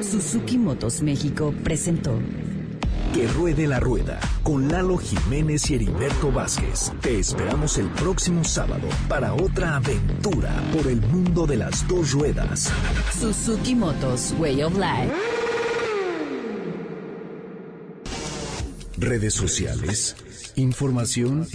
Suzuki 0.00 0.58
Motos 0.58 1.02
México 1.02 1.52
presentó 1.64 2.18
Que 3.12 3.26
ruede 3.26 3.66
la 3.66 3.80
rueda 3.80 4.20
con 4.42 4.68
Lalo 4.68 4.96
Jiménez 4.96 5.68
y 5.70 5.74
Heriberto 5.74 6.30
Vázquez. 6.30 6.92
Te 7.00 7.18
esperamos 7.18 7.78
el 7.78 7.88
próximo 7.88 8.44
sábado 8.44 8.88
para 9.08 9.34
otra 9.34 9.76
aventura 9.76 10.54
por 10.72 10.86
el 10.86 11.00
mundo 11.00 11.46
de 11.46 11.56
las 11.56 11.86
dos 11.88 12.12
ruedas. 12.12 12.70
Suzuki 13.18 13.74
Motos 13.74 14.34
Way 14.38 14.62
of 14.62 14.74
Life. 14.74 15.12
Redes 18.98 19.34
sociales, 19.34 20.16
información 20.56 21.46